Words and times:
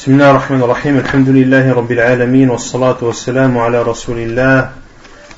بسم 0.00 0.12
الله 0.12 0.30
الرحمن 0.30 0.62
الرحيم 0.62 0.98
الحمد 0.98 1.28
لله 1.28 1.72
رب 1.72 1.92
العالمين 1.92 2.50
والصلاة 2.50 2.96
والسلام 3.02 3.58
على 3.58 3.82
رسول 3.82 4.18
الله 4.18 4.70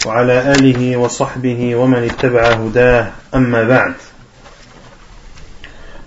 وعلى 0.07 0.53
آله 0.53 0.97
وصحبه 0.97 1.77
ومن 1.77 1.99
اتبع 1.99 2.43
هداه 2.43 3.11
أما 3.35 3.65
بعد 3.65 3.95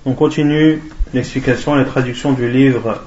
On 0.06 0.14
continue 0.14 0.82
l'explication 1.14 1.76
et 1.76 1.80
la 1.80 1.84
traduction 1.84 2.32
du 2.32 2.50
livre 2.50 3.02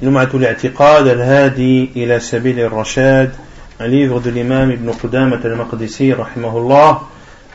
Lumatul 0.00 0.44
I'tiqad 0.44 1.06
al-Hadi 1.06 1.90
ila 1.96 2.18
Sabil 2.18 2.58
al-Rashad, 2.58 3.32
un 3.80 3.86
livre 3.86 4.20
de 4.20 4.30
l'imam 4.30 4.70
Ibn 4.70 4.90
Qudamah 4.90 5.40
al-Maqdisi, 5.44 6.14
rahimahullah, 6.14 7.02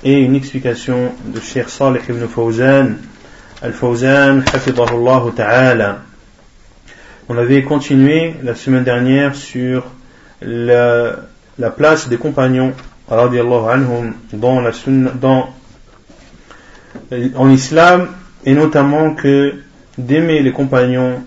et 0.04 0.20
une 0.20 0.36
explication 0.36 1.14
de 1.26 1.40
Cheikh 1.40 1.70
Salih 1.70 2.02
ibn 2.10 2.28
Fawzan, 2.28 2.98
al-Fawzan, 3.64 4.44
hafidahullah 4.54 5.24
ta'ala. 5.36 6.09
On 7.32 7.38
avait 7.38 7.62
continué 7.62 8.34
la 8.42 8.56
semaine 8.56 8.84
dernière 8.84 9.36
sur 9.36 9.86
la, 10.42 11.16
la 11.60 11.70
place 11.70 12.10
des 12.10 12.18
compagnons 12.18 12.74
dans 13.08 14.62
la 14.62 14.72
dans, 15.14 15.50
en 17.36 17.50
islam 17.52 18.08
et 18.46 18.56
notamment 18.56 19.14
que 19.14 19.54
d'aimer 20.00 20.42
les 20.42 20.52
compagnons 20.52 21.22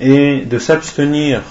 et 0.00 0.46
de 0.46 0.58
s'abstenir 0.58 1.42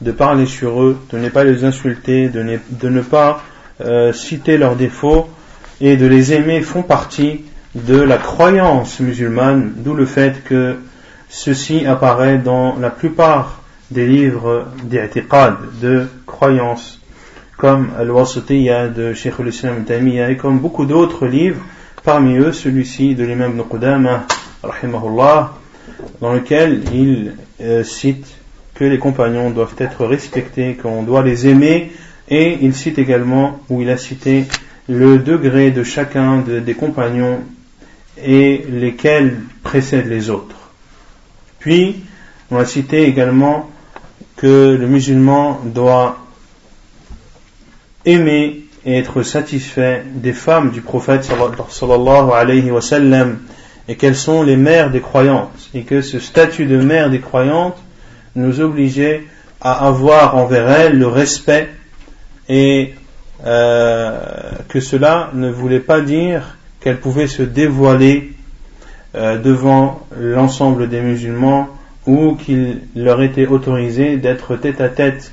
de 0.00 0.10
parler 0.10 0.46
sur 0.46 0.82
eux, 0.82 0.96
de 1.12 1.18
ne 1.18 1.28
pas 1.28 1.44
les 1.44 1.64
insulter, 1.64 2.30
de 2.30 2.42
ne, 2.42 2.56
de 2.70 2.88
ne 2.88 3.02
pas 3.02 3.42
euh, 3.82 4.14
citer 4.14 4.56
leurs 4.56 4.76
défauts 4.76 5.28
et 5.82 5.98
de 5.98 6.06
les 6.06 6.32
aimer 6.32 6.62
font 6.62 6.82
partie 6.82 7.42
de 7.74 8.00
la 8.00 8.16
croyance 8.16 9.00
musulmane, 9.00 9.74
d'où 9.76 9.92
le 9.92 10.06
fait 10.06 10.42
que 10.44 10.78
Ceci 11.28 11.84
apparaît 11.84 12.38
dans 12.38 12.76
la 12.78 12.90
plupart 12.90 13.62
des 13.90 14.06
livres 14.06 14.66
d'I'tiqad, 14.84 15.56
de 15.80 16.06
croyances, 16.26 17.00
comme 17.56 17.90
Al-Wasitiyya 17.98 18.88
de 18.88 19.12
Sheikh 19.12 19.34
al-Islam 19.40 19.84
Tamiya 19.84 20.30
et 20.30 20.36
comme 20.36 20.58
beaucoup 20.58 20.86
d'autres 20.86 21.26
livres, 21.26 21.60
parmi 22.02 22.36
eux 22.36 22.52
celui-ci 22.52 23.14
de 23.14 23.24
l'imam 23.24 23.52
Ibn 23.52 23.62
Qudamah, 23.62 24.26
rahimahullah, 24.62 25.52
dans 26.20 26.32
lequel 26.32 26.82
il 26.94 27.34
euh, 27.60 27.84
cite 27.84 28.26
que 28.74 28.84
les 28.84 28.98
compagnons 28.98 29.50
doivent 29.50 29.74
être 29.78 30.06
respectés, 30.06 30.78
qu'on 30.80 31.02
doit 31.02 31.22
les 31.22 31.48
aimer, 31.48 31.92
et 32.28 32.58
il 32.62 32.74
cite 32.74 32.98
également, 32.98 33.60
où 33.68 33.82
il 33.82 33.90
a 33.90 33.96
cité 33.96 34.44
le 34.88 35.18
degré 35.18 35.70
de 35.70 35.82
chacun 35.82 36.38
des 36.38 36.74
compagnons 36.74 37.40
et 38.22 38.64
lesquels 38.70 39.40
précèdent 39.62 40.08
les 40.08 40.30
autres. 40.30 40.57
Puis, 41.58 42.02
on 42.50 42.56
a 42.56 42.64
cité 42.64 43.04
également 43.04 43.68
que 44.36 44.76
le 44.78 44.86
musulman 44.86 45.60
doit 45.64 46.18
aimer 48.04 48.64
et 48.86 48.98
être 48.98 49.22
satisfait 49.22 50.04
des 50.14 50.32
femmes 50.32 50.70
du 50.70 50.80
prophète 50.80 51.24
sallallahu 51.24 52.30
alayhi 52.32 52.70
wa 52.70 52.80
sallam 52.80 53.40
et 53.88 53.96
qu'elles 53.96 54.16
sont 54.16 54.42
les 54.42 54.56
mères 54.56 54.90
des 54.90 55.00
croyantes 55.00 55.68
et 55.74 55.82
que 55.82 56.00
ce 56.00 56.20
statut 56.20 56.66
de 56.66 56.78
mère 56.78 57.10
des 57.10 57.20
croyantes 57.20 57.76
nous 58.36 58.60
obligeait 58.60 59.24
à 59.60 59.86
avoir 59.86 60.36
envers 60.36 60.70
elles 60.70 60.98
le 60.98 61.08
respect 61.08 61.68
et 62.48 62.94
euh, 63.44 64.20
que 64.68 64.80
cela 64.80 65.30
ne 65.34 65.50
voulait 65.50 65.80
pas 65.80 66.00
dire 66.00 66.56
qu'elles 66.80 67.00
pouvaient 67.00 67.26
se 67.26 67.42
dévoiler 67.42 68.32
euh, 69.14 69.38
devant 69.38 70.06
l'ensemble 70.18 70.88
des 70.88 71.00
musulmans 71.00 71.68
ou 72.06 72.34
qu'il 72.34 72.80
leur 72.94 73.22
était 73.22 73.46
autorisé 73.46 74.16
d'être 74.16 74.56
tête 74.56 74.80
à 74.80 74.88
tête 74.88 75.32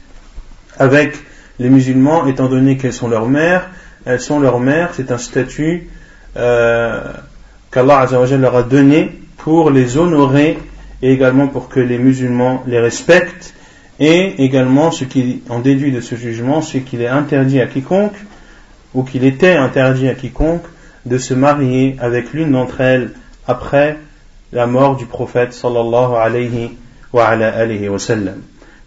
avec 0.78 1.18
les 1.59 1.70
musulmans 1.70 2.26
étant 2.26 2.48
donné 2.48 2.78
qu'elles 2.78 2.94
sont 2.94 3.08
leurs 3.08 3.28
mères. 3.28 3.69
Elles 4.06 4.19
sont 4.19 4.40
leurs 4.40 4.59
mères, 4.59 4.91
c'est 4.94 5.12
un 5.12 5.18
statut 5.18 5.90
euh, 6.38 7.02
qu'Allah 7.72 8.08
leur 8.12 8.56
a 8.56 8.64
donné 8.64 9.12
pour 9.38 9.72
les 9.72 9.97
honorer 9.97 10.58
et 11.02 11.12
également 11.12 11.47
pour 11.47 11.69
que 11.69 11.80
les 11.80 11.97
musulmans 11.97 12.64
les 12.68 12.80
respectent 12.80 13.53
et 14.00 14.44
également 14.44 14.91
ce 14.91 15.06
qui 15.06 15.44
en 15.50 15.59
déduit 15.59 15.91
de 15.91 16.02
ce 16.02 16.16
jugement, 16.16 16.62
c'est 16.62 16.81
qu'il 16.81 17.02
est 17.02 17.08
interdit 17.08 17.62
à 17.62 17.68
quiconque 17.68 18.16
ou 18.94 19.03
qu'il 19.03 19.24
était 19.24 19.56
interdit 19.56 20.09
à 20.09 20.16
quiconque 20.16 20.66
de 21.06 21.18
se 21.18 21.34
marier 21.34 21.96
avec 22.00 22.34
l'une 22.34 22.52
d'entre 22.52 22.81
elles 22.81 23.12
après 23.47 23.97
la 24.51 24.67
mort 24.67 24.95
du 24.95 25.06
prophète 25.06 25.53
sallallahu 25.53 26.16
alayhi 26.16 26.72
wa 27.13 27.28
ala 27.28 27.50
alayhi 27.50 27.89
wa 27.89 28.00
sallam. 28.00 28.41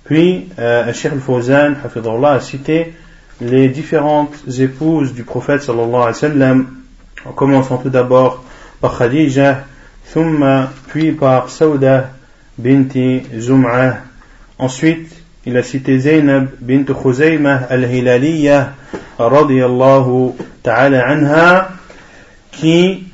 Puis, 0.05 0.49
euh, 0.59 0.85
al-Fawzan, 0.87 1.75
a 2.25 2.41
cité 2.41 2.95
les 3.41 3.69
différentes 3.69 4.37
épouses 4.59 5.13
du 5.13 5.25
prophète 5.25 5.63
sallallahu 5.63 5.95
alayhi 5.95 6.07
wa 6.07 6.15
sallam, 6.15 6.67
en 7.27 7.33
commençant 7.33 7.79
tout 7.79 7.91
d'abord 7.91 8.45
par 8.81 8.99
Khadija, 8.99 9.65
thumma, 10.13 10.71
puis 10.89 11.13
par 11.13 11.51
Sauda 11.51 12.11
binti 12.57 13.23
Zum'ah. 13.37 13.99
Ensuite, 14.59 15.11
il 15.47 15.57
a 15.57 15.63
cité 15.63 15.99
Zainab 15.99 16.49
bint 16.61 16.85
Khuzaymah 16.85 17.67
al-Hilaliyah, 17.71 18.73
radiyallahu 19.19 20.35
ta'ala 20.63 21.07
anha, 21.07 21.69
qui 22.53 23.08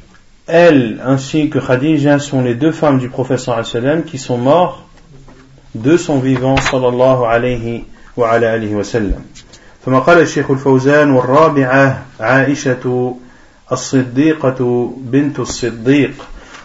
elle 0.47 0.99
ainsi 1.05 1.49
que 1.49 1.59
Khadija 1.59 2.19
sont 2.19 2.41
les 2.41 2.55
deux 2.55 2.71
femmes 2.71 2.99
du 2.99 3.09
professeur 3.09 3.65
sallam 3.65 4.03
qui 4.03 4.17
sont 4.17 4.37
morts 4.37 4.85
de 5.75 5.97
son 5.97 6.19
vivant 6.19 6.57
sallallahu 6.57 7.25
alayhi 7.25 7.85
wa 8.17 8.31
ala 8.31 8.53
alihi 8.53 8.75
wa 8.75 8.83
sallam. 8.83 9.23
ثم 9.85 9.95
قال 9.95 10.19
الشيخ 10.19 10.51
الفوزان 10.51 11.11
والرابعة 11.11 12.03
عائشة 12.19 13.15
الصديقة 13.71 14.91
بنت 14.97 15.39
الصديق 15.39 16.11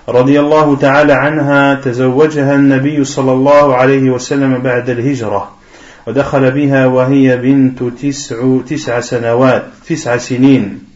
رضي 0.09 0.41
الله 0.41 0.77
تعالى 0.77 1.13
عنها 1.13 1.75
تزوجها 1.75 2.55
النبي 2.55 3.05
صلى 3.05 3.33
الله 3.33 3.75
عليه 3.75 4.11
وسلم 4.11 4.59
بعد 4.59 4.91
الهجرة 4.91 5.51
ودخل 6.07 6.51
بها 6.51 6.87
وهي 6.87 7.37
بنت 7.37 7.83
تسع, 7.83 8.37
تسع 8.69 9.01
سنوات 9.01 9.65
تسع 9.89 10.17
سنين 10.17 10.88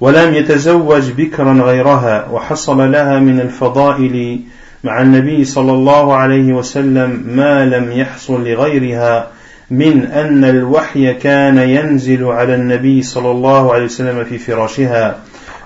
ولم 0.00 0.34
يتزوج 0.34 1.10
بكرا 1.10 1.52
غيرها 1.52 2.28
وحصل 2.32 2.92
لها 2.92 3.18
من 3.18 3.40
الفضائل 3.40 4.40
مع 4.84 5.02
النبي 5.02 5.44
صلى 5.44 5.72
الله 5.72 6.14
عليه 6.14 6.52
وسلم 6.52 7.24
ما 7.26 7.64
لم 7.64 7.92
يحصل 7.92 8.48
لغيرها 8.48 9.28
من 9.70 10.04
أن 10.04 10.44
الوحي 10.44 11.14
كان 11.14 11.58
ينزل 11.58 12.24
على 12.24 12.54
النبي 12.54 13.02
صلى 13.02 13.30
الله 13.30 13.72
عليه 13.74 13.84
وسلم 13.84 14.24
في 14.24 14.38
فراشها. 14.38 15.18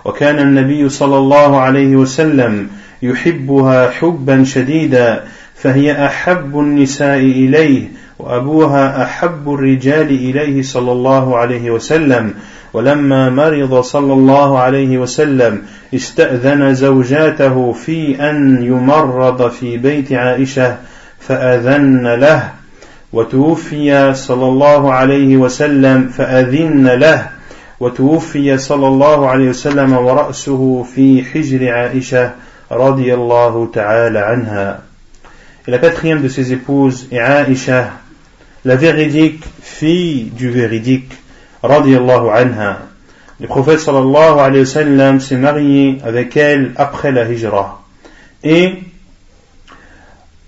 وكان 0.04 0.38
النبي 0.38 0.88
صلى 0.88 1.18
الله 1.18 1.60
عليه 1.60 1.96
وسلم 1.96 2.68
يحبها 3.02 3.90
حبا 3.90 4.44
شديدا 4.44 5.24
فهي 5.54 6.06
أحب 6.06 6.58
النساء 6.58 7.18
إليه 7.18 7.88
وأبوها 8.18 9.02
أحب 9.02 9.54
الرجال 9.54 10.08
إليه 10.08 10.62
صلى 10.62 10.92
الله 10.92 11.36
عليه 11.36 11.70
وسلم 11.70 12.34
ولما 12.74 13.30
مرض 13.30 13.80
صلى 13.80 14.12
الله 14.12 14.58
عليه 14.58 14.98
وسلم 14.98 15.62
استأذن 15.94 16.74
زوجاته 16.74 17.72
في 17.72 18.30
أن 18.30 18.62
يمرض 18.62 19.50
في 19.50 19.76
بيت 19.76 20.12
عائشة 20.12 20.76
فأذن 21.20 22.06
له. 22.06 22.50
وتوفي 23.12 24.14
صلى 24.14 24.46
الله 24.48 24.92
عليه 24.92 25.36
وسلم 25.36 26.08
فأذن 26.08 26.88
له. 26.88 27.28
وتوفي 27.80 28.58
صلى 28.58 28.86
الله 28.86 29.28
عليه 29.28 29.48
وسلم 29.48 29.92
ورأسه 29.92 30.86
في 30.94 31.24
حجر 31.24 31.68
عائشة 31.68 32.30
رضي 32.72 33.14
الله 33.14 33.70
تعالى 33.72 34.18
عنها. 34.18 34.78
Et 35.66 35.70
la 35.70 35.78
quatrième 35.78 36.22
de 36.22 36.28
ses 36.28 36.52
épouses 36.52 37.06
est 37.12 37.20
Aïcha, 37.20 37.92
la 38.64 38.76
véridique 38.76 39.44
fille 39.62 40.30
du 40.36 40.50
véridique, 40.50 41.12
radiallahu 41.64 42.28
anha. 42.28 42.78
Le 43.40 43.46
prophète 43.48 43.80
sallallahu 43.80 44.38
alayhi 44.38 44.60
wa 44.60 44.66
sallam 44.66 45.20
s'est 45.20 45.36
marié 45.36 45.98
avec 46.04 46.36
elle 46.36 46.72
après 46.76 47.10
la 47.10 47.24
hijra 47.24 47.82
et 48.44 48.74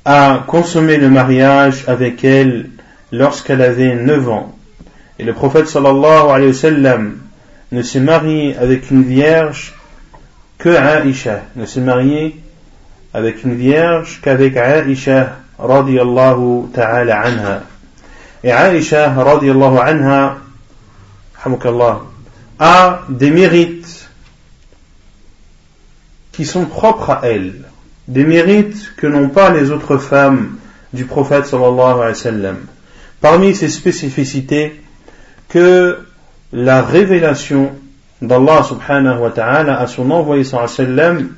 a 0.04 0.44
consommé 0.46 0.98
le 0.98 1.08
mariage 1.08 1.84
avec 1.88 2.22
elle 2.22 2.70
lorsqu'elle 3.10 3.62
avait 3.62 3.94
9 3.94 4.28
ans. 4.28 4.54
Et 5.18 5.24
le 5.24 5.32
prophète 5.32 5.66
sallallahu 5.68 6.30
alayhi 6.30 6.48
wa 6.48 6.54
sallam 6.54 7.18
ne 7.72 7.82
s'est 7.82 8.00
marié 8.00 8.56
avec 8.56 8.90
une 8.90 9.02
vierge 9.02 9.74
que 10.58 10.68
Aïcha, 10.68 11.40
ne 11.56 11.66
s'est 11.66 11.80
marié 11.80 12.36
avec 13.14 13.42
une 13.42 13.54
vierge 13.54 14.20
qu'avec 14.22 14.56
Aïcha 14.56 15.38
radiallahu 15.58 16.68
ta'ala 16.72 17.20
anha. 17.20 17.62
Et 18.44 18.52
Aïcha 18.52 19.12
radiallahu 19.12 19.78
anha 19.78 20.36
a 22.58 23.02
des 23.08 23.30
mérites 23.30 24.08
qui 26.32 26.44
sont 26.44 26.66
propres 26.66 27.10
à 27.10 27.20
elle. 27.24 27.54
des 28.08 28.24
mérites 28.24 28.92
que 28.96 29.06
n'ont 29.06 29.28
pas 29.28 29.50
les 29.50 29.70
autres 29.70 29.98
femmes 29.98 30.56
du 30.92 31.04
prophète 31.04 31.46
sallallahu 31.46 32.00
alayhi 32.00 32.42
wa. 32.42 32.52
Parmi 33.20 33.54
ces 33.54 33.68
spécificités, 33.68 34.80
que 35.48 35.98
la 36.52 36.82
révélation 36.82 37.72
d'Allah 38.22 38.62
subhanahu 38.62 39.20
wa 39.20 39.30
ta'ala 39.30 39.78
à 39.78 39.86
son 39.86 40.10
envoyé 40.10 40.44
sallallahu 40.44 40.70
alayhi 40.78 41.22
wa 41.22 41.28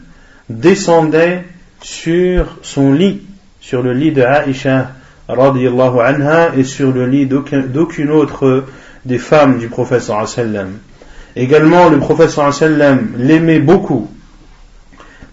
descendait 0.51 1.45
sur 1.81 2.59
son 2.63 2.93
lit, 2.93 3.23
sur 3.61 3.83
le 3.83 3.93
lit 3.93 4.13
de 4.13 4.23
Aïcha 4.23 4.93
radiallahu 5.29 6.01
anha 6.01 6.55
et 6.57 6.65
sur 6.65 6.93
le 6.93 7.07
lit 7.07 7.27
d'aucune 7.27 8.11
autre 8.11 8.65
des 9.09 9.19
femmes 9.19 9.59
du 9.59 9.69
prophète 9.69 10.03
sallam. 10.03 10.79
Également, 11.35 11.89
le 11.89 11.99
prophète 11.99 12.31
sallam 12.31 13.15
l'aimait 13.17 13.59
beaucoup 13.59 14.09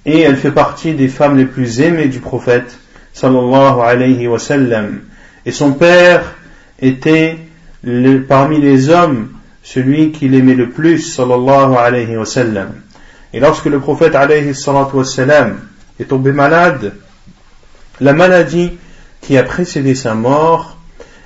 et 0.06 0.22
elle 0.22 0.38
fait 0.38 0.52
partie 0.52 0.94
des 0.94 1.08
femmes 1.08 1.38
les 1.38 1.46
plus 1.46 1.82
aimées 1.82 2.08
du 2.08 2.20
prophète 2.20 2.80
sallallahu 3.14 3.82
alayhi 3.82 4.28
wa 4.28 4.40
sallam. 4.40 5.02
Et 5.46 5.52
son 5.52 5.74
père 5.74 6.36
était 6.80 7.38
parmi 8.28 8.60
les 8.60 8.90
hommes 8.90 9.30
celui 9.62 10.12
qu'il 10.12 10.36
aimait 10.36 10.56
le 10.56 10.70
plus 10.70 11.00
sallallahu 11.00 11.76
alayhi 11.76 12.18
wa 12.18 12.26
sallam. 12.26 12.70
Et 13.34 13.40
lorsque 13.40 13.66
le 13.66 13.80
prophète 13.80 14.16
alayhi 14.16 14.54
wa 14.68 15.04
est 16.00 16.06
tombé 16.06 16.32
malade, 16.32 16.94
la 18.00 18.14
maladie 18.14 18.72
qui 19.22 19.38
a 19.38 19.44
précédé 19.44 19.96
sa 19.96 20.14
mort, 20.14 20.75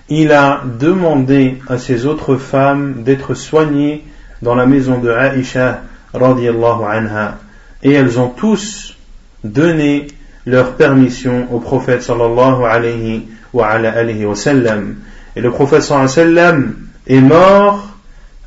il 0.10 0.32
a 0.32 0.64
demandé 0.80 1.58
à 1.68 1.78
ses 1.78 2.06
autres 2.06 2.36
femmes 2.38 3.04
d'être 3.04 3.36
soignées 3.36 4.04
dans 4.42 4.56
la 4.56 4.66
maison 4.66 4.98
de 4.98 5.10
Aisha 5.12 5.84
radiallahu 6.14 6.84
anha 6.90 7.38
et 7.84 7.94
elles 7.94 8.20
ont 8.20 8.30
tous 8.30 8.98
donné 9.44 10.08
leur 10.46 10.76
permission 10.76 11.48
au 11.54 11.60
prophète 11.60 12.02
sallallahu 12.02 12.66
alayhi 12.66 13.28
wa, 13.54 13.68
alayhi 13.68 14.26
wa 14.26 14.36
sallam. 14.36 14.96
Et 15.36 15.42
le 15.42 15.52
prophète 15.52 15.84
sallallahu 15.84 16.12
alayhi 16.12 16.36
wa 16.36 16.42
sallam 16.44 16.76
est 17.08 17.22
mort 17.22 17.88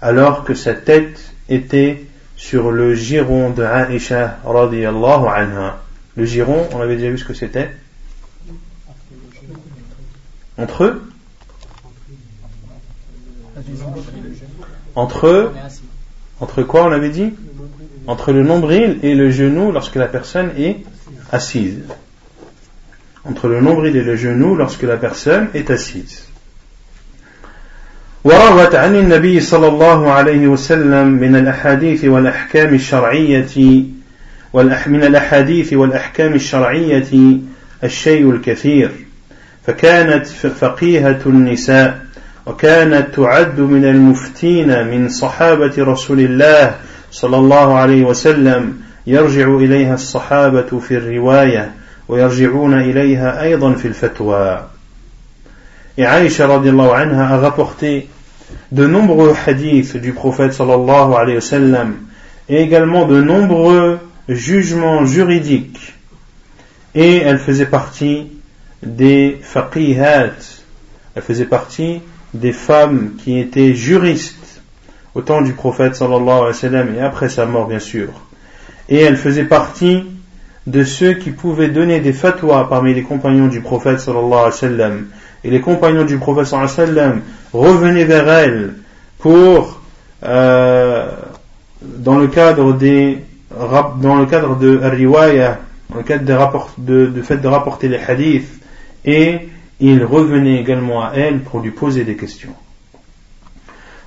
alors 0.01 0.45
que 0.45 0.55
sa 0.55 0.75
tête 0.75 1.33
était 1.49 2.05
sur 2.37 2.73
le 2.73 2.95
giron 2.95 3.51
de 3.51 3.63
Aisha 3.63 4.39
radiallahu 4.45 5.27
anha. 5.29 5.79
Le 6.17 6.25
giron, 6.25 6.67
on 6.73 6.81
avait 6.81 6.97
déjà 6.97 7.11
vu 7.11 7.19
ce 7.19 7.25
que 7.25 7.35
c'était? 7.35 7.71
Entre 10.59 10.85
eux? 10.85 11.12
Entre 14.96 15.28
eux 15.28 15.52
Entre 16.40 16.64
quoi 16.64 16.86
on 16.86 16.92
avait 16.92 17.10
dit 17.10 17.34
entre 18.08 18.32
le 18.32 18.42
nombril 18.42 19.00
et 19.04 19.16
le 19.16 19.30
genou 19.30 19.72
lorsque 19.74 19.96
la 19.96 20.08
personne 20.08 20.52
est 20.58 20.78
assise. 21.32 21.84
Entre 23.26 23.50
le 23.50 23.60
nombril 23.60 23.98
et 23.98 24.02
le 24.02 24.16
genou 24.16 24.56
lorsque 24.56 24.84
la 24.84 24.96
personne 24.96 25.50
est 25.54 25.70
assise. 25.70 26.24
وروت 28.24 28.76
عن 28.76 28.96
النبي 28.96 29.40
صلى 29.40 29.68
الله 29.68 30.12
عليه 30.12 30.48
وسلم 30.48 31.08
من 31.08 31.36
الأحاديث 31.36 32.06
والأحكام 32.06 32.74
الشرعية 32.74 33.84
من 34.88 35.04
الأحاديث 35.04 35.74
والأحكام 35.74 36.34
الشرعية 36.34 37.40
الشيء 37.84 38.32
الكثير 38.32 38.92
فكانت 39.68 40.28
فقيهة 40.28 41.20
النساء 41.26 42.01
وكانت 42.47 43.15
تعد 43.15 43.61
من 43.61 43.85
المفتين 43.85 44.87
من 44.87 45.09
صحابة 45.09 45.73
رسول 45.79 46.21
الله 46.21 46.75
صلى 47.11 47.37
الله 47.37 47.75
عليه 47.75 48.05
وسلم 48.05 48.81
يرجع 49.07 49.57
إليها 49.57 49.95
الصحابة 49.95 50.79
في 50.79 50.97
الرواية 50.97 51.75
ويرجعون 52.09 52.75
إليها 52.75 53.43
أيضا 53.43 53.73
في 53.73 53.89
الفتوى 53.89 54.63
Et 55.99 56.07
Aïcha 56.07 56.47
radiallahu 56.47 56.91
anha 56.91 57.35
a 57.35 57.53
de 58.73 58.87
nombreux 58.87 59.35
hadiths 59.47 59.97
du 59.97 60.15
prophète 60.15 60.55
sallallahu 60.55 61.15
alayhi 61.15 61.35
wa 61.35 61.41
sallam 61.43 61.97
et 62.49 62.63
également 62.63 63.05
de 63.05 63.21
nombreux 63.21 63.99
jugements 64.27 65.05
juridiques. 65.05 65.95
Et 66.95 67.19
elle 67.19 67.39
faisait 67.39 67.67
partie 67.67 68.33
des 68.83 69.39
faqihat, 69.43 70.33
elle 71.15 71.23
faisait 71.23 71.45
partie 71.45 72.01
des 72.35 72.53
femmes 72.53 73.13
qui 73.19 73.39
étaient 73.39 73.75
juristes 73.75 74.63
au 75.15 75.21
temps 75.21 75.43
du 75.43 75.53
prophète 75.53 75.95
sallallahu 75.95 76.29
alayhi 76.29 76.47
wa 76.47 76.55
sallam 76.55 76.95
et 76.97 77.01
après 77.01 77.29
sa 77.29 77.47
mort 77.47 77.67
bien 77.67 77.79
sûr. 77.79 78.09
Et 78.89 79.01
elle 79.01 79.17
faisait 79.17 79.45
partie 79.45 80.05
de 80.67 80.85
ceux 80.85 81.15
qui 81.15 81.31
pouvaient 81.31 81.69
donner 81.69 82.01
des 82.01 82.13
fatwas 82.13 82.67
parmi 82.69 82.95
les 82.95 83.03
compagnons 83.03 83.49
du 83.49 83.61
prophète 83.61 84.01
sallallahu 84.01 84.33
alayhi 84.33 84.45
wa 84.45 84.53
sallam. 84.53 85.07
Et 85.45 85.51
les 85.51 85.61
compagnons 85.61 86.05
du 86.05 86.19
prophète 86.19 86.47
sallallahu 86.47 86.73
alayhi 86.73 86.91
wa 86.91 86.95
sallam 86.95 87.21
revenaient 87.53 88.05
vers 88.05 88.29
elle 88.29 88.75
pour, 89.19 89.81
euh, 90.25 91.11
dans 91.83 92.19
le 92.19 92.29
cadre 92.29 92.73
des, 92.73 93.19
dans 94.01 94.17
le 94.17 94.27
cadre 94.27 94.57
de 94.57 94.79
riwaya, 94.83 95.59
dans 95.91 95.99
le 95.99 96.03
cadre 96.05 96.71
de, 96.79 97.07
de 97.07 97.23
fait 97.23 97.37
de 97.37 97.49
rapporter 97.49 97.89
les 97.89 97.99
hadiths, 97.99 98.49
et 99.05 99.49
ils 99.83 100.05
revenaient 100.05 100.61
également 100.61 101.03
à 101.03 101.13
elle 101.15 101.41
pour 101.41 101.61
lui 101.61 101.71
poser 101.71 102.05
des 102.05 102.17
questions. 102.17 102.55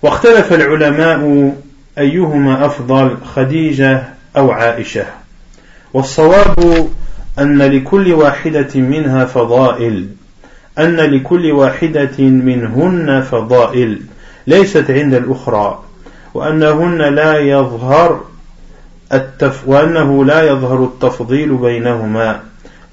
واختلف 0.01 0.53
العلماء 0.53 1.53
أيهما 1.97 2.65
أفضل 2.65 3.17
خديجة 3.35 4.03
أو 4.37 4.51
عائشة. 4.51 5.05
والصواب 5.93 6.89
أن 7.39 7.61
لكل 7.61 8.13
واحدة 8.13 8.69
منها 8.75 9.25
فضائل. 9.25 10.07
أن 10.79 10.95
لكل 10.95 11.51
واحدة 11.51 12.19
منهن 12.19 13.21
فضائل. 13.21 14.01
ليست 14.47 14.91
عند 14.91 15.13
الأخرى. 15.13 15.83
وأنهن 16.33 17.01
لا 17.01 17.39
يظهر 17.39 18.23
التف 19.13 19.67
وأنه 19.67 20.25
لا 20.25 20.41
يظهر 20.41 20.83
التفضيل 20.83 21.55
بينهما. 21.57 22.39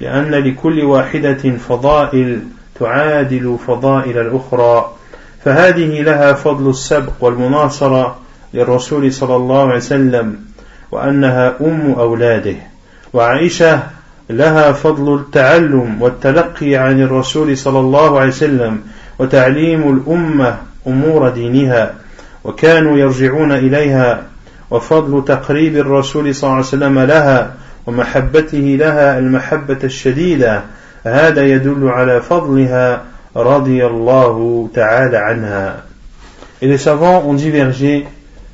لأن 0.00 0.30
لكل 0.30 0.84
واحدة 0.84 1.56
فضائل 1.68 2.40
تعادل 2.82 3.56
فضائل 3.66 4.18
الأخرى. 4.18 4.90
فهذه 5.44 6.02
لها 6.02 6.32
فضل 6.32 6.70
السبق 6.70 7.12
والمناصرة 7.20 8.16
للرسول 8.54 9.12
صلى 9.12 9.36
الله 9.36 9.62
عليه 9.62 9.76
وسلم 9.76 10.36
وأنها 10.92 11.54
أم 11.60 11.94
أولاده. 11.98 12.56
وعائشة 13.12 13.82
لها 14.30 14.72
فضل 14.72 15.14
التعلم 15.14 16.02
والتلقي 16.02 16.76
عن 16.76 17.02
الرسول 17.02 17.58
صلى 17.58 17.78
الله 17.80 18.18
عليه 18.20 18.28
وسلم 18.28 18.80
وتعليم 19.18 19.96
الأمة 19.96 20.56
أمور 20.86 21.28
دينها 21.28 21.94
وكانوا 22.44 22.98
يرجعون 22.98 23.52
إليها 23.52 24.22
وفضل 24.70 25.24
تقريب 25.24 25.76
الرسول 25.76 26.34
صلى 26.34 26.48
الله 26.48 26.56
عليه 26.56 26.66
وسلم 26.66 26.98
لها 26.98 27.54
ومحبته 27.86 28.76
لها 28.80 29.18
المحبة 29.18 29.78
الشديدة 29.84 30.62
هذا 31.05 31.43
يدل 31.45 31.87
على 31.87 32.21
فضلها 32.21 33.03
Et 36.61 36.67
les 36.67 36.77
savants 36.79 37.23
ont 37.27 37.35
divergé 37.35 38.07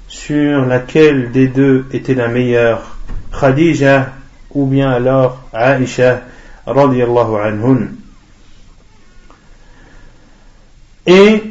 sur 0.09 0.65
laquelle 0.65 1.31
des 1.31 1.47
deux 1.47 1.85
était 1.93 2.15
la 2.15 2.27
meilleure, 2.27 2.97
Khadija 3.39 4.11
ou 4.51 4.65
bien 4.65 4.91
alors 4.91 5.41
Aisha 5.53 6.23
radiallahu 6.65 7.35
anhun. 7.41 7.87
Et 11.05 11.43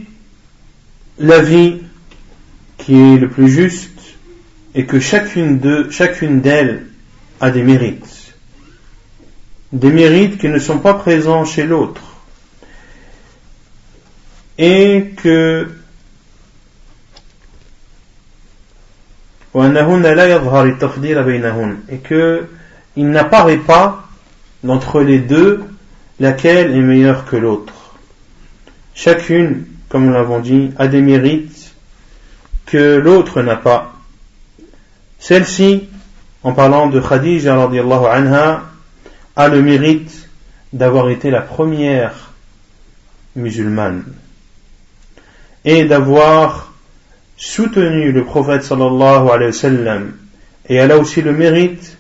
l'avis 1.18 1.80
qui 2.76 2.94
est 3.00 3.16
le 3.16 3.30
plus 3.30 3.48
juste 3.48 3.98
est 4.74 4.84
que 4.84 5.00
chacune 5.00 5.58
d'eux, 5.58 5.90
chacune 5.90 6.42
d'elles 6.42 6.84
a 7.40 7.50
des 7.50 7.62
mérites. 7.62 8.15
Des 9.71 9.91
mérites 9.91 10.37
qui 10.39 10.47
ne 10.47 10.59
sont 10.59 10.79
pas 10.79 10.93
présents 10.93 11.43
chez 11.45 11.65
l'autre 11.65 12.01
et 14.57 15.13
que 15.17 15.69
et 21.89 21.97
que 21.97 22.47
il 22.95 23.09
n'apparaît 23.09 23.57
pas 23.57 24.07
d'entre 24.63 25.01
les 25.01 25.19
deux 25.19 25.63
laquelle 26.19 26.75
est 26.75 26.81
meilleure 26.81 27.25
que 27.25 27.35
l'autre. 27.35 27.73
Chacune, 28.93 29.65
comme 29.89 30.05
nous 30.05 30.13
l'avons 30.13 30.39
dit, 30.39 30.71
a 30.77 30.87
des 30.87 31.01
mérites 31.01 31.71
que 32.65 32.97
l'autre 32.97 33.41
n'a 33.41 33.55
pas. 33.55 33.93
Celle-ci, 35.19 35.87
en 36.43 36.53
parlant 36.53 36.87
de 36.87 36.99
Khadija 36.99 37.55
anha, 38.11 38.63
a 39.37 39.47
le 39.47 39.61
mérite 39.61 40.27
d'avoir 40.73 41.09
été 41.09 41.29
la 41.29 41.41
première 41.41 42.33
musulmane 43.35 44.03
et 45.63 45.85
d'avoir 45.85 46.73
soutenu 47.37 48.11
le 48.11 48.25
prophète 48.25 48.63
sallallahu 48.63 49.29
alayhi 49.29 49.51
wa 49.51 49.53
sallam. 49.53 50.13
Et 50.67 50.75
elle 50.75 50.91
a 50.91 50.97
aussi 50.97 51.21
le 51.21 51.33
mérite 51.33 51.97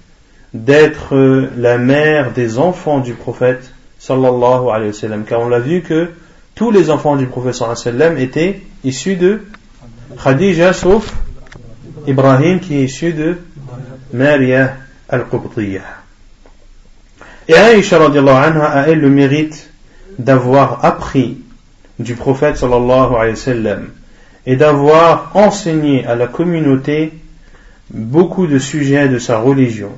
d'être 0.53 1.15
la 1.55 1.77
mère 1.77 2.33
des 2.33 2.57
enfants 2.57 2.99
du 2.99 3.13
prophète 3.13 3.71
sallallahu 3.99 4.69
alayhi 4.73 4.87
wa 4.87 4.93
sallam. 4.93 5.23
Car 5.23 5.41
on 5.41 5.49
l'a 5.49 5.59
vu 5.59 5.83
que 5.83 6.09
tous 6.55 6.71
les 6.71 6.89
enfants 6.89 7.17
du 7.17 7.27
prophète 7.27 7.53
sallallahu 7.53 7.79
alayhi 7.79 7.97
wa 7.97 8.07
sallam 8.07 8.17
étaient 8.17 8.61
issus 8.83 9.15
de 9.15 9.43
Khadija 10.23 10.73
sauf 10.73 11.13
Ibrahim 12.07 12.59
qui 12.59 12.77
est 12.77 12.85
issu 12.85 13.13
de 13.13 13.37
Maria 14.11 14.73
al-Qubtiyah. 15.07 16.06
Et 17.49 17.53
Aïcha 17.53 18.03
anha 18.03 18.65
a 18.65 18.87
elle 18.89 18.99
le 18.99 19.09
mérite 19.09 19.69
d'avoir 20.19 20.83
appris 20.83 21.37
du 21.99 22.15
prophète 22.15 22.57
sallallahu 22.57 23.15
alayhi 23.15 23.31
wa 23.31 23.35
sallam 23.35 23.87
et 24.45 24.55
d'avoir 24.57 25.31
enseigné 25.33 26.05
à 26.05 26.15
la 26.15 26.27
communauté 26.27 27.13
beaucoup 27.89 28.47
de 28.47 28.59
sujets 28.59 29.07
de 29.07 29.17
sa 29.17 29.39
religion 29.39 29.91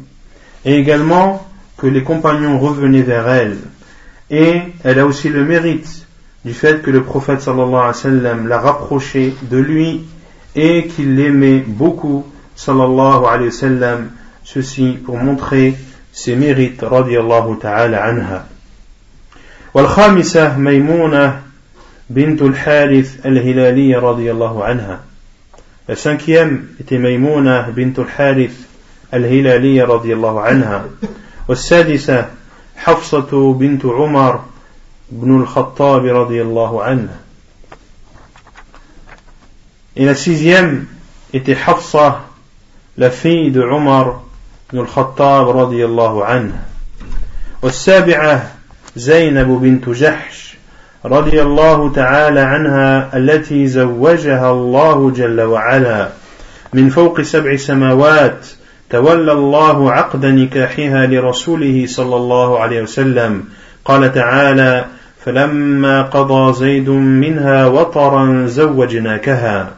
et 0.63 0.75
également 0.75 1.48
que 1.77 1.88
les 1.88 2.03
compagnons 2.03 2.60
revenaient 2.60 3.01
vers 3.01 3.27
elle. 3.29 3.58
Et 4.29 4.62
elle 4.84 5.00
a 5.00 5.06
aussi 5.08 5.29
le 5.29 5.44
mérite 5.44 6.06
du 6.46 6.53
fait 6.53 6.84
que 6.84 6.91
le 6.91 7.03
prophète 7.03 7.41
sallallahu 7.41 7.74
alayhi 7.74 7.88
wa 7.88 7.94
sallam 7.94 8.48
l'a 8.48 8.60
rapproché 8.60 9.34
de 9.50 9.58
lui 9.58 10.01
et 10.56 10.86
qu'il 10.88 11.15
l'aimait 11.15 11.63
beaucoup 11.65 12.25
sallallahu 12.56 13.25
alayhi 13.25 13.50
wa 13.50 13.51
sallam 13.51 14.10
ceci 14.44 14.98
pour 15.03 15.18
montrer 15.18 15.75
ses 16.12 16.36
mérites 16.36 16.82
radiallahu 16.82 17.58
ta'ala 17.60 18.04
anha 18.04 18.46
والخامسة 19.74 20.58
ميمونة 20.58 21.42
بنت 22.10 22.42
الحارث 22.42 23.25
الهلالية 23.25 23.98
رضي 23.98 24.32
الله 24.32 24.63
عنها 24.63 25.00
La 25.89 25.96
cinquième 25.96 26.68
était 26.80 27.00
Maïmouna 27.00 27.72
bint 27.72 27.94
al-Harith 27.98 28.68
al-Hilaliya 29.12 29.88
radiyallahu 29.88 30.38
anha. 30.38 30.86
والسادسة 31.48 32.25
حفصة 32.78 33.54
بنت 33.54 33.86
عمر 33.86 34.39
بن 35.12 35.42
الخطاب 35.42 36.06
رضي 36.06 36.42
الله 36.42 36.84
عنه. 36.84 37.10
Et 39.96 40.06
la 40.06 40.13
sixième 40.13 40.86
était 41.34 41.58
Hafsa, 41.68 42.25
la 42.96 43.10
fille 43.10 43.50
de 43.50 43.62
Omar 43.62 44.22
بن 44.74 44.80
الخطاب 44.80 45.58
رضي 45.58 45.86
الله 45.86 46.26
عنه. 46.26 46.54
والسابعة 47.62 48.52
زينب 48.96 49.48
بنت 49.48 49.90
جحش 49.90 50.58
رضي 51.06 51.42
الله 51.42 51.92
تعالى 51.92 52.40
عنها 52.40 53.18
التي 53.18 53.68
زوجها 53.68 54.52
الله 54.52 55.12
جل 55.12 55.42
وعلا. 55.42 56.10
من 56.74 56.90
فوق 56.90 57.22
سبع 57.22 57.56
سماوات 57.56 58.48
تولى 58.90 59.32
الله 59.32 59.92
عقد 59.92 60.26
نكاحها 60.26 61.06
لرسوله 61.06 61.86
صلى 61.88 62.16
الله 62.16 62.60
عليه 62.60 62.82
وسلم. 62.82 63.44
قال 63.86 64.14
تعالى 64.14 64.86
فلما 65.26 66.02
قضى 66.02 66.54
زيد 66.54 66.90
منها 66.90 67.68
وطرا 67.68 68.46
زوجناكها. 68.46 69.72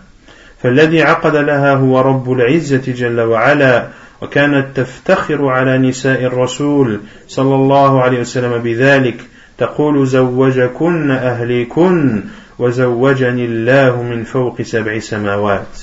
فالذي 0.64 1.04
عقد 1.04 1.36
لها 1.36 1.74
هو 1.74 2.02
رب 2.02 2.32
العزة 2.32 2.84
جل 2.88 3.22
وعلا 3.22 3.88
وكانت 4.22 4.78
تفتخر 4.78 5.48
على 5.50 5.78
نساء 5.78 6.24
الرسول 6.24 7.00
صلى 7.28 7.56
الله 7.56 8.02
عليه 8.02 8.20
وسلم 8.20 8.58
بذلك 8.58 9.22
تقول 9.58 10.08
زوجكن 10.08 11.12
أهليكن 11.12 12.24
وزوجني 12.60 13.46
الله 13.46 14.04
من 14.04 14.24
فوق 14.24 14.62
سبع 14.62 15.00
سماوات. 15.00 15.80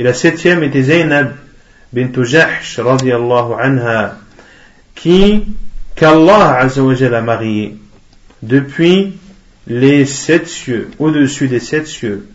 إلى 0.00 0.12
ستيامة 0.12 0.80
زينب 0.80 1.32
بنت 1.92 2.18
جحش 2.18 2.80
رضي 2.80 3.16
الله 3.16 3.56
عنها 3.56 4.16
كي 4.96 5.46
كالله 5.96 6.42
عز 6.42 6.78
وجل 6.78 7.24
مغي 7.24 7.76
depuis 8.42 9.14
les 9.66 10.04
sept 10.04 10.46
cieux 10.46 10.90
au-dessus 10.98 11.48
des 11.48 11.60
sept 11.60 11.86
cieux. 11.86 12.28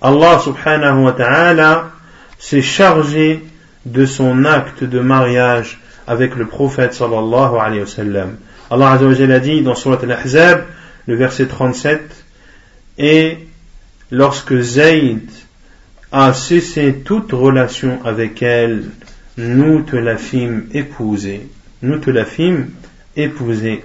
Allah 0.00 0.38
subhanahu 0.38 1.04
wa 1.04 1.12
ta'ala 1.12 1.90
s'est 2.38 2.62
chargé 2.62 3.42
de 3.86 4.06
son 4.06 4.44
acte 4.44 4.84
de 4.84 5.00
mariage 5.00 5.80
avec 6.06 6.36
le 6.36 6.46
prophète 6.46 6.94
sallallahu 6.94 7.56
alayhi 7.58 7.80
wa 7.80 7.86
sallam. 7.86 8.36
Allah 8.70 8.92
Azzawajal 8.92 9.32
a 9.32 9.40
dit 9.40 9.62
dans 9.62 9.74
Surat 9.74 9.98
Al-Ahzab, 10.02 10.64
le 11.06 11.14
verset 11.16 11.46
37, 11.46 12.24
et 12.98 13.38
lorsque 14.10 14.58
Zayd 14.58 15.28
a 16.12 16.32
cessé 16.32 17.02
toute 17.04 17.32
relation 17.32 17.98
avec 18.04 18.42
elle, 18.42 18.84
nous 19.36 19.82
te 19.82 19.96
la 19.96 20.16
fîmes 20.16 20.66
épouser. 20.72 21.48
Nous 21.82 21.98
te 21.98 22.10
la 22.10 22.24
fîmes 22.24 22.70
épouser. 23.16 23.82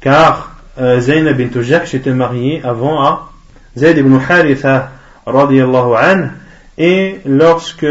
Car 0.00 0.56
euh, 0.78 1.00
Zaynab 1.00 1.36
bint 1.36 1.62
Jahsh 1.62 1.94
était 1.94 2.12
mariée 2.12 2.60
avant 2.64 3.02
à 3.02 3.32
Zayd 3.76 3.98
ibn 3.98 4.18
Haritha 4.28 4.90
radiallahu 5.26 5.94
anhu 5.94 6.30
et 6.78 7.20
lorsque 7.24 7.86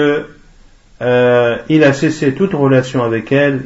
euh, 1.03 1.57
il 1.69 1.85
a 1.85 1.93
cessé 1.93 2.33
toute 2.33 2.55
relation 2.55 3.03
avec 3.03 3.33
elle, 3.33 3.63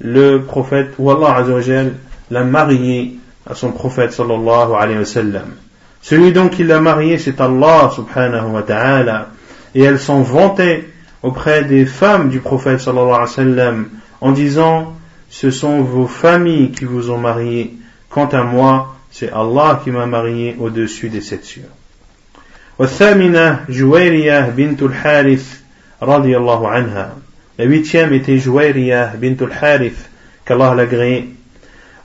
le 0.00 0.38
prophète, 0.38 0.94
ou 0.98 1.10
Allah 1.10 1.36
Azzawajal, 1.36 1.92
l'a 2.30 2.44
marié 2.44 3.18
à 3.48 3.54
son 3.54 3.70
prophète 3.70 4.12
sallallahu 4.12 4.72
alayhi 4.78 4.98
wa 4.98 5.04
sallam. 5.04 5.54
Celui 6.02 6.32
donc 6.32 6.52
qui 6.52 6.64
l'a 6.64 6.80
marié, 6.80 7.18
c'est 7.18 7.40
Allah 7.40 7.90
subhanahu 7.94 8.50
wa 8.50 8.62
ta'ala. 8.62 9.28
Et 9.74 9.82
elles 9.82 9.98
sont 9.98 10.22
vantées 10.22 10.88
auprès 11.22 11.64
des 11.64 11.86
femmes 11.86 12.28
du 12.28 12.40
prophète 12.40 12.80
sallallahu 12.80 13.14
alayhi 13.14 13.20
wa 13.20 13.26
sallam 13.28 13.88
en 14.20 14.32
disant, 14.32 14.94
ce 15.30 15.50
sont 15.50 15.82
vos 15.82 16.06
familles 16.06 16.72
qui 16.72 16.84
vous 16.84 17.10
ont 17.10 17.18
marié. 17.18 17.74
Quant 18.10 18.26
à 18.26 18.42
moi, 18.42 18.96
c'est 19.10 19.30
Allah 19.32 19.80
qui 19.82 19.90
m'a 19.90 20.06
marié 20.06 20.56
au-dessus 20.58 21.08
des 21.08 21.20
sept 21.20 21.44
cieux. 21.44 21.68
والثامنة 22.78 23.64
جويرية 23.68 24.50
بنت 24.56 24.82
الحارث 24.82 25.57
رضي 26.01 26.37
الله 26.37 26.67
عنها. 26.67 27.09
La 27.57 27.65
huitième 27.65 28.13
était 28.13 28.37
Jouairiya 28.37 29.13
bint 29.17 29.35
al-Harith, 29.41 30.09
qu'Allah 30.45 30.73
l'agrée. 30.75 31.29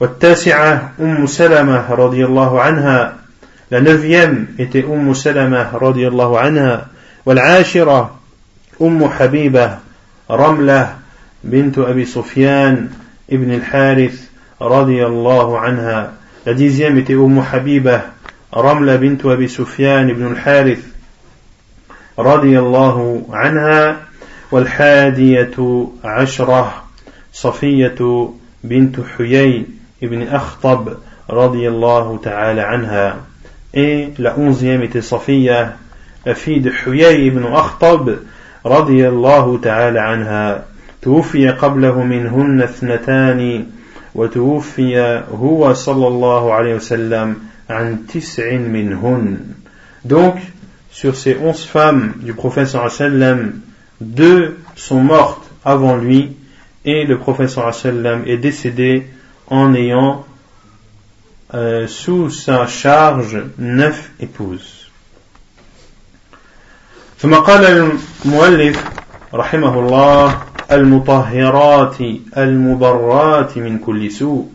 والتاسعة 0.01 0.93
أم 1.01 1.27
سلمة 1.27 1.91
رضي 1.91 2.25
الله 2.25 2.61
عنها. 2.61 3.13
La 3.71 3.81
neuvième 3.81 4.47
était 4.59 4.85
أم 4.85 5.15
سلمة 5.15 5.77
رضي 5.77 6.09
الله 6.09 6.39
عنها. 6.39 6.87
والعاشرة 7.27 8.19
أم 8.83 9.09
حبيبة 9.09 9.79
رملة 10.31 10.97
بنت 11.45 11.79
أبي 11.79 12.05
سفيان 12.05 12.89
ابن 13.33 13.53
الحارث 13.53 14.21
رضي 14.63 15.07
الله 15.07 15.59
عنها. 15.59 16.13
La 16.47 16.55
dixième 16.55 16.99
était 16.99 17.15
أم 17.15 17.41
حبيبة 17.41 18.01
رملة 18.57 18.97
بنت 18.97 19.27
أبي 19.27 19.49
سفيان 19.49 20.11
ابن 20.11 20.27
الحارث 20.27 20.94
رضي 22.19 22.59
الله 22.59 23.27
عنها 23.31 23.97
والحادية 24.53 25.87
عشرة 26.05 26.83
صفية 27.33 28.29
بنت 28.65 28.97
حيي 29.17 29.67
ابن 30.03 30.23
أخطب 30.23 30.89
رضي 31.31 31.69
الله 31.69 32.19
تعالى 32.23 32.61
عنها. 32.61 33.17
Et 33.75 34.13
la 34.19 34.39
onzième 34.39 34.83
était 34.83 35.03
Safiya 35.03 35.75
la 36.25 36.35
fille 36.35 36.61
de 36.61 36.71
Huyay 36.71 37.27
ibn 37.27 37.45
Akhtab 37.45 38.11
رضي 38.67 39.09
الله 39.09 39.59
تعالى 39.63 40.01
عنها. 40.01 40.65
توفي 41.03 41.49
قبله 41.49 42.03
منهن 42.03 42.63
اثنتان 42.63 43.67
وتوفي 44.15 45.23
هو 45.33 45.73
صلى 45.73 46.07
الله 46.07 46.53
عليه 46.53 46.75
وسلم 46.75 47.37
عن 47.71 48.07
تسع 48.07 48.57
منهن. 48.57 49.39
Donc 50.05 50.39
sur 50.94 51.16
ces 51.16 51.38
onze 51.38 51.64
femmes 51.66 52.14
du 52.18 52.34
prophète 52.34 52.68
sallallahu 52.68 52.96
alayhi 53.00 53.14
wa 53.14 53.20
sallam 53.20 53.62
deux 54.02 54.58
sont 54.76 55.02
mortes 55.02 55.50
avant 55.64 55.96
lui 55.98 56.36
et 56.86 57.06
le 57.06 57.18
professeur 57.18 57.74
sallam 57.74 58.24
est 58.26 58.38
décédé 58.38 59.08
en 59.48 59.74
ayant 59.74 60.26
euh, 61.54 61.88
sous 61.88 62.30
sa 62.30 62.68
charge 62.68 63.42
neuf 63.58 64.12
épouses. 64.20 64.76
ثم 67.20 67.36
قال 67.36 67.66
المؤلف 67.66 68.84
رحمه 69.34 69.80
الله 69.80 70.42
المطهرات 70.72 71.98
المبرات 72.38 73.58
من 73.58 73.80
كل 73.80 74.12
سوء 74.12 74.48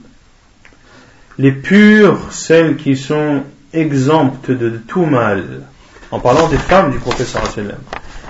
les 1.39 1.53
pures 1.53 2.33
celles 2.33 2.77
qui 2.77 2.97
sont 2.97 3.43
exemptes 3.75 4.51
de 4.51 4.71
tout 4.89 5.05
mal 5.05 5.65
en 6.11 6.21
parlant 6.21 6.49
des 6.49 6.59
femmes 6.59 6.91
du 6.91 6.99
professeur 6.99 7.47
sallam 7.47 7.79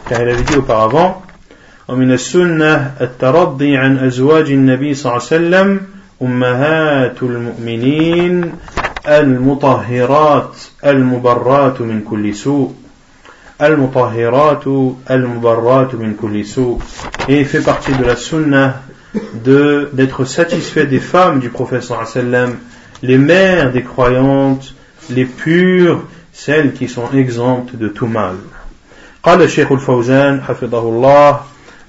car 0.08 0.20
il 0.22 0.28
avait 0.28 0.42
dit 0.42 0.56
auparavant 0.56 1.22
ومن 1.88 2.12
السنة 2.12 2.94
الترضي 3.00 3.76
عن 3.76 3.98
أزواج 3.98 4.50
النبي 4.50 4.94
صلى 4.94 5.12
الله 5.12 5.22
عليه 5.22 5.36
وسلم 5.36 5.80
أمهات 6.22 7.22
المؤمنين 7.22 8.52
المطهرات 9.06 10.56
المبرات 10.84 11.80
من 11.80 12.00
كل 12.08 12.34
سوء 12.34 12.72
al-mutahhiratu 13.58 14.96
al-mubarratu 15.06 15.96
min 15.96 16.14
kulli 16.14 16.44
et 17.28 17.44
fait 17.44 17.60
partie 17.60 17.92
de 17.92 18.04
la 18.04 18.16
sunnah 18.16 18.82
de 19.44 19.90
d'être 19.92 20.24
satisfait 20.24 20.86
des 20.86 20.98
femmes 20.98 21.38
du 21.38 21.50
prophète 21.50 21.84
sallam 21.84 22.56
les 23.02 23.16
mères 23.16 23.70
des 23.70 23.82
croyantes 23.82 24.74
les 25.10 25.24
pures 25.24 26.02
celles 26.45 26.71
qui 26.73 26.87
sont 26.87 27.09
exemptes 27.13 27.75
de 27.75 27.89
tout 27.89 28.07
mal. 28.07 28.35
قال 29.23 29.41
الشيخ 29.41 29.71
الفوزان 29.71 30.41
حفظه 30.41 30.89
الله 30.89 31.39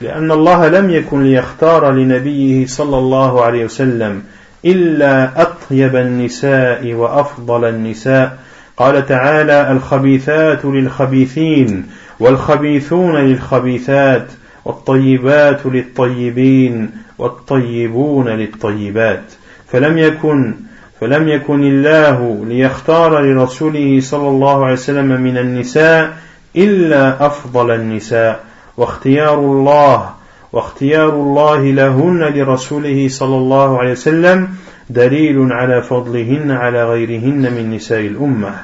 لأن 0.00 0.32
الله 0.32 0.68
لم 0.68 0.90
يكن 0.90 1.22
ليختار 1.22 1.90
لنبيه 1.92 2.66
صلى 2.66 2.98
الله 2.98 3.44
عليه 3.44 3.64
وسلم 3.64 4.22
إلا 4.64 5.42
أطيب 5.42 5.96
النساء 5.96 6.92
وأفضل 6.92 7.64
النساء. 7.64 8.38
قال 8.76 9.06
تعالى 9.06 9.72
الخبيثات 9.72 10.64
للخبيثين 10.64 11.86
والخبيثون 12.20 13.16
للخبيثات 13.16 14.26
والطيبات 14.64 15.66
للطيبين 15.66 16.90
والطيبون 17.18 18.28
للطيبات. 18.28 19.24
فلم 19.72 19.98
يكن 19.98 20.54
فلم 21.00 21.28
يكن 21.28 21.64
الله 21.64 22.44
ليختار 22.44 23.20
لرسوله 23.20 24.00
صلى 24.00 24.28
الله 24.28 24.64
عليه 24.64 24.72
وسلم 24.72 25.20
من 25.20 25.38
النساء 25.38 26.16
إلا 26.56 27.26
أفضل 27.26 27.70
النساء 27.70 28.44
واختيار 28.76 29.38
الله 29.38 30.14
واختيار 30.52 31.08
الله 31.08 31.60
لهن 31.70 32.20
لرسوله 32.20 33.08
صلى 33.08 33.36
الله 33.36 33.78
عليه 33.78 33.92
وسلم 33.92 34.48
دليل 34.90 35.52
على 35.52 35.82
فضلهن 35.82 36.50
على 36.50 36.84
غيرهن 36.84 37.52
من 37.52 37.70
نساء 37.74 38.00
الأمة. 38.00 38.54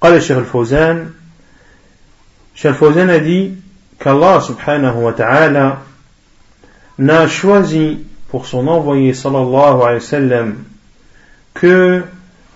قال 0.00 0.14
الشيخ 0.14 0.36
الفوزان 0.38 1.10
الشيخ 2.54 2.72
الفوزان 2.72 3.20
dit 3.24 3.52
qu'Allah 3.98 4.40
subhanahu 4.40 5.04
wa 5.04 5.12
ta'ala 5.12 5.78
n'a 6.98 7.28
choisi 7.28 8.09
pour 8.30 8.46
son 8.46 8.68
envoyé 8.68 9.12
sallallahu 9.12 9.82
alayhi 9.82 9.94
wa 9.94 10.00
sallam 10.00 10.54
que 11.54 12.02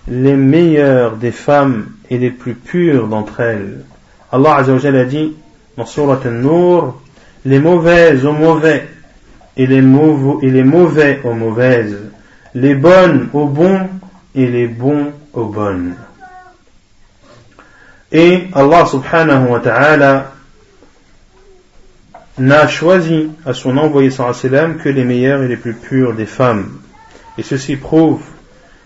les 0.07 0.35
meilleures 0.35 1.17
des 1.17 1.31
femmes 1.31 1.87
et 2.09 2.17
les 2.17 2.31
plus 2.31 2.53
pures 2.53 3.07
d'entre 3.07 3.41
elles. 3.41 3.81
Allah 4.31 4.55
azza 4.57 4.73
wa 4.73 4.99
a 4.99 5.03
dit 5.05 5.33
dans 5.77 5.85
Surat 5.85 6.19
An-Nur 6.25 7.01
les 7.45 7.59
mauvaises 7.59 8.25
aux 8.25 8.31
mauvais 8.31 8.87
et 9.57 9.67
les, 9.67 9.83
et 10.41 10.49
les 10.49 10.63
mauvais 10.63 11.21
aux 11.23 11.33
mauvaises, 11.33 11.97
les 12.53 12.75
bonnes 12.75 13.29
aux 13.33 13.45
bons 13.45 13.87
et 14.33 14.47
les 14.47 14.67
bons 14.67 15.11
aux 15.33 15.45
bonnes. 15.45 15.95
Et 18.11 18.43
Allah 18.53 18.85
subhanahu 18.85 19.49
wa 19.49 19.59
ta'ala 19.59 20.34
n'a 22.38 22.66
choisi 22.66 23.30
à 23.44 23.52
son 23.52 23.76
envoyé 23.76 24.10
sallam 24.10 24.78
que 24.78 24.88
les 24.88 25.04
meilleures 25.04 25.42
et 25.42 25.48
les 25.48 25.56
plus 25.56 25.74
pures 25.74 26.14
des 26.14 26.26
femmes. 26.26 26.70
Et 27.38 27.42
ceci 27.42 27.76
prouve 27.76 28.22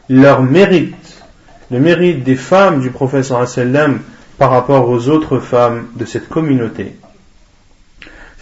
leur 0.09 0.43
mérite, 0.43 1.23
le 1.71 1.79
mérite 1.81 2.25
des 2.25 2.37
femmes 2.37 2.81
du 2.81 2.91
prophète 2.91 3.25
sallam 3.25 4.01
par 4.39 4.51
rapport 4.51 4.89
aux 4.89 5.09
autres 5.09 5.39
femmes 5.39 5.87
de 5.97 6.05
cette 6.05 6.29
communauté. 6.29 6.97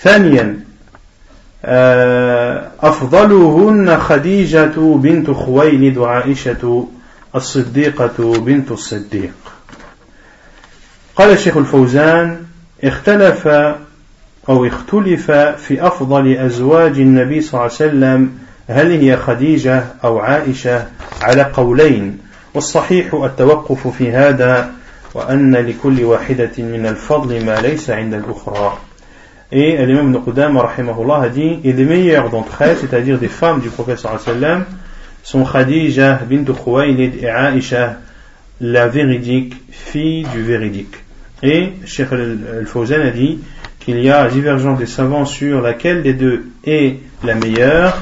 ثانيا 0.03 0.57
أفضلهن 2.83 3.99
خديجة 3.99 4.75
بنت 4.77 5.31
خويلد 5.31 5.97
وعائشة 5.97 6.89
الصديقة 7.35 8.41
بنت 8.41 8.71
الصديق 8.71 9.35
قال 11.17 11.31
الشيخ 11.31 11.57
الفوزان 11.57 12.37
اختلف 12.85 13.49
أو 14.50 14.66
اختلف 14.66 15.32
في 15.32 15.88
أفضل 15.88 16.38
أزواج 16.38 17.00
النبي 17.00 17.42
صلى 17.42 17.54
الله 17.54 17.64
عليه 17.64 17.74
وسلم 17.74 18.32
هل 18.68 18.92
هي 18.92 19.18
خديجة 19.18 19.84
أو 20.04 20.20
عائشة 20.20 20.86
على 21.22 21.44
قولين 21.44 22.18
والصحيح 22.54 23.14
التوقف 23.14 23.88
في 23.88 24.12
هذا 24.12 24.72
وأن 25.14 25.56
لكل 25.56 26.04
واحدة 26.04 26.52
من 26.58 26.86
الفضل 26.86 27.46
ما 27.46 27.56
ليس 27.62 27.90
عند 27.90 28.14
الأخرى 28.14 28.78
Et 29.50 29.78
l'imam 29.86 30.10
Ibn 30.10 30.20
Qudam 30.26 30.58
a 30.58 31.30
dit 31.30 31.60
Et 31.64 31.72
les 31.72 31.86
meilleures 31.86 32.30
d'entre 32.30 32.62
elles, 32.62 32.76
c'est-à-dire 32.78 33.18
des 33.18 33.30
femmes 33.30 33.62
du 33.62 33.70
prophète 33.70 34.00
sallam, 34.00 34.66
sont 35.24 35.46
Khadija 35.46 36.20
bint 36.30 36.44
Khuwaylid 36.44 37.24
et 37.24 37.28
Aisha, 37.28 37.96
la 38.60 38.90
véridique, 38.90 39.56
fille 39.72 40.26
du 40.34 40.42
véridique. 40.42 40.96
Et 41.44 41.70
Sheikh 41.86 42.12
al-Fawzan 42.12 43.00
a 43.00 43.12
dit 43.12 43.40
qu'il 43.87 43.99
y 44.01 44.11
a 44.11 44.29
divergence 44.29 44.79
des 44.79 44.87
savants 44.87 45.25
sur 45.25 45.61
laquelle 45.61 46.03
des 46.03 46.15
deux 46.15 46.47
est 46.65 47.01
la 47.25 47.35
meilleure 47.35 48.01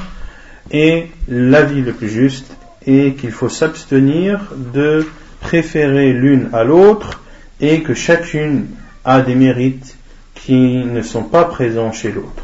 et 0.71 1.07
l'avis 1.27 1.81
le 1.81 1.93
plus 1.93 2.09
juste, 2.09 2.55
et 2.85 3.13
qu'il 3.13 3.31
faut 3.31 3.49
s'abstenir 3.49 4.39
de 4.73 5.07
préférer 5.41 6.13
l'une 6.13 6.49
à 6.53 6.63
l'autre, 6.63 7.21
et 7.59 7.81
que 7.81 7.93
chacune 7.93 8.67
a 9.03 9.21
des 9.21 9.35
mérites 9.35 9.97
qui 10.33 10.83
ne 10.85 11.01
sont 11.01 11.23
pas 11.23 11.45
présents 11.45 11.91
chez 11.91 12.11
l'autre. 12.11 12.43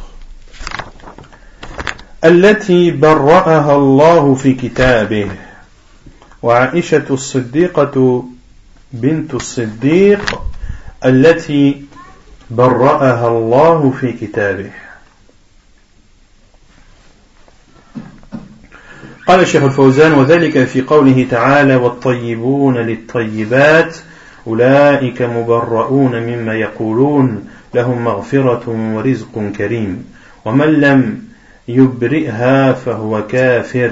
التي 2.23 2.91
برأها 2.91 3.75
الله 3.75 4.35
في 4.35 4.53
كتابه 4.53 5.27
وعائشة 6.43 7.05
الصديقة 7.09 8.25
بنت 8.93 9.33
الصديق 9.33 10.41
التي 11.05 11.85
برأها 12.50 13.28
الله 13.28 13.94
في 14.00 14.12
كتابه. 14.12 14.70
قال 19.26 19.40
الشيخ 19.40 19.62
الفوزان 19.62 20.12
وذلك 20.12 20.64
في 20.64 20.82
قوله 20.82 21.26
تعالى 21.30 21.76
والطيبون 21.76 22.78
للطيبات 22.78 23.96
أولئك 24.46 25.22
مبرؤون 25.22 26.22
مما 26.22 26.54
يقولون 26.54 27.48
لهم 27.74 28.04
مغفرة 28.04 28.92
ورزق 28.94 29.52
كريم. 29.58 30.04
ومن 30.44 30.66
لم 30.66 31.22
يبرئها 31.68 32.72
فهو 32.72 33.26
كافر 33.26 33.90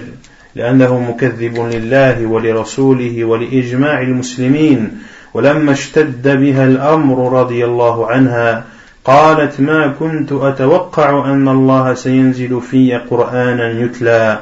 لأنه 0.54 1.00
مكذب 1.10 1.58
لله 1.58 2.26
ولرسوله 2.26 3.24
ولإجماع 3.24 4.00
المسلمين. 4.00 5.02
ولما 5.34 5.72
اشتد 5.72 6.28
بها 6.40 6.64
الأمر 6.64 7.40
رضي 7.40 7.64
الله 7.64 8.06
عنها 8.06 8.64
قالت 9.04 9.60
ما 9.60 9.94
كنت 9.98 10.32
أتوقع 10.32 11.32
أن 11.32 11.48
الله 11.48 11.94
سينزل 11.94 12.60
في 12.60 12.96
قرآنا 13.10 13.70
يتلى 13.70 14.38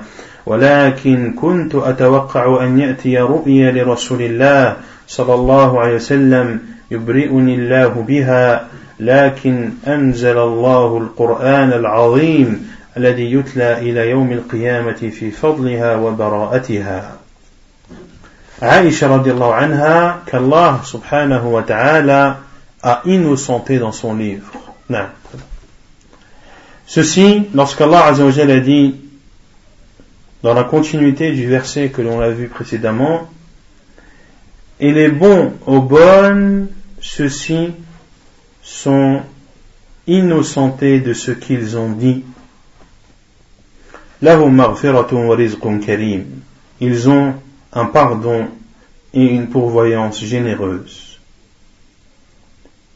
ولكن 0.46 1.32
كنت 1.40 1.74
أتوقع 1.74 2.64
أن 2.64 2.78
يأتي 2.78 3.18
رؤيا 3.18 3.72
لرسول 3.72 4.22
الله 4.22 4.76
صلى 5.08 5.34
الله 5.34 5.80
عليه 5.80 5.94
وسلم 5.94 6.60
يبرئني 6.90 7.54
الله 7.54 8.04
بها 8.08 8.66
لكن 9.00 9.70
أنزل 9.86 10.38
الله 10.38 10.98
القرآن 10.98 11.72
العظيم 11.72 12.70
الذي 12.96 13.32
يتلى 13.32 13.78
إلى 13.78 14.10
يوم 14.10 14.32
القيامة 14.32 14.92
في 14.92 15.30
فضلها 15.30 15.96
وبراءتها. 15.96 17.12
Aïcha 18.60 19.08
radiallahu 19.08 19.52
anha 19.52 20.22
qu'Allah 20.26 20.80
subhanahu 20.84 21.46
wa 21.52 21.62
ta'ala 21.62 22.40
a 22.82 23.02
innocenté 23.04 23.78
dans 23.78 23.92
son 23.92 24.14
livre. 24.14 24.52
Non. 24.88 25.06
Ceci, 26.86 27.46
lorsqu'Allah 27.54 28.06
azawajal 28.06 28.50
a 28.50 28.60
dit, 28.60 28.96
dans 30.42 30.54
la 30.54 30.64
continuité 30.64 31.32
du 31.32 31.46
verset 31.46 31.90
que 31.90 32.02
l'on 32.02 32.20
a 32.20 32.30
vu 32.30 32.48
précédemment, 32.48 33.28
et 34.80 34.92
les 34.92 35.08
bons 35.08 35.54
aux 35.66 35.80
bonnes, 35.80 36.68
ceux-ci 37.00 37.72
sont 38.62 39.20
innocentés 40.06 41.00
de 41.00 41.12
ce 41.12 41.30
qu'ils 41.30 41.76
ont 41.76 41.90
dit. 41.90 42.24
Ils 46.80 47.08
ont 47.08 47.34
un 47.72 47.86
pardon 47.86 48.48
et 49.14 49.24
une 49.24 49.48
pourvoyance 49.48 50.22
généreuse. 50.24 51.18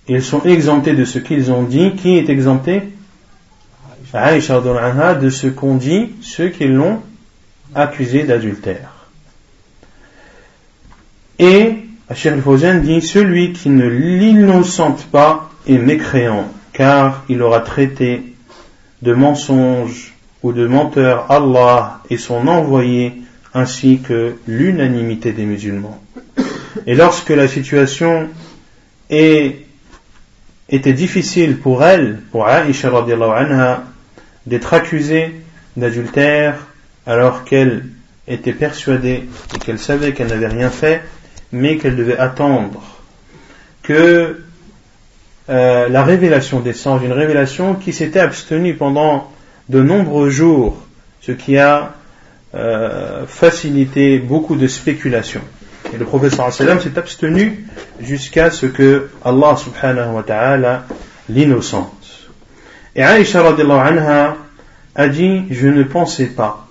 Ils 0.08 0.22
sont 0.22 0.42
exemptés 0.42 0.94
de 0.94 1.04
ce 1.04 1.18
qu'ils 1.18 1.50
ont 1.52 1.62
dit. 1.62 1.92
Qui 1.92 2.16
est 2.16 2.28
exempté? 2.28 2.82
Aïcha 4.14 4.60
de 4.60 5.30
ce 5.30 5.46
qu'ont 5.46 5.76
dit 5.76 6.10
ceux 6.20 6.50
qui 6.50 6.66
l'ont 6.66 7.00
accusé 7.74 8.24
d'adultère. 8.24 9.08
Et 11.38 11.76
Hachir 12.10 12.34
al 12.34 12.82
dit 12.82 13.00
Celui 13.00 13.52
qui 13.54 13.70
ne 13.70 13.86
l'innocente 13.86 15.06
pas 15.06 15.50
est 15.66 15.78
mécréant, 15.78 16.46
car 16.74 17.24
il 17.30 17.40
aura 17.40 17.60
traité 17.60 18.34
de 19.00 19.14
mensonge 19.14 20.14
ou 20.42 20.52
de 20.52 20.66
menteur 20.66 21.30
Allah 21.30 22.02
et 22.10 22.18
son 22.18 22.48
envoyé 22.48 23.21
ainsi 23.54 24.00
que 24.00 24.36
l'unanimité 24.46 25.32
des 25.32 25.44
musulmans. 25.44 26.02
Et 26.86 26.94
lorsque 26.94 27.30
la 27.30 27.48
situation 27.48 28.28
et 29.10 29.66
était 30.68 30.94
difficile 30.94 31.58
pour 31.58 31.84
elle, 31.84 32.20
pour 32.30 32.48
Aisha 32.48 32.88
anha, 32.88 33.84
d'être 34.46 34.72
accusée 34.72 35.34
d'adultère 35.76 36.66
alors 37.06 37.44
qu'elle 37.44 37.84
était 38.26 38.52
persuadée 38.52 39.28
et 39.54 39.58
qu'elle 39.58 39.78
savait 39.78 40.12
qu'elle 40.12 40.28
n'avait 40.28 40.46
rien 40.46 40.70
fait, 40.70 41.02
mais 41.52 41.76
qu'elle 41.76 41.96
devait 41.96 42.16
attendre 42.16 42.82
que 43.82 44.42
euh, 45.50 45.88
la 45.88 46.04
révélation 46.04 46.60
descende, 46.60 47.02
une 47.02 47.12
révélation 47.12 47.74
qui 47.74 47.92
s'était 47.92 48.20
abstenue 48.20 48.74
pendant 48.74 49.30
de 49.68 49.82
nombreux 49.82 50.30
jours, 50.30 50.80
ce 51.20 51.32
qui 51.32 51.58
a 51.58 51.94
euh, 52.54 53.26
facilité 53.26 54.18
beaucoup 54.18 54.56
de 54.56 54.66
spéculations. 54.66 55.42
Et 55.92 55.98
le 55.98 56.06
sallam 56.50 56.80
s'est 56.80 56.98
abstenu 56.98 57.66
jusqu'à 58.00 58.50
ce 58.50 58.66
que 58.66 59.10
Allah 59.24 59.56
subhanahu 59.56 60.14
wa 60.14 60.22
ta'ala 60.22 60.84
l'innocente. 61.28 62.28
Et 62.94 63.02
Aisha 63.02 63.46
anha 63.46 64.36
a 64.94 65.08
dit, 65.08 65.44
je 65.50 65.68
ne 65.68 65.82
pensais 65.82 66.26
pas, 66.26 66.66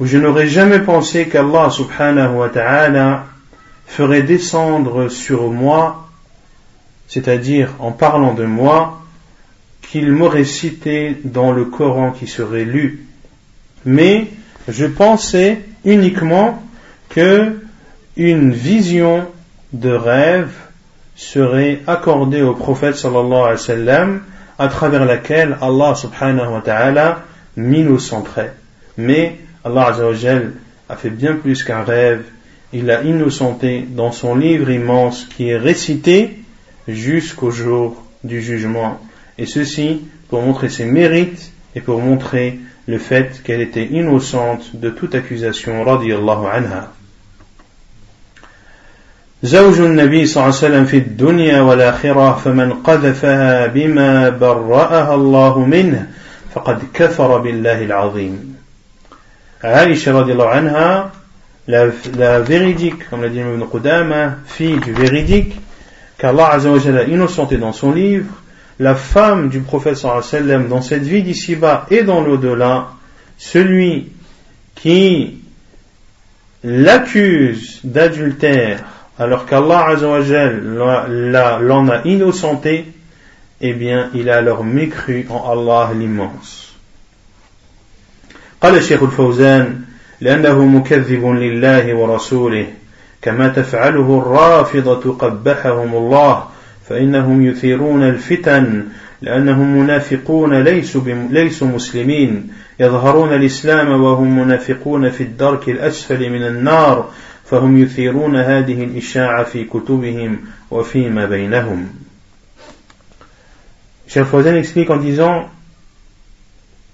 ou 0.00 0.06
je 0.06 0.18
n'aurais 0.18 0.46
jamais 0.46 0.80
pensé 0.80 1.28
qu'Allah 1.28 1.70
subhanahu 1.70 2.36
wa 2.36 2.48
ta'ala 2.48 3.24
ferait 3.86 4.22
descendre 4.22 5.08
sur 5.08 5.50
moi, 5.50 6.08
c'est-à-dire 7.08 7.74
en 7.78 7.90
parlant 7.90 8.34
de 8.34 8.44
moi, 8.44 9.00
qu'il 9.80 10.12
m'aurait 10.12 10.44
cité 10.44 11.16
dans 11.24 11.52
le 11.52 11.64
Coran 11.64 12.10
qui 12.10 12.26
serait 12.26 12.66
lu. 12.66 13.06
Mais 13.86 14.28
je 14.68 14.86
pensais 14.86 15.60
uniquement 15.84 16.62
que 17.08 17.52
une 18.16 18.52
vision 18.52 19.26
de 19.72 19.90
rêve 19.90 20.52
serait 21.16 21.80
accordée 21.86 22.42
au 22.42 22.54
prophète 22.54 22.96
sallallahu 22.96 23.32
alayhi 23.32 23.52
wa 23.52 23.56
sallam 23.58 24.22
à 24.58 24.68
travers 24.68 25.04
laquelle 25.04 25.56
Allah 25.60 25.94
subhanahu 25.94 26.52
wa 26.52 26.60
ta'ala 26.60 27.24
m'innocenterait. 27.56 28.52
Mais 28.96 29.38
Allah 29.64 29.94
a 30.88 30.96
fait 30.96 31.10
bien 31.10 31.34
plus 31.34 31.62
qu'un 31.62 31.82
rêve. 31.82 32.24
Il 32.72 32.90
a 32.90 33.02
innocenté 33.02 33.86
dans 33.88 34.12
son 34.12 34.34
livre 34.34 34.70
immense 34.70 35.26
qui 35.36 35.48
est 35.48 35.56
récité 35.56 36.38
jusqu'au 36.86 37.50
jour 37.50 38.02
du 38.24 38.42
jugement. 38.42 39.00
Et 39.38 39.46
ceci 39.46 40.02
pour 40.28 40.42
montrer 40.42 40.68
ses 40.68 40.84
mérites 40.84 41.52
et 41.74 41.80
pour 41.80 42.00
montrer 42.00 42.58
le 42.87 42.97
fait 42.97 43.41
qu'elle 43.43 43.61
était 43.61 43.85
innocente 43.85 44.75
de 44.75 44.89
toute 44.89 45.15
accusation 45.15 45.83
radiallahu 45.83 46.47
anha. 46.47 46.91
زوج 49.43 49.79
النبي 49.79 50.25
صلى 50.25 50.43
الله 50.43 50.55
عليه 50.55 50.67
وسلم 50.67 50.85
في 50.85 50.97
الدنيا 50.97 51.61
والآخرة 51.61 52.41
فمن 52.45 52.73
قذفها 52.73 53.67
بما 53.67 54.29
برأها 54.29 55.15
الله 55.15 55.59
منه 55.59 56.07
فقد 56.55 56.79
كفر 56.93 57.37
بالله 57.37 57.83
العظيم 57.83 58.55
Aïcha 59.63 60.11
radiallahu 60.11 60.57
anha 60.57 61.11
la, 61.67 61.85
la 62.17 62.39
véridique, 62.41 63.09
comme 63.09 63.21
l'a 63.21 63.29
dit 63.29 63.39
Ibn 63.39 63.63
Qudama, 63.65 64.35
fille 64.45 64.77
du 64.79 64.91
véridique, 64.91 65.55
qu'Allah 66.17 66.51
a 66.51 67.03
innocenté 67.07 67.55
dans 67.55 67.71
son 67.71 67.93
livre, 67.93 68.25
la 68.79 68.95
femme 68.95 69.49
du 69.49 69.61
prophète 69.61 69.95
sallallahu 69.95 70.23
alayhi 70.23 70.33
wa 70.33 70.39
sallam 70.39 70.67
dans 70.67 70.81
cette 70.81 71.03
vie 71.03 71.23
d'ici-bas 71.23 71.85
et 71.89 72.03
dans 72.03 72.21
l'au-delà, 72.21 72.89
celui 73.37 74.11
qui 74.75 75.39
l'accuse 76.63 77.79
d'adultère 77.83 78.83
alors 79.19 79.45
qu'Allah 79.45 79.95
l'en 81.61 81.87
a 81.87 82.01
innocenté, 82.05 82.85
eh 83.61 83.73
bien, 83.73 84.09
il 84.13 84.29
a 84.29 84.37
alors 84.37 84.63
mécru 84.63 85.27
en 85.29 85.51
Allah 85.51 85.91
l'immense. 85.93 86.69
قال 88.63 88.75
الشيخ 88.75 89.03
الفوزان 89.03 89.81
لأنه 90.21 90.65
مكذب 90.65 91.25
لله 91.25 91.93
ورسوله 91.93 92.67
كما 93.21 93.47
تفعله 93.47 94.19
الرافضة 94.19 95.13
قبحهم 95.13 95.95
الله 95.95 96.43
فإنهم 96.88 97.46
يثيرون 97.46 98.02
الفتن 98.02 98.84
لأنهم 99.22 99.78
منافقون 99.78 100.62
ليسوا, 100.62 101.02
ليسوا 101.30 101.68
مسلمين. 101.68 102.50
يظهرون 102.80 103.34
الإسلام 103.34 104.02
وهم 104.02 104.38
منافقون 104.38 105.10
في 105.10 105.22
الدرك 105.22 105.68
الأسفل 105.68 106.30
من 106.30 106.42
النار 106.46 107.10
فهم 107.44 107.82
يثيرون 107.82 108.36
هذه 108.36 108.84
الإشاعة 108.84 109.44
في 109.44 109.64
كتبهم 109.64 110.38
وفيما 110.70 111.26
بينهم. 111.26 111.88
Cheikh 114.08 114.24
Fawzan 114.24 114.56
explique 114.56 114.88
en 114.88 114.96
disant 114.96 115.50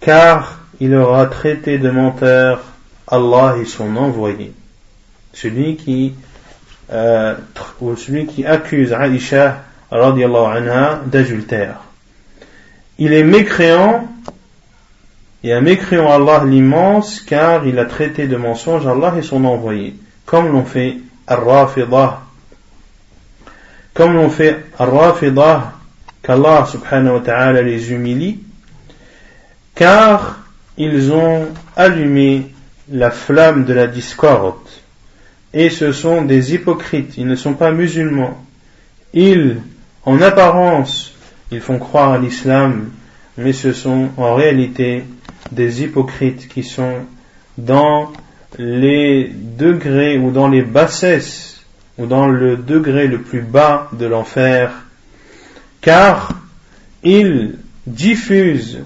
car 0.01 0.59
il 0.81 0.93
aura 0.95 1.27
traité 1.27 1.79
de 1.79 1.89
menteur 1.91 2.65
Allah 3.07 3.57
et 3.61 3.65
son 3.65 3.95
envoyé. 3.97 4.53
Celui 5.33 5.77
qui 5.77 6.15
euh, 6.93 7.35
ou 7.81 7.95
celui 7.97 8.27
qui 8.27 8.45
accuse 8.45 8.93
Aïcha 8.93 9.65
anha 9.91 11.01
d'adultère 11.07 11.77
il 12.99 13.13
est 13.13 13.25
mécréant 13.25 14.09
et 15.43 15.53
un 15.53 15.61
mécréant 15.61 16.11
Allah 16.11 16.45
l'immense 16.45 17.21
car 17.21 17.67
il 17.67 17.79
a 17.79 17.85
traité 17.85 18.27
de 18.27 18.37
mensonge 18.37 18.87
Allah 18.87 19.15
et 19.19 19.23
son 19.23 19.45
envoyé 19.45 19.97
comme 20.27 20.53
l'ont 20.53 20.65
fait 20.65 20.97
Ar-Rafidah, 21.27 22.21
comme 23.93 24.15
l'ont 24.15 24.31
fait 24.31 24.65
Ar-Rafidah, 24.79 25.73
qu'Allah 26.23 26.67
subhanahu 26.67 27.15
wa 27.15 27.21
ta'ala 27.21 27.63
les 27.63 27.93
humilie, 27.93 28.41
car 29.75 30.41
ils 30.77 31.13
ont 31.13 31.49
allumé 31.77 32.47
la 32.91 33.11
flamme 33.11 33.65
de 33.65 33.75
la 33.75 33.87
discorde. 33.87 34.57
Et 35.53 35.71
ce 35.71 35.93
sont 35.93 36.23
des 36.23 36.55
hypocrites, 36.55 37.17
ils 37.17 37.27
ne 37.27 37.37
sont 37.37 37.55
pas 37.55 37.71
musulmans. 37.71 38.43
Ils, 39.13 39.61
en 40.07 40.21
apparence, 40.21 41.15
ils 41.51 41.61
font 41.61 41.79
croire 41.79 42.13
à 42.13 42.19
l'islam, 42.19 42.91
mais 43.37 43.53
ce 43.53 43.73
sont 43.73 44.11
en 44.17 44.35
réalité 44.35 45.05
des 45.53 45.83
hypocrites 45.83 46.49
qui 46.49 46.63
sont 46.63 47.07
dans 47.59 48.13
les 48.59 49.31
degrés 49.33 50.19
ou 50.19 50.31
dans 50.31 50.49
les 50.49 50.63
bassesses 50.63 51.65
ou 51.99 52.07
dans 52.07 52.29
le 52.29 52.57
degré 52.57 53.07
le 53.07 53.21
plus 53.21 53.43
bas 53.43 53.89
de 53.93 54.07
l'enfer, 54.07 54.73
car 55.81 56.31
ils 57.03 57.57
diffusent 57.87 58.81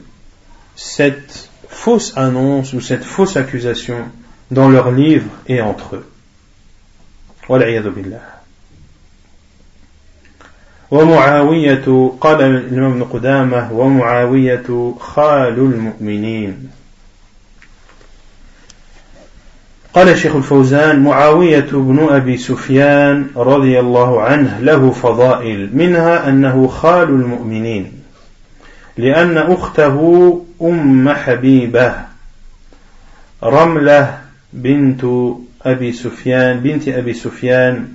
cette 0.76 1.48
fausse 1.68 2.16
annonce 2.16 2.72
ou 2.72 2.80
cette 2.80 3.04
fausse 3.04 3.36
accusation 3.36 4.04
dans 4.50 4.68
leurs 4.68 4.90
livres 4.90 5.30
et 5.46 5.60
entre 5.60 5.96
eux. 5.96 6.06
ومعاوية 10.90 12.12
قال 12.20 12.42
الإمام 12.42 12.90
ابن 12.92 13.04
قدامة 13.04 13.72
ومعاوية 13.72 14.94
خال 15.00 15.58
المؤمنين. 15.58 16.70
قال 19.94 20.08
الشيخ 20.08 20.36
الفوزان 20.36 21.00
معاوية 21.00 21.66
بن 21.72 22.06
أبي 22.10 22.36
سفيان 22.36 23.26
رضي 23.36 23.80
الله 23.80 24.22
عنه 24.22 24.58
له 24.60 24.90
فضائل 24.90 25.70
منها 25.72 26.28
أنه 26.28 26.68
خال 26.68 27.08
المؤمنين 27.08 27.92
لأن 28.96 29.38
أخته 29.38 30.44
أم 30.62 31.08
حبيبة 31.08 31.94
رملة 33.42 34.18
بنت 34.52 35.04
أبي 35.62 35.92
سفيان 35.92 36.60
بنت 36.60 36.88
أبي 36.88 37.14
سفيان 37.14 37.88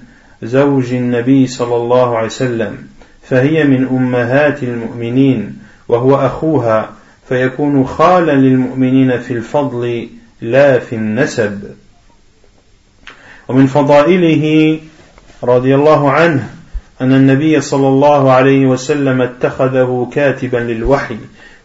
زوج 0.44 0.94
النبي 0.94 1.48
صلى 1.48 1.76
الله 1.76 2.18
عليه 2.18 2.28
وسلم 2.28 2.78
فهي 3.22 3.64
من 3.64 3.88
أمهات 3.88 4.64
المؤمنين 4.64 5.58
وهو 5.88 6.16
أخوها 6.16 6.90
فيكون 7.30 7.86
خالا 7.86 8.32
للمؤمنين 8.32 9.20
في 9.20 9.34
الفضل 9.34 10.08
لا 10.42 10.80
في 10.80 10.96
النسب. 10.96 11.64
ومن 13.48 13.68
فضائله 13.68 14.80
رضي 15.44 15.76
الله 15.76 16.12
عنه 16.12 16.50
أن 17.02 17.14
النبي 17.14 17.62
صلى 17.62 17.88
الله 17.88 18.32
عليه 18.32 18.66
وسلم 18.66 19.22
اتخذه 19.22 20.10
كاتبا 20.14 20.58
للوحي 20.58 21.18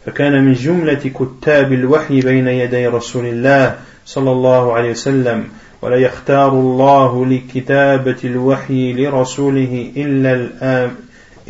فكان 0.07 0.45
من 0.45 0.53
جملة 0.53 0.95
كتاب 0.95 1.73
الوحي 1.73 2.21
بين 2.21 2.49
يدي 2.49 2.87
رسول 2.87 3.27
الله 3.27 3.77
صلى 4.07 4.31
الله 4.31 4.73
عليه 4.73 4.91
وسلم 4.91 5.49
ولا 5.83 5.97
يختار 5.97 6.49
الله 6.49 7.27
لكتابة 7.27 8.17
الوحي 8.25 8.93
لرسوله 8.93 9.93
إلا, 9.97 10.33
الآم 10.33 10.95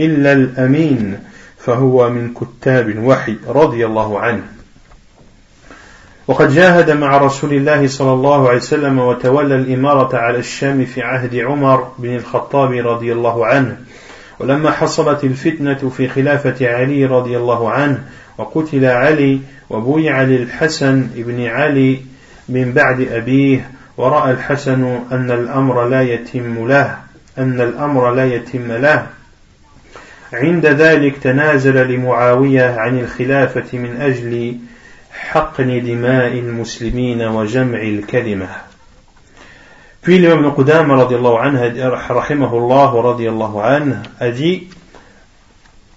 إلا 0.00 0.32
الأمين 0.32 1.18
فهو 1.58 2.10
من 2.10 2.34
كتاب 2.34 2.88
الوحي 2.88 3.36
رضي 3.48 3.86
الله 3.86 4.20
عنه. 4.20 4.42
وقد 6.26 6.54
جاهد 6.54 6.90
مع 6.90 7.18
رسول 7.18 7.54
الله 7.54 7.86
صلى 7.86 8.12
الله 8.12 8.48
عليه 8.48 8.58
وسلم 8.58 8.98
وتولى 8.98 9.54
الإمارة 9.54 10.16
على 10.16 10.38
الشام 10.38 10.84
في 10.84 11.02
عهد 11.02 11.36
عمر 11.36 11.92
بن 11.98 12.16
الخطاب 12.16 12.72
رضي 12.72 13.12
الله 13.12 13.46
عنه. 13.46 13.76
ولما 14.40 14.70
حصلت 14.70 15.24
الفتنة 15.24 15.90
في 15.96 16.08
خلافة 16.08 16.68
علي 16.68 17.04
رضي 17.04 17.36
الله 17.36 17.70
عنه 17.70 18.04
وقتل 18.38 18.84
علي 18.84 19.40
وبويع 19.70 20.22
للحسن 20.22 21.08
بن 21.16 21.46
علي 21.46 22.00
من 22.48 22.72
بعد 22.72 23.00
أبيه 23.00 23.70
ورأى 23.98 24.30
الحسن 24.30 25.00
أن 25.12 25.30
الأمر 25.30 25.88
لا 25.88 26.02
يتم 26.02 26.68
له 26.68 26.98
أن 27.38 27.60
الأمر 27.60 28.14
لا 28.14 28.24
يتم 28.24 28.72
له 28.72 29.06
عند 30.32 30.66
ذلك 30.66 31.16
تنازل 31.16 31.88
لمعاوية 31.88 32.78
عن 32.78 32.98
الخلافة 32.98 33.78
من 33.78 33.96
أجل 34.00 34.56
حقن 35.12 35.82
دماء 35.84 36.38
المسلمين 36.38 37.22
وجمع 37.22 37.82
الكلمة 37.82 38.48
في 40.02 40.16
الإمام 40.16 40.50
قدامة 40.50 40.94
رضي 40.94 41.16
الله 41.16 41.38
عنه 41.38 41.72
رحمه 42.10 42.58
الله 42.58 43.00
رضي 43.00 43.28
الله 43.28 43.62
عنه 43.62 44.02
أدي 44.20 44.62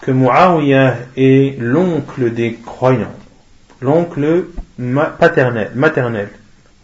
كمعاوية 0.01 1.07
est 1.17 1.55
l'oncle 1.59 2.33
des 2.33 2.57
croyants 2.65 3.15
l'oncle 3.81 4.45
maternel, 4.77 5.71
maternel. 5.75 6.29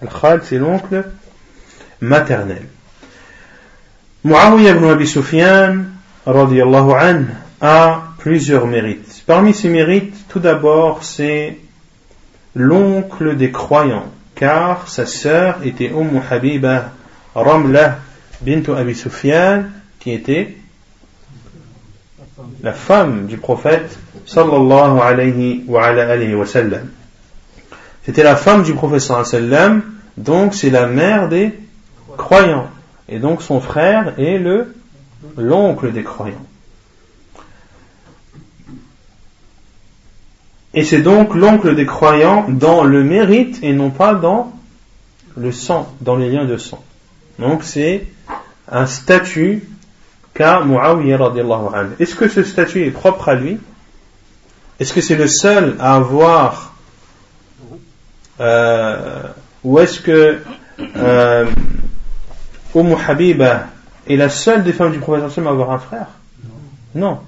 Al-Khal 0.02 0.42
c'est 0.44 0.58
l'oncle 0.58 1.06
maternel. 2.02 2.64
Muawiyah 4.24 4.76
ibn 4.76 4.86
Abi 4.86 5.08
Sufyan 5.08 5.86
a 7.62 8.04
plusieurs 8.18 8.68
mérites. 8.68 9.24
Parmi 9.26 9.54
ces 9.54 9.70
mérites, 9.70 10.16
tout 10.28 10.40
d'abord, 10.40 11.04
c'est 11.04 11.58
l'oncle 12.56 13.36
des 13.38 13.52
croyants, 13.52 14.12
car 14.36 14.88
sa 14.88 15.06
sœur 15.06 15.60
était 15.64 15.90
Umm 15.90 16.22
Habiba 16.30 16.92
Ramla 17.36 18.00
bint 18.42 18.64
Abi 18.76 18.96
Sufyan, 18.96 19.64
qui 20.00 20.12
était 20.12 20.58
la 22.62 22.74
femme 22.74 23.28
du 23.28 23.38
prophète 23.38 23.98
sallallahu 24.26 25.00
alayhi 25.00 25.64
wa, 25.68 25.86
alayhi 25.86 26.36
wa 26.36 26.46
sallam. 26.46 26.90
C'était 28.08 28.24
la 28.24 28.38
femme 28.38 28.64
du 28.64 28.72
wa 28.72 29.00
sallam, 29.02 29.84
donc 30.16 30.56
c'est 30.56 30.70
la 30.70 30.88
mère 30.88 31.28
des 31.28 31.54
croyants. 32.16 32.70
Et 33.10 33.20
donc 33.20 33.42
son 33.42 33.60
frère 33.60 34.18
est 34.18 34.38
le 34.38 34.74
l'oncle 35.36 35.92
des 35.92 36.04
croyants. 36.04 36.46
Et 40.74 40.86
c'est 40.86 41.02
donc 41.02 41.36
l'oncle 41.36 41.76
des 41.76 41.86
croyants 41.86 42.46
dans 42.48 42.86
le 42.86 43.04
mérite 43.04 43.60
et 43.62 43.74
non 43.74 43.90
pas 43.90 44.14
dans 44.14 44.54
le 45.36 45.52
sang, 45.52 45.94
dans 46.00 46.16
les 46.16 46.30
liens 46.30 46.46
de 46.46 46.56
sang. 46.56 46.82
Donc 47.40 47.66
c'est 47.66 48.06
un 48.72 48.86
statut 48.86 49.68
qu'a 50.34 50.62
Muawiyah. 50.62 51.20
Est-ce 52.00 52.16
que 52.16 52.30
ce 52.30 52.46
statut 52.46 52.86
est 52.86 52.92
propre 52.92 53.28
à 53.28 53.36
lui? 53.36 53.58
Est-ce 54.80 54.94
que 54.94 55.02
c'est 55.02 55.18
le 55.18 55.28
seul 55.28 55.76
à 55.82 55.96
avoir 55.96 56.77
euh, 58.40 59.24
Ou 59.64 59.80
est-ce 59.80 60.00
que 60.00 60.40
euh, 60.96 61.46
Umm 62.76 62.96
Habiba 63.08 63.68
est 64.08 64.16
la 64.16 64.30
seule 64.30 64.64
des 64.64 64.74
femmes 64.74 64.92
du 64.92 65.00
prophète 65.00 65.24
à 65.24 65.50
avoir 65.50 65.72
un 65.72 65.80
frère? 65.80 66.08
Non. 66.96 67.20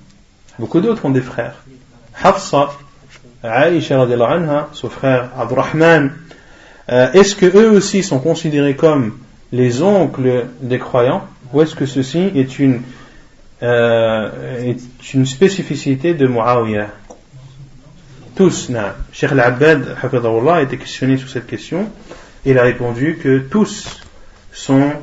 Beaucoup 0.57 0.81
d'autres 0.81 1.05
ont 1.05 1.09
des 1.09 1.21
frères. 1.21 1.55
Hafsa, 2.21 2.69
radiallahu 3.43 4.33
anha, 4.33 4.69
son 4.73 4.89
frère 4.89 5.29
Abdurrahman, 5.37 6.11
euh, 6.89 7.11
est-ce 7.13 7.35
que 7.35 7.45
eux 7.45 7.71
aussi 7.71 8.03
sont 8.03 8.19
considérés 8.19 8.75
comme 8.75 9.17
les 9.51 9.81
oncles 9.81 10.45
des 10.61 10.79
croyants? 10.79 11.23
Ou 11.53 11.61
est-ce 11.61 11.75
que 11.75 11.85
ceci 11.85 12.31
est 12.35 12.59
une, 12.59 12.81
euh, 13.63 14.63
est 14.65 15.13
une 15.13 15.25
spécificité 15.25 16.13
de 16.13 16.27
Muawiyah? 16.27 16.87
Tous, 18.39 18.69
non. 18.69 18.93
Cheikh 19.11 19.33
Al-Abbad 19.33 19.97
a 20.01 20.61
été 20.61 20.77
questionné 20.77 21.17
sur 21.17 21.27
cette 21.27 21.45
question 21.45 21.91
il 22.45 22.57
a 22.57 22.63
répondu 22.63 23.19
que 23.21 23.39
tous 23.39 23.99
sont 24.53 24.93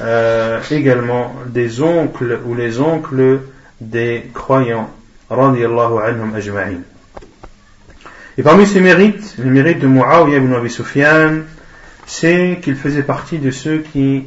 euh, 0.00 0.60
également 0.70 1.34
des 1.48 1.82
oncles 1.82 2.38
ou 2.46 2.54
les 2.54 2.78
oncles 2.78 3.40
des 3.80 4.30
croyants 4.32 4.90
anhum 5.28 6.34
ajma'in. 6.36 6.82
Et 8.38 8.44
parmi 8.44 8.64
ces 8.64 8.78
mérites, 8.78 9.34
le 9.38 9.50
mérite 9.50 9.80
de 9.80 9.88
Muawiyah 9.88 10.38
ibn 10.38 10.54
Abi 10.54 10.70
Sufyan, 10.70 11.40
c'est 12.06 12.60
qu'il 12.62 12.76
faisait 12.76 13.02
partie 13.02 13.38
de 13.38 13.50
ceux 13.50 13.78
qui 13.78 14.22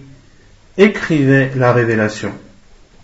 écrivaient 0.77 1.51
la 1.55 1.71
révélation. 1.71 2.33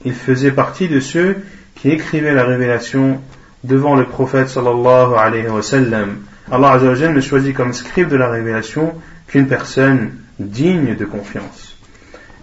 Il 0.03 0.13
faisait 0.13 0.51
partie 0.51 0.89
de 0.89 0.99
ceux 0.99 1.37
qui 1.75 1.89
écrivaient 1.89 2.33
la 2.33 2.43
révélation 2.43 3.21
devant 3.63 3.95
le 3.95 4.05
prophète 4.05 4.49
sallallahu 4.49 5.15
alayhi 5.17 5.47
wa 5.47 5.61
sallam. 5.61 6.17
Allah 6.51 6.77
ne 6.79 7.21
choisit 7.21 7.55
comme 7.55 7.73
scribe 7.73 8.09
de 8.09 8.17
la 8.17 8.29
révélation 8.29 8.93
qu'une 9.27 9.47
personne 9.47 10.11
digne 10.39 10.95
de 10.95 11.05
confiance. 11.05 11.77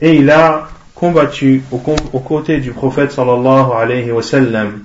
Et 0.01 0.17
il 0.17 0.31
a 0.31 0.69
combattu 0.95 1.63
aux 1.71 2.19
côtés 2.21 2.59
du 2.59 2.73
prophète 2.73 3.13
sallallahu 3.13 3.73
alayhi 3.77 4.11
wa 4.11 4.23
sallam. 4.23 4.81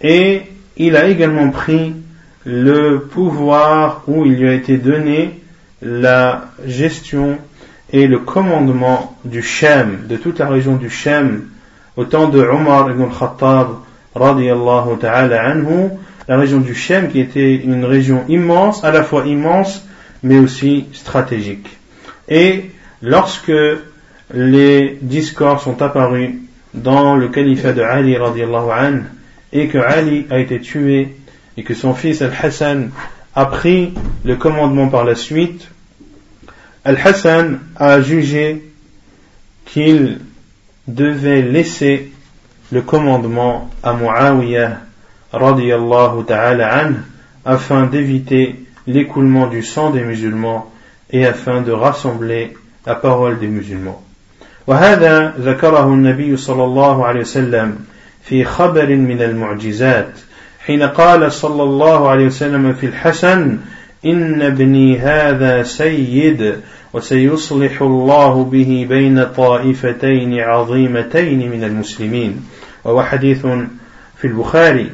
Et 0.00 0.42
il 0.76 0.96
a 0.96 1.06
également 1.06 1.50
pris 1.50 1.94
le 2.44 2.98
pouvoir 2.98 4.02
où 4.06 4.24
il 4.26 4.38
lui 4.38 4.48
a 4.48 4.54
été 4.54 4.76
donné 4.76 5.40
la 5.82 6.46
gestion 6.66 7.38
et 7.92 8.06
le 8.06 8.18
commandement 8.18 9.16
du 9.24 9.42
Shem, 9.42 10.06
de 10.08 10.16
toute 10.16 10.38
la 10.38 10.48
région 10.48 10.76
du 10.76 10.90
Shem, 10.90 11.48
au 11.96 12.04
temps 12.04 12.28
de 12.28 12.40
Omar 12.40 12.90
ibn 12.90 13.04
Khattab, 13.06 13.68
radiallahu 14.14 14.98
ta'ala 14.98 15.42
anhu, 15.42 15.90
la 16.28 16.38
région 16.38 16.60
du 16.60 16.74
Shem 16.74 17.08
qui 17.08 17.20
était 17.20 17.56
une 17.56 17.84
région 17.84 18.24
immense, 18.28 18.84
à 18.84 18.90
la 18.90 19.02
fois 19.02 19.26
immense, 19.26 19.86
mais 20.22 20.38
aussi 20.38 20.86
stratégique. 20.92 21.68
Et 22.28 22.70
lorsque 23.02 23.52
les 24.32 24.98
discords 25.02 25.60
sont 25.60 25.82
apparus 25.82 26.30
dans 26.72 27.16
le 27.16 27.28
califat 27.28 27.72
de 27.72 27.82
Ali 27.82 28.16
radiallahu 28.16 28.70
anhu, 28.70 29.02
et 29.52 29.68
que 29.68 29.78
Ali 29.78 30.26
a 30.30 30.38
été 30.38 30.60
tué, 30.60 31.14
et 31.56 31.62
que 31.62 31.74
son 31.74 31.94
fils 31.94 32.22
Al-Hassan 32.22 32.90
a 33.34 33.46
pris 33.46 33.94
le 34.24 34.36
commandement 34.36 34.88
par 34.88 35.04
la 35.04 35.14
suite, 35.14 35.68
Al-Hassan 36.84 37.60
a 37.76 38.00
jugé 38.00 38.62
qu'il 39.66 40.18
devait 40.86 41.42
laisser 41.42 42.12
le 42.73 42.81
commandement 42.81 43.69
à 43.83 43.93
Muawiyah 43.93 44.77
radiyallahu 45.31 46.23
ta'ala 46.25 46.85
an 46.85 46.91
afin 47.45 47.85
d'éviter 47.85 48.55
l'écoulement 48.87 49.47
du 49.47 49.63
sang 49.63 49.89
des 49.91 50.03
musulmans 50.03 50.71
et 51.11 51.25
afin 51.25 51.61
de 51.61 51.71
rassembler 51.71 52.55
la 52.85 52.95
parole 52.95 53.39
des 53.39 53.47
musulmans. 53.47 54.03
وهذا 54.67 55.33
ذكره 55.39 55.87
النبي 55.93 56.37
صلى 56.37 56.63
الله 56.63 57.05
عليه 57.05 57.19
وسلم 57.19 57.75
في 58.23 58.43
خبر 58.43 58.95
من 58.95 59.21
المعجزات 59.21 60.09
حين 60.65 60.83
قال 60.83 61.31
صلى 61.31 61.63
الله 61.63 62.09
عليه 62.09 62.25
وسلم 62.25 62.73
في 62.73 62.85
الحسن 62.85 63.57
إن 64.05 64.41
ابني 64.41 64.97
هذا 64.97 65.63
سيد 65.63 66.55
وسيصلح 66.93 67.81
الله 67.81 68.43
به 68.43 68.85
بين 68.89 69.23
طائفتين 69.23 70.39
عظيمتين 70.39 71.51
من 71.51 71.63
المسلمين 71.63 72.45
وهو 72.84 73.02
حديث 73.02 73.46
في 74.16 74.24
البخاري. 74.24 74.90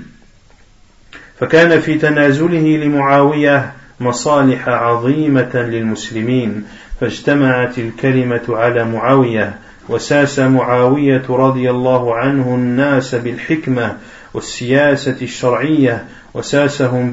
فكان 1.40 1.80
في 1.80 1.94
تنازله 1.94 2.76
لمعاوية 2.76 3.72
مصالح 4.00 4.68
عظيمة 4.68 5.50
للمسلمين 5.54 6.64
فاجتمعت 7.00 7.78
الكلمة 7.78 8.42
على 8.48 8.84
معاوية 8.84 9.54
وساس 9.88 10.38
معاوية 10.38 11.22
رضي 11.28 11.70
الله 11.70 12.14
عنه 12.14 12.54
الناس 12.54 13.14
بالحكمة 13.14 13.96
والسياسة 14.34 15.16
الشرعية 15.22 16.04
وساسهم 16.34 17.10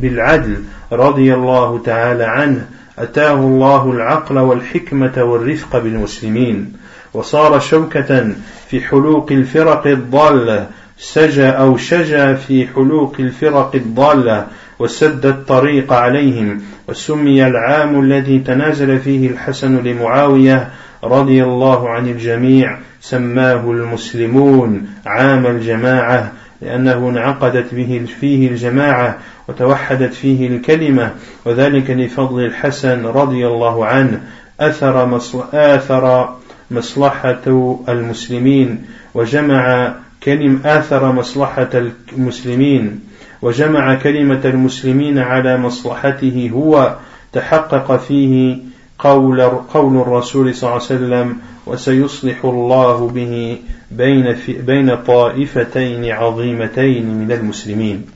بالعدل 0.00 0.62
رضي 0.92 1.34
الله 1.34 1.82
تعالى 1.84 2.24
عنه. 2.24 2.66
أتاه 2.98 3.34
الله 3.34 3.90
العقل 3.90 4.38
والحكمة 4.38 5.22
والرفق 5.22 5.78
بالمسلمين. 5.78 6.72
وصار 7.14 7.60
شوكة 7.60 8.32
في 8.70 8.80
حلوق 8.80 9.32
الفرق 9.32 9.86
الضالة 9.86 10.66
سجى 10.98 11.48
أو 11.48 11.76
شجى 11.76 12.36
في 12.36 12.66
حلوق 12.66 13.14
الفرق 13.18 13.74
الضالة 13.74 14.46
وسد 14.78 15.26
الطريق 15.26 15.92
عليهم 15.92 16.62
وسمي 16.88 17.46
العام 17.46 18.00
الذي 18.00 18.38
تنازل 18.38 18.98
فيه 18.98 19.28
الحسن 19.28 19.76
لمعاوية 19.76 20.70
رضي 21.04 21.44
الله 21.44 21.88
عن 21.88 22.08
الجميع 22.08 22.78
سماه 23.00 23.70
المسلمون 23.70 24.88
عام 25.06 25.46
الجماعة 25.46 26.32
لأنه 26.62 27.08
انعقدت 27.08 27.74
به 27.74 28.06
فيه 28.20 28.48
الجماعة 28.48 29.18
وتوحدت 29.48 30.14
فيه 30.14 30.48
الكلمة 30.48 31.10
وذلك 31.44 31.90
لفضل 31.90 32.44
الحسن 32.44 33.06
رضي 33.06 33.46
الله 33.46 33.86
عنه 33.86 34.20
أثر, 34.60 35.20
آثر 35.52 36.34
مصلحة 36.70 37.42
المسلمين 37.88 38.84
وجمع 39.14 39.94
كلم 40.22 40.60
آثر 40.64 41.12
مصلحة 41.12 41.70
المسلمين 42.12 43.00
وجمع 43.42 43.94
كلمة 43.94 44.40
المسلمين 44.44 45.18
على 45.18 45.56
مصلحته 45.56 46.50
هو 46.54 46.96
تحقق 47.32 47.96
فيه 47.96 48.58
قول 48.98 49.40
قول 49.42 49.96
الرسول 49.96 50.54
صلى 50.54 50.70
الله 50.70 50.82
عليه 50.82 50.84
وسلم 50.84 51.36
وسيصلح 51.66 52.44
الله 52.44 53.08
به 53.08 53.58
بين 53.90 54.36
بين 54.48 54.96
طائفتين 54.96 56.04
عظيمتين 56.04 57.06
من 57.06 57.32
المسلمين. 57.32 58.06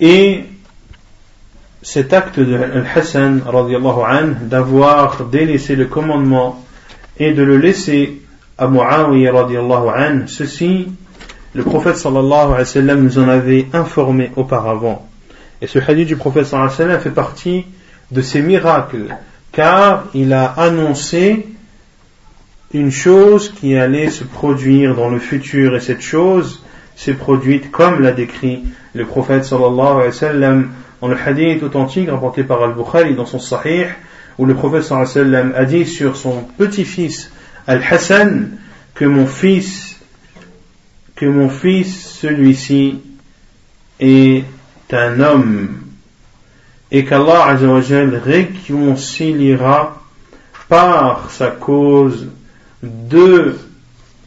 Et 0.00 0.44
cet 1.82 2.12
acte 2.12 2.40
de 2.40 2.56
Al-Hassan 2.56 3.42
d'avoir 4.42 5.24
délaissé 5.26 5.76
le 5.76 5.86
commandement 5.86 6.64
et 7.18 7.32
de 7.32 7.42
le 7.42 7.56
laisser 7.56 8.22
à 8.58 8.66
Muawiyah 8.68 9.32
ceci 10.26 10.88
le 11.54 11.62
prophète 11.62 11.96
sallallahu 11.96 12.52
alayhi 12.52 12.86
wa 12.86 12.94
nous 12.96 13.18
en 13.18 13.28
avait 13.28 13.66
informé 13.72 14.30
auparavant. 14.36 15.08
Et 15.62 15.66
ce 15.66 15.78
hadith 15.78 16.06
du 16.06 16.16
prophète 16.16 16.44
sallallahu 16.44 16.82
alayhi 16.82 17.00
fait 17.00 17.10
partie 17.10 17.64
de 18.10 18.20
ces 18.20 18.42
miracles, 18.42 19.16
car 19.52 20.04
il 20.12 20.34
a 20.34 20.44
annoncé 20.44 21.46
une 22.74 22.90
chose 22.90 23.52
qui 23.58 23.74
allait 23.74 24.10
se 24.10 24.24
produire 24.24 24.94
dans 24.94 25.08
le 25.08 25.18
futur, 25.18 25.74
et 25.76 25.80
cette 25.80 26.02
chose 26.02 26.62
s'est 26.94 27.14
produite 27.14 27.70
comme 27.70 28.02
l'a 28.02 28.12
décrit 28.12 28.64
le 28.94 29.06
prophète 29.06 29.44
sallallahu 29.44 30.02
alayhi 30.02 30.40
wa 30.40 30.64
dans 31.00 31.08
le 31.08 31.16
hadith 31.16 31.62
authentique 31.62 32.08
rapporté 32.08 32.44
par 32.44 32.62
Al-Bukhari 32.62 33.14
dans 33.14 33.26
son 33.26 33.38
sahih, 33.38 33.86
où 34.38 34.46
le 34.46 34.54
prophète 34.54 34.82
sallam 34.82 35.52
a 35.56 35.64
dit 35.64 35.86
sur 35.86 36.16
son 36.16 36.42
petit-fils 36.56 37.30
Al-Hassan 37.66 38.58
que 38.94 39.04
mon 39.04 39.26
fils 39.26 39.96
que 41.16 41.26
mon 41.26 41.48
fils, 41.48 42.18
celui-ci, 42.20 42.98
est 43.98 44.44
un 44.92 45.20
homme 45.20 45.68
et 46.92 47.04
qu'Allah 47.04 47.46
Azzawajal 47.46 48.14
réconciliera 48.14 50.02
par 50.68 51.30
sa 51.30 51.48
cause 51.48 52.28
deux 52.82 53.58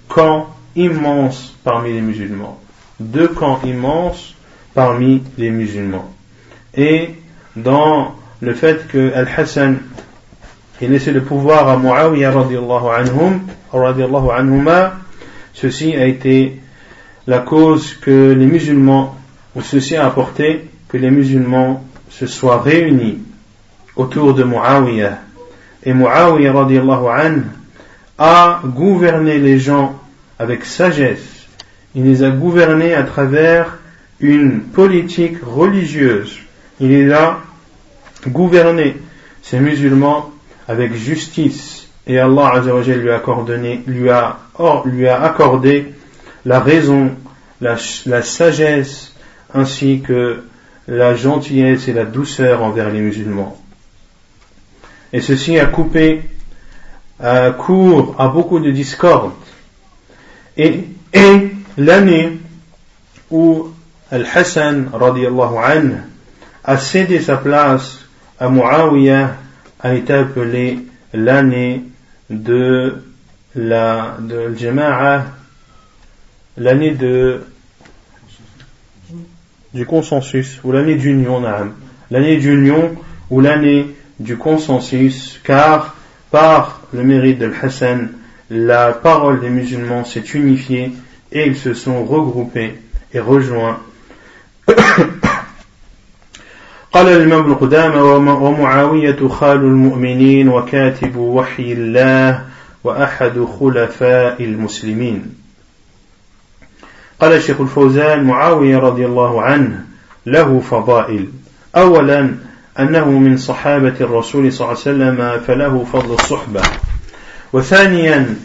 camps 0.07 0.49
immenses 0.75 1.55
parmi 1.63 1.93
les 1.93 2.01
musulmans. 2.01 2.59
Deux 2.99 3.29
camps 3.29 3.61
immenses 3.63 4.35
parmi 4.73 5.23
les 5.37 5.51
musulmans. 5.51 6.13
Et 6.79 7.09
dans 7.57 8.15
le 8.39 8.53
fait 8.53 8.87
que 8.87 9.11
Al-Hassan 9.13 9.79
ait 10.81 10.87
laissé 10.87 11.11
le 11.11 11.21
pouvoir 11.21 11.67
à 11.67 11.75
Muawiyah 11.75 12.31
radiallahu 12.31 14.29
anhuma, 14.31 14.93
ceci 15.53 15.93
a 15.97 16.05
été 16.05 16.57
la 17.27 17.39
cause 17.39 17.95
que 17.95 18.31
les 18.31 18.45
musulmans, 18.45 19.17
ou 19.57 19.61
ceci 19.61 19.97
a 19.97 20.05
apporté 20.05 20.69
que 20.87 20.95
les 20.95 21.11
musulmans 21.11 21.83
se 22.09 22.27
soient 22.27 22.61
réunis 22.61 23.17
autour 23.97 24.33
de 24.33 24.45
Muawiyah. 24.45 25.19
Et 25.83 25.91
Muawiyah 25.91 26.53
radiallahu 26.53 27.43
a 28.17 28.61
gouverné 28.63 29.37
les 29.37 29.59
gens 29.59 29.99
avec 30.39 30.63
sagesse. 30.63 31.45
Il 31.93 32.05
les 32.05 32.23
a 32.23 32.29
gouvernés 32.29 32.93
à 32.93 33.03
travers 33.03 33.79
une 34.21 34.61
politique 34.61 35.43
religieuse. 35.43 36.39
Il 36.79 36.89
les 36.89 37.11
a 37.11 37.39
gouvernés, 38.27 38.97
ces 39.41 39.59
musulmans, 39.59 40.31
avec 40.67 40.93
justice. 40.93 41.87
Et 42.07 42.17
Allah 42.17 42.61
lui 42.61 43.11
a, 43.11 43.21
lui 43.85 44.09
a, 44.09 44.37
lui 44.85 45.07
a 45.07 45.21
accordé 45.21 45.93
la 46.45 46.59
raison, 46.59 47.11
la, 47.61 47.77
sagesse, 47.77 49.13
ainsi 49.53 50.01
que 50.01 50.43
la 50.87 51.15
gentillesse 51.15 51.87
et 51.87 51.93
la 51.93 52.05
douceur 52.05 52.63
envers 52.63 52.89
les 52.89 53.01
musulmans. 53.01 53.61
Et 55.11 55.21
ceci 55.21 55.59
a 55.59 55.65
coupé 55.65 56.21
à 57.19 57.51
court 57.51 58.15
à 58.17 58.27
beaucoup 58.29 58.59
de 58.59 58.71
discorde. 58.71 59.31
Et, 60.57 60.85
et 61.13 61.51
l'année 61.77 62.39
où 63.29 63.69
Al-Hassan 64.11 64.89
anhu 64.93 65.97
a 66.69 66.77
cédé 66.77 67.19
sa 67.19 67.37
place 67.37 68.05
à 68.39 68.47
Muawiyah 68.47 69.37
a 69.79 69.95
été 69.95 70.13
appelée 70.13 70.77
l'année 71.15 71.81
de 72.29 73.01
la 73.55 74.17
de 74.19 74.55
Jama'a 74.55 75.25
l'année 76.57 76.91
de 76.91 77.41
du 79.73 79.87
consensus 79.87 80.59
ou 80.63 80.71
l'année 80.71 80.93
d'union 80.93 81.41
l'année 82.11 82.37
d'union 82.37 82.95
ou 83.31 83.41
l'année 83.41 83.87
du 84.19 84.37
consensus 84.37 85.41
car 85.43 85.95
par 86.29 86.81
le 86.93 87.01
mérite 87.01 87.39
de 87.39 87.51
Hassan 87.63 88.09
la 88.51 88.93
parole 88.93 89.41
des 89.41 89.49
musulmans 89.49 90.05
s'est 90.05 90.19
unifiée 90.35 90.91
et 91.31 91.47
ils 91.47 91.57
se 91.57 91.73
sont 91.73 92.05
regroupés 92.05 92.79
et 93.11 93.19
rejoints 93.19 93.79
قال 96.91 97.07
الإمام 97.07 97.39
ابن 97.39 97.53
قدامة 97.53 98.03
ومعاوية 98.33 99.27
خال 99.27 99.57
المؤمنين 99.57 100.49
وكاتب 100.49 101.15
وحي 101.15 101.73
الله 101.73 102.43
وأحد 102.83 103.45
خلفاء 103.59 104.43
المسلمين. 104.43 105.35
قال 107.21 107.31
الشيخ 107.31 107.61
الفوزان 107.61 108.23
معاوية 108.23 108.77
رضي 108.77 109.05
الله 109.05 109.41
عنه 109.41 109.83
له 110.25 110.59
فضائل. 110.59 111.27
أولا 111.75 112.35
أنه 112.79 113.09
من 113.09 113.37
صحابة 113.37 113.93
الرسول 114.01 114.53
صلى 114.53 114.67
الله 114.67 114.81
عليه 114.81 114.81
وسلم 114.81 115.39
فله 115.47 115.85
فضل 115.93 116.13
الصحبة. 116.13 116.61
وثانيا 117.53 118.35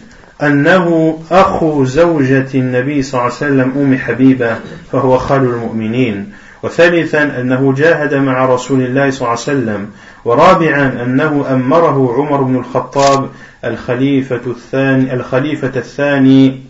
أنه 0.42 1.18
أخو 1.30 1.84
زوجة 1.84 2.48
النبي 2.54 3.02
صلى 3.02 3.20
الله 3.20 3.22
عليه 3.22 3.34
وسلم 3.34 3.72
أم 3.76 3.98
حبيبة 3.98 4.56
فهو 4.92 5.18
خال 5.18 5.40
المؤمنين. 5.40 6.32
وثالثا 6.64 7.40
أنه 7.40 7.74
جاهد 7.76 8.14
مع 8.14 8.44
رسول 8.44 8.82
الله 8.82 9.10
صلى 9.10 9.18
الله 9.18 9.30
عليه 9.30 9.40
وسلم 9.40 9.90
ورابعا 10.24 11.02
أنه 11.02 11.46
أمره 11.52 12.14
عمر 12.14 12.42
بن 12.42 12.56
الخطاب 12.56 13.30
الخليفة 13.64 14.40
الثاني 14.46 15.14
الخليفة 15.14 15.72
الثاني 15.76 16.60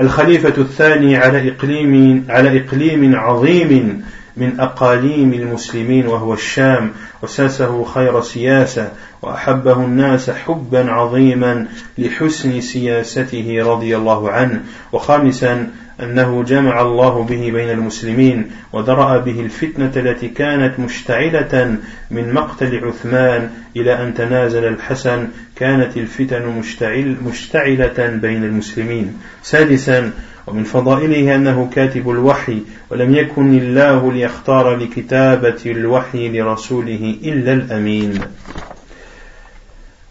الخليفة 0.00 0.54
الثاني 0.58 1.16
على 1.16 1.48
إقليم 1.48 2.24
على 2.28 2.60
إقليم 2.60 3.16
عظيم 3.16 4.04
من 4.36 4.60
أقاليم 4.60 5.32
المسلمين 5.32 6.06
وهو 6.06 6.34
الشام 6.34 6.92
وساسه 7.22 7.84
خير 7.84 8.20
سياسة 8.20 8.92
وأحبه 9.22 9.84
الناس 9.84 10.30
حبا 10.30 10.90
عظيما 10.90 11.66
لحسن 11.98 12.60
سياسته 12.60 13.62
رضي 13.62 13.96
الله 13.96 14.30
عنه. 14.30 14.60
وخامسا 14.92 15.70
أنه 16.00 16.42
جمع 16.42 16.80
الله 16.82 17.22
به 17.24 17.50
بين 17.50 17.70
المسلمين 17.70 18.50
ودرأ 18.72 19.18
به 19.18 19.40
الفتنة 19.40 19.92
التي 19.96 20.28
كانت 20.28 20.80
مشتعلة 20.80 21.76
من 22.10 22.32
مقتل 22.32 22.84
عثمان 22.84 23.50
إلى 23.76 24.02
أن 24.02 24.14
تنازل 24.14 24.64
الحسن 24.64 25.28
كانت 25.56 25.96
الفتن 25.96 26.46
مشتعل 26.46 27.16
مشتعلة 27.26 28.06
بين 28.22 28.44
المسلمين 28.44 29.18
سادسا 29.42 30.10
ومن 30.46 30.64
فضائله 30.64 31.34
أنه 31.34 31.70
كاتب 31.74 32.10
الوحي 32.10 32.58
ولم 32.90 33.14
يكن 33.14 33.58
الله 33.58 34.12
ليختار 34.12 34.76
لكتابة 34.76 35.62
الوحي 35.66 36.28
لرسوله 36.28 37.16
إلا 37.24 37.52
الأمين 37.52 38.20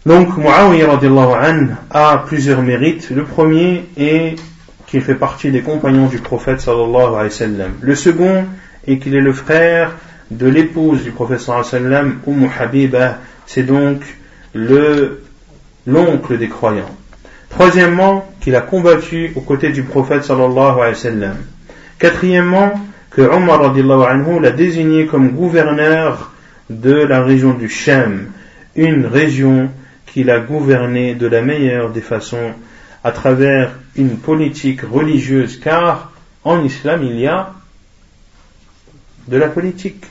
Donc 0.06 0.36
Muawiyah 0.36 0.98
a 1.90 2.18
plusieurs 2.26 2.60
mérites. 2.60 3.08
Le 3.08 3.24
premier 3.24 3.86
est 3.96 4.34
qu'il 4.94 5.02
fait 5.02 5.16
partie 5.16 5.50
des 5.50 5.62
compagnons 5.62 6.06
du 6.06 6.18
prophète 6.18 6.60
sallallahu 6.60 7.14
alayhi 7.16 7.24
wa 7.24 7.30
sallam. 7.30 7.72
Le 7.80 7.96
second 7.96 8.44
est 8.86 8.98
qu'il 8.98 9.16
est 9.16 9.20
le 9.20 9.32
frère 9.32 9.90
de 10.30 10.46
l'épouse 10.46 11.02
du 11.02 11.10
prophète 11.10 11.40
sallallahu 11.40 11.66
alayhi 11.68 11.84
wa 11.84 11.90
sallam, 11.90 12.18
Umm 12.28 12.48
Habiba, 12.56 13.18
c'est 13.44 13.64
donc 13.64 14.02
le 14.52 15.20
l'oncle 15.84 16.38
des 16.38 16.48
croyants. 16.48 16.94
Troisièmement, 17.50 18.24
qu'il 18.40 18.54
a 18.54 18.60
combattu 18.60 19.32
aux 19.34 19.40
côtés 19.40 19.70
du 19.70 19.82
prophète 19.82 20.22
sallallahu 20.22 20.78
alayhi 20.78 20.90
wa 20.90 20.94
sallam. 20.94 21.36
Quatrièmement, 21.98 22.74
que 23.10 23.22
Omar 23.22 23.64
anhu 23.64 24.40
l'a 24.40 24.52
désigné 24.52 25.06
comme 25.06 25.30
gouverneur 25.30 26.30
de 26.70 26.92
la 26.92 27.20
région 27.24 27.52
du 27.52 27.68
Shem, 27.68 28.28
une 28.76 29.06
région 29.06 29.70
qu'il 30.06 30.30
a 30.30 30.38
gouvernée 30.38 31.16
de 31.16 31.26
la 31.26 31.42
meilleure 31.42 31.90
des 31.90 32.00
façons 32.00 32.52
à 33.04 33.12
travers 33.12 33.72
une 33.96 34.16
politique 34.16 34.80
religieuse, 34.80 35.60
car 35.60 36.10
en 36.42 36.64
islam 36.64 37.04
il 37.04 37.20
y 37.20 37.26
a 37.26 37.52
de 39.28 39.36
la 39.36 39.48
politique. 39.48 40.04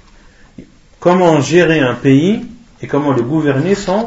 Comment 1.00 1.42
gérer 1.42 1.80
un 1.80 1.96
pays 1.96 2.46
et 2.82 2.88
comment 2.88 3.12
le 3.12 3.24
gouverner 3.24 3.76
sans 3.76 4.06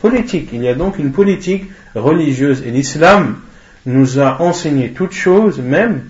politique? 0.00 0.50
Il 0.52 0.62
y 0.62 0.68
a 0.68 0.74
donc 0.74 0.98
une 0.98 1.12
politique 1.12 1.64
religieuse 1.94 2.62
et 2.64 2.70
l'islam 2.70 3.40
nous 3.86 4.18
a 4.18 4.40
enseigné 4.40 4.92
toutes 4.92 5.12
choses, 5.12 5.58
même 5.58 6.04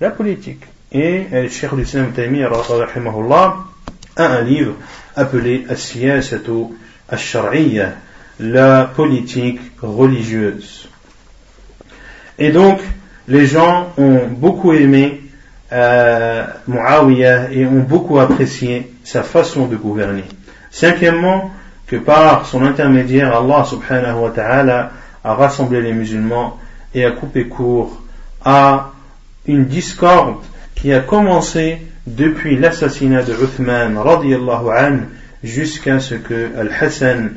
la 0.00 0.10
politique. 0.10 0.62
Et 0.92 1.26
le 1.30 1.48
Cheikh 1.48 1.72
l'Islam 1.72 2.12
Taymi 2.12 2.42
a 2.42 2.50
un 4.16 4.42
livre 4.42 4.74
appelé 5.14 5.64
As-Siyasatu 5.68 6.74
Ash-Shar'iyya, 7.08 7.94
la 8.40 8.84
politique 8.86 9.60
religieuse. 9.82 10.88
Et 12.40 12.50
donc, 12.50 12.80
les 13.28 13.46
gens 13.46 13.92
ont 13.98 14.26
beaucoup 14.26 14.72
aimé 14.72 15.20
euh, 15.72 16.44
Muawiyah 16.66 17.52
et 17.52 17.66
ont 17.66 17.80
beaucoup 17.80 18.18
apprécié 18.18 18.90
sa 19.04 19.22
façon 19.22 19.66
de 19.66 19.76
gouverner. 19.76 20.24
Cinquièmement, 20.70 21.50
que 21.86 21.96
par 21.96 22.46
son 22.46 22.64
intermédiaire, 22.64 23.36
Allah 23.36 23.64
subhanahu 23.64 24.20
wa 24.20 24.30
ta'ala 24.30 24.90
a 25.22 25.34
rassemblé 25.34 25.82
les 25.82 25.92
musulmans 25.92 26.58
et 26.94 27.04
a 27.04 27.10
coupé 27.10 27.46
court 27.46 28.02
à 28.44 28.92
une 29.46 29.66
discorde 29.66 30.36
qui 30.74 30.92
a 30.94 31.00
commencé 31.00 31.78
depuis 32.06 32.56
l'assassinat 32.56 33.22
de 33.22 33.32
Uthman 33.32 33.98
radiallahu 33.98 34.68
an 34.70 34.98
jusqu'à 35.44 36.00
ce 36.00 36.14
que 36.14 36.56
Al-Hassan 36.58 37.32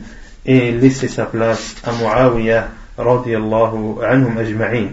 ait 0.45 0.71
laissé 0.71 1.07
sa 1.07 1.25
place 1.25 1.75
à 1.83 1.91
Muawiyah 1.91 2.69
anhum 2.98 4.38
ajma'in. 4.38 4.88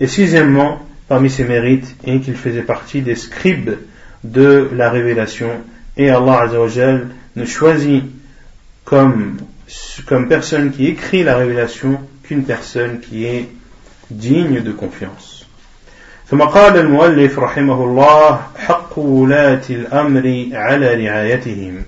Et 0.00 0.06
sixièmement, 0.06 0.80
parmi 1.08 1.30
ses 1.30 1.44
mérites, 1.44 1.94
est 2.04 2.20
qu'il 2.20 2.36
faisait 2.36 2.62
partie 2.62 3.02
des 3.02 3.14
scribes 3.14 3.72
de 4.24 4.68
la 4.72 4.90
révélation 4.90 5.50
et 5.96 6.10
Allah 6.10 6.42
Azzawajal 6.42 7.08
ne 7.36 7.44
choisit 7.44 8.04
comme, 8.84 9.38
comme 10.06 10.28
personne 10.28 10.70
qui 10.72 10.86
écrit 10.86 11.22
la 11.22 11.36
révélation 11.36 12.00
qu'une 12.22 12.44
personne 12.44 13.00
qui 13.00 13.26
est 13.26 13.48
digne 14.10 14.60
de 14.60 14.72
confiance. 14.72 15.42
ثم 16.30 16.42
قال 16.42 16.76
المؤلف 16.76 17.38
رحمه 17.38 17.84
الله 17.84 18.40
حق 18.56 18.98
ولاة 18.98 19.62
الأمر 19.70 20.48
على 20.52 20.94
رعايتهم 20.94 21.82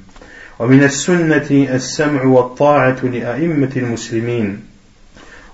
ومن 0.59 0.83
السنة 0.83 1.49
السمع 1.51 2.25
والطاعة 2.25 2.97
لأئمة 3.03 3.71
المسلمين 3.77 4.61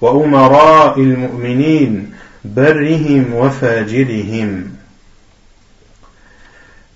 وأمراء 0.01 1.01
المؤمنين 1.01 2.13
برهم 2.45 3.35
وفاجرهم 3.35 4.65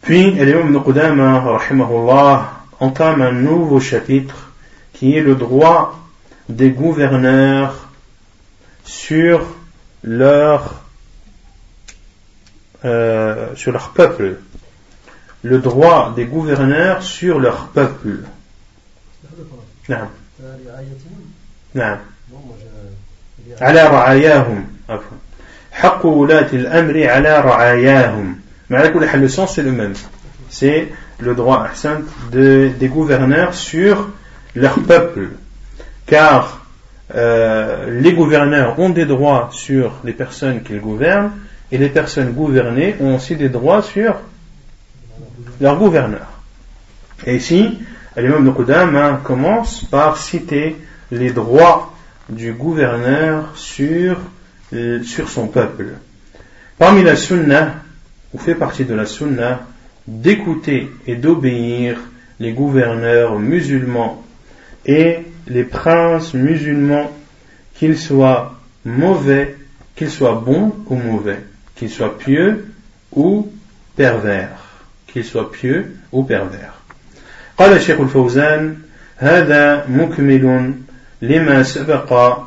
Puis 0.03 0.33
l'imam 0.33 0.69
Ibn 0.69 0.83
Qudama, 0.85 1.41
rahimahullah, 1.41 2.61
entame 2.79 3.23
un 3.23 3.33
nouveau 3.33 3.81
chapitre 3.81 4.51
qui 4.93 5.17
est 5.17 5.23
le 5.23 5.35
droit 5.35 5.99
des 6.51 6.71
gouverneurs 6.71 7.89
sur 8.85 9.47
leur 10.03 10.85
Euh, 12.85 13.55
sur 13.55 13.73
leur 13.73 13.93
peuple, 13.93 14.37
le 15.43 15.59
droit 15.59 16.13
des 16.15 16.27
gouverneurs 16.27 17.03
sur 17.03 17.39
leur 17.39 17.69
peuple. 17.69 18.19
نعم 19.89 20.09
نعم 21.75 21.99
على 23.61 23.83
رعاياهم 23.83 24.65
عفوا 24.89 25.17
حق 25.73 26.07
ولاة 26.07 26.49
الأمر 26.53 27.07
على 27.07 27.41
رعاياهم 27.41 28.37
mais 28.71 28.91
le 29.17 29.29
sens 29.29 29.55
c'est 29.55 29.63
le 29.63 29.73
même 29.73 29.95
c'est 30.49 30.89
le 31.19 31.35
droit 31.35 31.67
de, 32.33 32.71
des 32.79 32.89
gouverneurs 32.89 33.55
sur 33.55 34.09
leur 34.55 34.75
peuple 34.75 35.31
car 36.07 36.65
euh, 37.15 38.01
les 38.01 38.13
gouverneurs 38.13 38.79
ont 38.79 38.91
des 38.91 39.05
droits 39.05 39.51
sur 39.53 39.93
les 40.05 40.13
personnes 40.13 40.63
qu'ils 40.63 40.81
gouvernent 40.81 41.33
et 41.71 41.79
les 41.79 41.89
personnes 41.89 42.33
gouvernées 42.33 42.97
ont 43.01 43.17
aussi 43.17 43.37
des 43.37 43.49
droits 43.49 43.83
sur 43.83 44.17
leur 45.61 45.77
gouverneur. 45.77 46.27
Et 47.27 47.37
ici, 47.37 47.79
l'imam 48.17 48.45
de 48.45 48.51
Qudam 48.51 49.21
commence 49.23 49.85
par 49.85 50.17
citer 50.17 50.77
les 51.11 51.31
droits 51.31 51.93
du 52.29 52.53
gouverneur 52.53 53.57
sur, 53.57 54.19
euh, 54.73 55.03
sur 55.03 55.29
son 55.29 55.49
peuple. 55.49 55.95
Parmi 56.79 57.03
la 57.03 57.17
sunna, 57.17 57.77
ou 58.33 58.39
fait 58.39 58.55
partie 58.55 58.85
de 58.85 58.95
la 58.95 59.07
sunna, 59.07 59.67
d'écouter 60.07 60.91
et 61.07 61.17
d'obéir 61.17 61.99
les 62.41 62.53
gouverneurs 62.53 63.39
musulmans 63.39 64.23
et 64.87 65.19
les 65.47 65.65
princes 65.65 66.35
musulmans, 66.35 67.11
qu'ils 67.75 67.99
soient 67.99 68.61
mauvais, 68.85 69.57
qu'ils 69.97 70.11
soient 70.11 70.43
bons 70.45 70.75
ou 70.87 70.97
mauvais 70.97 71.39
qu'il 71.75 71.91
soit 71.91 72.19
pieux 72.19 72.67
ou 73.13 73.51
pervers 73.97 74.59
qu'il 75.07 75.25
soit 75.25 75.51
pieux 75.51 75.97
ou 76.13 76.23
pervers 76.25 76.73
قال 77.59 77.73
الشيخ 77.73 78.01
الفوزان 78.01 78.77
هذا 79.17 79.87
مكمل 79.89 80.75
لما 81.22 81.64
سبق 81.64 82.38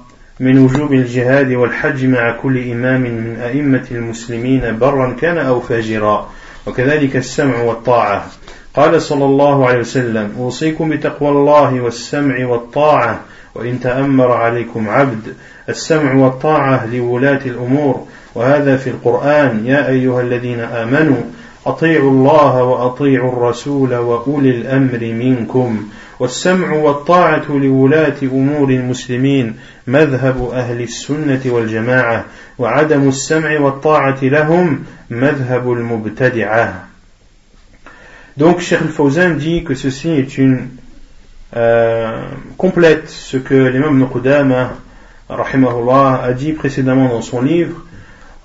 من 0.41 0.59
وجوب 0.59 0.93
الجهاد 0.93 1.53
والحج 1.53 2.05
مع 2.05 2.37
كل 2.43 2.71
إمام 2.71 3.01
من 3.01 3.37
أئمة 3.43 3.85
المسلمين 3.91 4.79
برا 4.79 5.17
كان 5.21 5.39
أو 5.39 5.61
فاجرا. 5.61 6.29
وكذلك 6.67 7.17
السمع 7.17 7.63
والطاعة. 7.63 8.27
قال 8.75 9.03
صلى 9.03 9.25
الله 9.25 9.69
عليه 9.69 9.79
وسلم 9.79 10.33
أوصيكم 10.39 10.91
بتقوى 10.91 11.29
الله 11.29 11.81
والسمع 11.81 12.47
والطاعة 12.47 13.21
وإن 13.55 13.81
تأمر 13.81 14.33
عليكم 14.33 14.89
عبد 14.89 15.35
السمع 15.69 16.15
والطاعة 16.15 16.87
لولاة 16.87 17.41
الأمور. 17.47 18.07
وهذا 18.35 18.77
في 18.77 18.91
القرآن 18.91 19.67
يا 19.67 19.89
أيها 19.89 20.21
الذين 20.21 20.61
آمنوا 20.61 21.23
أطيعوا 21.67 22.11
الله 22.11 22.63
وأطيعوا 22.63 23.33
الرسول 23.33 23.95
وأولي 23.95 24.51
الأمر 24.51 24.99
منكم. 25.01 25.89
والسمع 26.22 26.74
والطاعة 26.74 27.46
لولاة 27.50 28.16
أمور 28.24 28.70
المسلمين 28.70 29.56
مذهب 29.88 30.50
أهل 30.54 30.82
السنة 30.82 31.42
والجماعة 31.46 32.26
وعدم 32.58 33.08
السمع 33.08 33.60
والطاعة 33.60 34.20
لهم 34.24 34.84
مذهب 35.10 35.72
المبتدعة 35.72 36.88
Donc 38.38 38.60
Cheikh 38.60 38.82
Al-Fawzan 38.82 39.32
dit 39.38 39.64
que 39.64 39.74
ceci 39.74 40.10
est 40.12 40.38
une 40.38 40.70
euh, 41.56 42.22
complète 42.56 43.10
ce 43.10 43.38
que 43.38 43.56
l'imam 43.56 43.98
Nuqudama 43.98 44.74
rahimahullah 45.28 46.22
a 46.24 46.34
dit 46.34 46.54
précédemment 46.54 47.10
dans 47.10 47.24
son 47.24 47.42
livre 47.42 47.84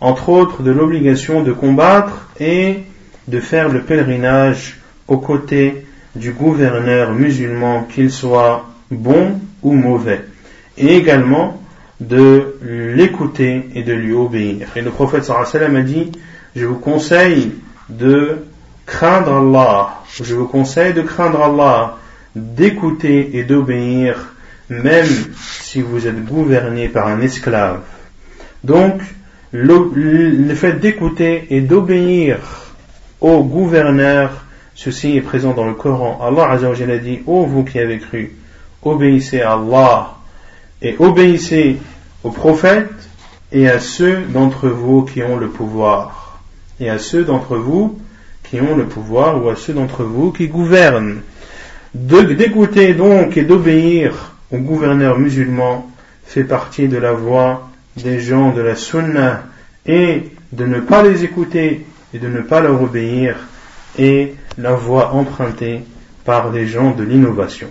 entre 0.00 0.30
autres 0.30 0.62
de 0.62 0.70
l'obligation 0.70 1.42
de 1.42 1.52
combattre 1.52 2.28
et 2.40 2.84
de 3.28 3.38
faire 3.38 3.68
le 3.68 3.82
pèlerinage 3.82 4.80
aux 5.08 5.18
côtés 5.18 5.85
du 6.17 6.31
gouverneur 6.31 7.13
musulman, 7.13 7.83
qu'il 7.83 8.11
soit 8.11 8.65
bon 8.91 9.39
ou 9.61 9.73
mauvais, 9.73 10.21
et 10.77 10.95
également 10.95 11.61
de 11.99 12.57
l'écouter 12.61 13.69
et 13.73 13.83
de 13.83 13.93
lui 13.93 14.13
obéir. 14.13 14.67
Et 14.75 14.81
le 14.81 14.91
prophète 14.91 15.23
sallam 15.23 15.75
a 15.75 15.81
dit, 15.81 16.11
je 16.55 16.65
vous 16.65 16.77
conseille 16.77 17.53
de 17.89 18.37
craindre 18.85 19.33
Allah, 19.33 20.01
je 20.21 20.35
vous 20.35 20.47
conseille 20.47 20.93
de 20.93 21.01
craindre 21.01 21.41
Allah, 21.41 21.97
d'écouter 22.35 23.37
et 23.37 23.43
d'obéir, 23.43 24.33
même 24.69 25.07
si 25.37 25.81
vous 25.81 26.07
êtes 26.07 26.25
gouverné 26.25 26.87
par 26.87 27.07
un 27.07 27.21
esclave. 27.21 27.81
Donc, 28.63 29.01
le, 29.51 30.53
fait 30.55 30.73
d'écouter 30.73 31.47
et 31.49 31.61
d'obéir 31.61 32.39
au 33.21 33.43
gouverneur, 33.43 34.45
ceci 34.77 35.17
est 35.17 35.21
présent 35.21 35.53
dans 35.53 35.65
le 35.65 35.73
Coran. 35.73 36.19
Allah 36.21 36.51
a 36.51 36.97
dit, 36.97 37.19
ô 37.25 37.45
vous 37.45 37.63
qui 37.63 37.79
avez 37.79 37.97
cru, 37.97 38.35
obéissez 38.83 39.41
à 39.41 39.53
Allah 39.53 40.13
et 40.83 40.95
obéissez 40.99 41.77
aux 42.23 42.29
prophètes 42.29 43.09
et 43.51 43.67
à 43.67 43.79
ceux 43.79 44.21
d'entre 44.29 44.69
vous 44.69 45.01
qui 45.01 45.23
ont 45.23 45.35
le 45.35 45.49
pouvoir. 45.49 46.39
Et 46.79 46.91
à 46.91 46.99
ceux 46.99 47.23
d'entre 47.23 47.57
vous 47.57 47.99
qui 48.43 48.61
ont 48.61 48.75
le 48.75 48.85
pouvoir 48.85 49.43
ou 49.43 49.49
à 49.49 49.55
ceux 49.55 49.73
d'entre 49.73 50.03
vous 50.03 50.31
qui 50.31 50.47
gouvernent. 50.47 51.21
D'écouter 51.95 52.93
donc 52.93 53.35
et 53.35 53.43
d'obéir 53.43 54.35
au 54.51 54.59
gouverneur 54.59 55.17
musulman 55.17 55.89
fait 56.23 56.43
partie 56.43 56.87
de 56.87 56.97
la 56.97 57.13
voie 57.13 57.67
des 57.95 58.19
gens 58.19 58.51
de 58.51 58.61
la 58.61 58.75
sunna 58.75 59.43
et 59.87 60.29
de 60.51 60.65
ne 60.65 60.79
pas 60.81 61.01
les 61.01 61.23
écouter 61.23 61.83
et 62.13 62.19
de 62.19 62.27
ne 62.27 62.41
pas 62.41 62.61
leur 62.61 62.79
obéir 62.79 63.37
est 63.98 64.34
la 64.58 64.72
voie 64.74 65.12
empruntée 65.12 65.80
par 66.24 66.50
les 66.50 66.66
gens 66.66 66.92
de 66.92 67.04
l'innovation. 67.04 67.68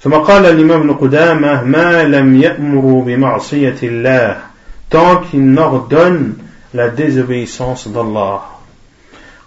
ثم 0.00 0.14
قال 0.14 0.46
الإمام 0.46 0.80
ابن 0.80 0.92
قدامة 0.92 1.64
ما 1.64 2.04
لم 2.04 2.36
يأمروا 2.36 3.04
بمعصية 3.04 3.76
الله 3.82 4.36
tant 4.90 5.16
qu'ils 5.16 5.50
n'ordonnent 5.52 6.34
la 6.74 6.88
désobéissance 6.90 7.88
d'Allah 7.88 8.40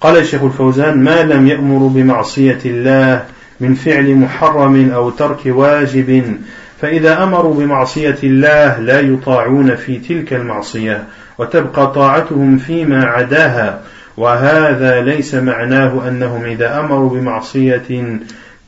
قال 0.01 0.17
الشيخ 0.17 0.43
الفوزان 0.43 1.03
ما 1.03 1.23
لم 1.23 1.47
يأمروا 1.47 1.89
بمعصية 1.89 2.59
الله 2.65 3.25
من 3.59 3.75
فعل 3.75 4.15
محرم 4.15 4.91
أو 4.91 5.09
ترك 5.09 5.39
واجب 5.45 6.37
فإذا 6.81 7.23
أمروا 7.23 7.53
بمعصية 7.53 8.17
الله 8.23 8.79
لا 8.79 8.99
يطاعون 8.99 9.75
في 9.75 9.97
تلك 9.97 10.33
المعصية 10.33 11.03
وتبقى 11.37 11.91
طاعتهم 11.91 12.57
فيما 12.57 13.05
عداها 13.05 13.81
وهذا 14.16 15.00
ليس 15.00 15.34
معناه 15.34 16.08
أنهم 16.08 16.44
إذا 16.44 16.80
أمروا 16.80 17.10
بمعصية 17.10 18.18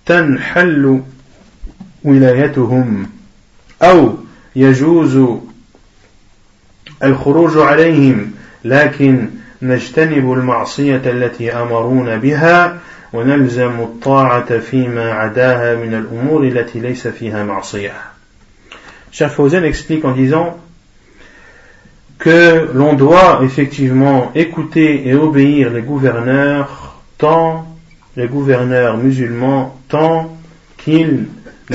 تنحل 0.07 1.03
ولايتهم 2.05 3.11
أو 3.83 4.15
يجوز 4.57 5.21
الخروج 7.05 7.59
عليهم 7.59 8.33
لكن 8.65 9.29
نجتنب 9.63 10.33
المعصية 10.33 11.03
التي 11.07 11.53
أمرون 11.53 12.19
بها 12.19 12.79
ونلزم 13.13 13.81
الطاعة 13.81 14.59
فيما 14.59 15.13
عداها 15.13 15.75
من 15.75 15.95
الأمور 15.95 16.45
التي 16.45 16.81
ليس 16.81 17.09
فيها 17.09 17.45
معصية. 17.45 17.93
Cheikh 19.13 19.31
Fawzan 19.31 19.65
explique 19.65 20.05
en 20.05 20.13
disant 20.13 20.59
que 22.19 22.71
l'on 22.73 22.95
doit 22.95 23.41
effectivement 23.43 24.31
écouter 24.35 25.07
et 25.07 25.15
obéir 25.15 25.71
les 25.71 25.83
gouverneurs 25.83 26.95
tant 27.19 27.67
les 28.17 28.29
gouverneurs 28.29 28.97
musulmans 28.97 29.77
tant 29.89 30.37
qu'ils 30.79 31.27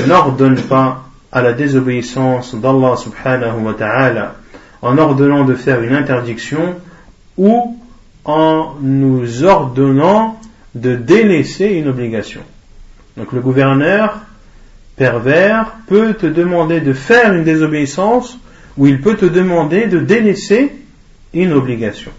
n'ordonnent 0.08 0.62
pas 0.62 1.04
à 1.32 1.42
la 1.42 1.54
désobéissance 1.54 2.56
d'Allah 2.56 2.96
subhanahu 2.96 3.62
wa 3.62 3.74
ta'ala 3.74 4.36
en 4.82 4.98
ordonnant 4.98 5.46
de 5.46 5.54
faire 5.54 5.82
une 5.84 5.94
interdiction 5.94 6.76
ou 7.38 7.78
en 8.26 8.74
nous 8.82 9.44
ordonnant 9.44 10.39
de 10.74 10.96
délaisser 10.96 11.68
une 11.68 11.88
obligation. 11.88 12.42
Donc 13.18 13.32
le 13.34 13.42
gouverneur 13.42 14.18
pervers 14.96 15.74
peut 15.88 16.14
te 16.14 16.26
demander 16.26 16.80
de 16.80 16.94
faire 16.94 17.34
une 17.34 17.44
désobéissance 17.44 18.38
ou 18.78 18.88
il 18.88 19.02
peut 19.02 19.16
te 19.16 19.26
demander 19.26 19.88
de 19.88 20.00
délaisser 20.00 20.72
une 21.34 21.54
obligation. 21.54 22.12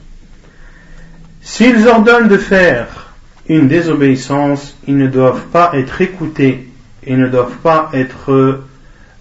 S'ils 1.41 1.87
ordonnent 1.89 2.29
de 2.29 2.37
faire 2.37 3.13
une 3.49 3.69
désobéissance, 3.69 4.77
ils 4.87 4.97
ne 4.97 5.09
doivent 5.09 5.47
pas 5.47 5.73
être 5.75 6.01
écoutés, 6.01 6.69
ils 7.07 7.19
ne 7.19 7.29
doivent 7.29 7.59
pas 7.63 7.91
être 7.93 8.63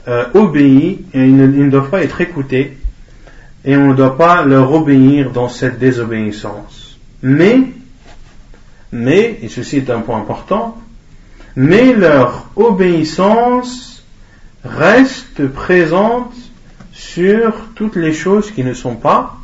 euh, 0.07 0.25
obéis, 0.33 1.05
et 1.13 1.25
ils 1.25 1.35
ne 1.35 1.69
doivent 1.69 1.89
pas 1.89 2.03
être 2.03 2.21
écoutés, 2.21 2.77
et 3.65 3.75
on 3.75 3.89
ne 3.89 3.93
doit 3.93 4.17
pas 4.17 4.43
leur 4.43 4.71
obéir 4.73 5.31
dans 5.31 5.49
cette 5.49 5.79
désobéissance. 5.79 6.99
Mais, 7.21 7.59
mais, 8.91 9.39
et 9.41 9.49
ceci 9.49 9.77
est 9.77 9.89
un 9.89 10.01
point 10.01 10.19
important, 10.19 10.77
mais 11.55 11.93
leur 11.93 12.49
obéissance 12.55 14.03
reste 14.63 15.47
présente 15.47 16.33
sur 17.01 17.53
toutes 17.73 17.95
les 17.95 18.13
choses 18.13 18.51
qui 18.51 18.63
ne 18.63 18.75
sont 18.75 18.95
pas 18.95 19.35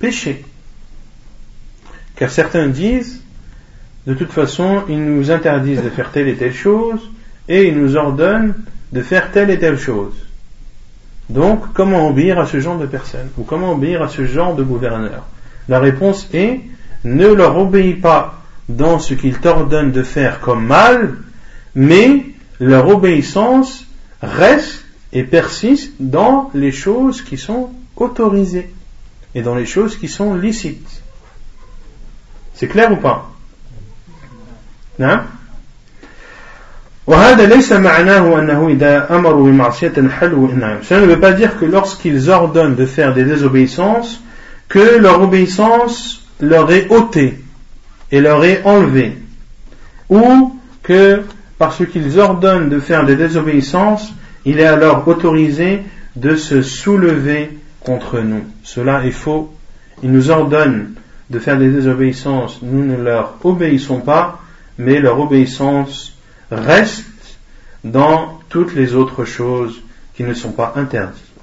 péchés. 0.00 0.44
Car 2.16 2.30
certains 2.30 2.66
disent, 2.66 3.22
de 4.08 4.14
toute 4.14 4.32
façon, 4.32 4.82
ils 4.88 5.02
nous 5.02 5.30
interdisent 5.30 5.84
de 5.84 5.88
faire 5.88 6.10
telle 6.10 6.26
et 6.26 6.34
telle 6.34 6.52
chose, 6.52 7.00
et 7.48 7.68
ils 7.68 7.78
nous 7.78 7.96
ordonnent 7.96 8.54
de 8.92 9.02
faire 9.02 9.30
telle 9.30 9.50
et 9.50 9.58
telle 9.58 9.78
chose. 9.78 10.14
Donc, 11.30 11.72
comment 11.74 12.08
obéir 12.08 12.40
à 12.40 12.46
ce 12.46 12.58
genre 12.58 12.78
de 12.78 12.86
personnes 12.86 13.28
Ou 13.38 13.44
comment 13.44 13.72
obéir 13.72 14.02
à 14.02 14.08
ce 14.08 14.26
genre 14.26 14.56
de 14.56 14.64
gouverneur? 14.64 15.26
La 15.68 15.78
réponse 15.78 16.28
est, 16.34 16.60
ne 17.04 17.28
leur 17.28 17.56
obéis 17.56 17.94
pas 17.94 18.42
dans 18.68 18.98
ce 18.98 19.14
qu'ils 19.14 19.38
t'ordonnent 19.38 19.92
de 19.92 20.02
faire 20.02 20.40
comme 20.40 20.66
mal, 20.66 21.14
mais 21.76 22.26
leur 22.58 22.88
obéissance 22.88 23.86
reste 24.20 24.87
et 25.12 25.24
persiste 25.24 25.92
dans 26.00 26.50
les 26.54 26.72
choses 26.72 27.22
qui 27.22 27.38
sont 27.38 27.70
autorisées 27.96 28.70
et 29.34 29.42
dans 29.42 29.54
les 29.54 29.66
choses 29.66 29.96
qui 29.96 30.08
sont 30.08 30.34
licites. 30.34 31.02
C'est 32.54 32.68
clair 32.68 32.92
ou 32.92 32.96
pas? 32.96 33.30
Hein? 35.00 35.22
cela 40.82 41.00
ne 41.00 41.06
veut 41.06 41.20
pas 41.20 41.32
dire 41.32 41.58
que 41.58 41.64
lorsqu'ils 41.64 42.28
ordonnent 42.28 42.74
de 42.74 42.84
faire 42.84 43.14
des 43.14 43.24
désobéissances, 43.24 44.20
que 44.68 44.98
leur 44.98 45.22
obéissance 45.22 46.26
leur 46.40 46.70
est 46.70 46.90
ôtée 46.90 47.40
et 48.12 48.20
leur 48.20 48.44
est 48.44 48.62
enlevée. 48.64 49.16
Ou 50.10 50.58
que 50.82 51.22
parce 51.58 51.84
qu'ils 51.86 52.18
ordonnent 52.18 52.68
de 52.68 52.78
faire 52.78 53.06
des 53.06 53.16
désobéissances, 53.16 54.12
il 54.47 54.59
est 54.59 54.65
alors 54.65 55.07
autorisé 55.07 55.81
de 56.15 56.35
se 56.35 56.61
soulever 56.61 57.57
contre 57.79 58.19
nous. 58.19 58.43
Cela 58.63 59.05
est 59.05 59.11
faux. 59.11 59.53
Ils 60.03 60.11
nous 60.11 60.29
ordonnent 60.29 60.93
de 61.29 61.39
faire 61.39 61.57
des 61.57 61.69
désobéissances, 61.69 62.59
nous 62.61 62.85
ne 62.85 63.01
leur 63.01 63.35
obéissons 63.43 64.01
pas, 64.01 64.39
mais 64.77 64.99
leur 64.99 65.19
obéissance 65.19 66.17
reste 66.51 67.05
dans 67.83 68.39
toutes 68.49 68.75
les 68.75 68.93
autres 68.93 69.25
choses 69.25 69.81
qui 70.15 70.23
ne 70.23 70.33
sont 70.33 70.51
pas 70.51 70.73
interdites. 70.75 71.33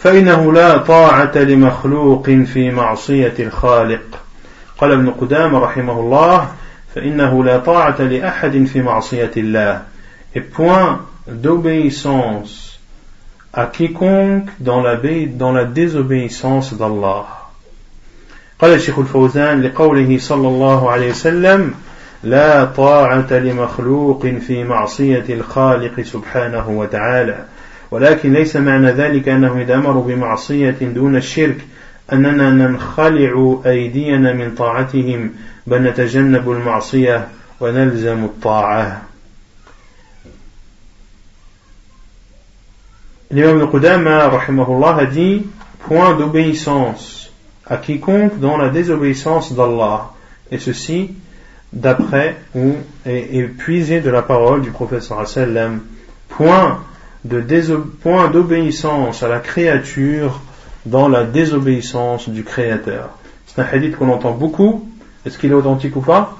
فإنه 0.00 0.52
لا 0.52 0.76
طاعة 0.78 1.36
لمخلوق 1.36 2.30
في 2.30 2.70
معصية 2.70 3.34
الخالق 3.38 4.02
قال 4.78 4.92
ابن 4.92 5.10
قدام 5.10 5.56
رحمه 5.56 6.00
الله 6.00 6.48
فإنه 6.94 7.44
لا 7.44 7.58
طاعة 7.58 8.02
لأحد 8.02 8.64
في 8.64 8.82
معصية 8.82 9.30
الله 9.36 9.82
et 10.34 10.40
point 10.40 11.00
d'obéissance 11.28 12.80
à 13.52 13.66
quiconque 13.66 14.48
dans 14.60 14.80
la, 14.80 14.96
dans 15.26 15.52
la 15.52 15.64
désobéissance 15.64 16.74
d'Allah 16.74 17.26
قال 18.60 18.72
الشيخ 18.72 18.98
الفوزان 18.98 19.62
لقوله 19.62 20.18
صلى 20.18 20.48
الله 20.48 20.90
عليه 20.90 21.10
وسلم 21.10 21.74
لا 22.24 22.64
طاعة 22.64 23.32
لمخلوق 23.32 24.26
في 24.26 24.64
معصية 24.64 25.24
الخالق 25.28 26.00
سبحانه 26.00 26.68
وتعالى 26.68 27.44
ولكن 27.90 28.32
ليس 28.32 28.56
معنى 28.56 28.90
ذلك 28.90 29.28
أنه 29.28 29.60
إذا 29.60 29.74
أمروا 29.74 30.04
بمعصية 30.04 30.76
دون 30.80 31.16
الشرك 31.16 31.56
أننا 32.12 32.50
ننخلع 32.50 33.60
أيدينا 33.66 34.32
من 34.32 34.54
طاعتهم 34.54 35.30
بل 35.66 35.82
نتجنب 35.82 36.50
المعصية 36.50 37.28
ونلزم 37.60 38.24
الطاعة 38.24 39.02
L'imam 43.31 43.59
de 43.59 43.65
Qudama, 43.65 44.25
a 44.25 45.05
dit 45.05 45.45
point 45.79 46.15
d'obéissance 46.15 47.31
à 47.65 47.77
quiconque 47.77 48.39
dans 48.39 48.57
la 48.57 48.69
désobéissance 48.69 49.53
d'Allah. 49.53 50.11
Et 50.51 50.59
ceci 50.59 51.11
d'après 51.73 52.37
ou 52.53 52.73
est, 53.05 53.47
puisé 53.57 53.99
de 53.99 54.09
la 54.09 54.21
parole 54.21 54.61
du 54.61 54.71
prophète 54.71 55.03
sallam. 55.03 55.81
Point 56.29 56.79
de 57.23 57.75
point 58.01 58.29
d'obéissance 58.29 59.23
à 59.23 59.27
la 59.27 59.39
créature 59.39 60.41
dans 60.85 61.07
la 61.07 61.23
désobéissance 61.23 62.29
du 62.29 62.43
créateur. 62.43 63.09
C'est 63.47 63.61
un 63.61 63.65
hadith 63.65 63.97
qu'on 63.97 64.09
entend 64.09 64.33
beaucoup. 64.33 64.87
Est-ce 65.25 65.39
qu'il 65.39 65.51
est 65.51 65.55
authentique 65.55 65.95
ou 65.95 66.01
pas? 66.01 66.37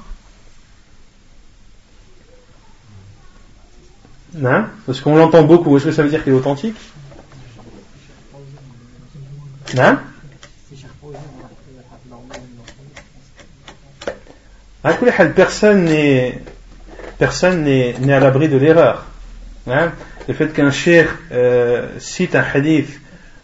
Hein? 4.43 4.67
Parce 4.85 5.01
qu'on 5.01 5.15
l'entend 5.15 5.43
beaucoup 5.43 5.75
est-ce 5.77 5.85
que 5.85 5.91
ça 5.91 6.03
veut 6.03 6.09
dire 6.09 6.23
qu'il 6.23 6.33
est 6.33 6.35
authentique? 6.35 6.75
Hein? 9.77 9.99
Personne 15.35 15.85
n'est 15.85 16.41
personne 17.17 17.63
n'est 17.63 18.13
à 18.13 18.19
l'abri 18.19 18.49
de 18.49 18.57
l'erreur. 18.57 19.05
Hein? 19.67 19.91
Le 20.27 20.33
fait 20.33 20.53
qu'un 20.53 20.71
cher 20.71 21.17
euh, 21.31 21.87
cite 21.99 22.35
un 22.35 22.43
hadith 22.53 22.99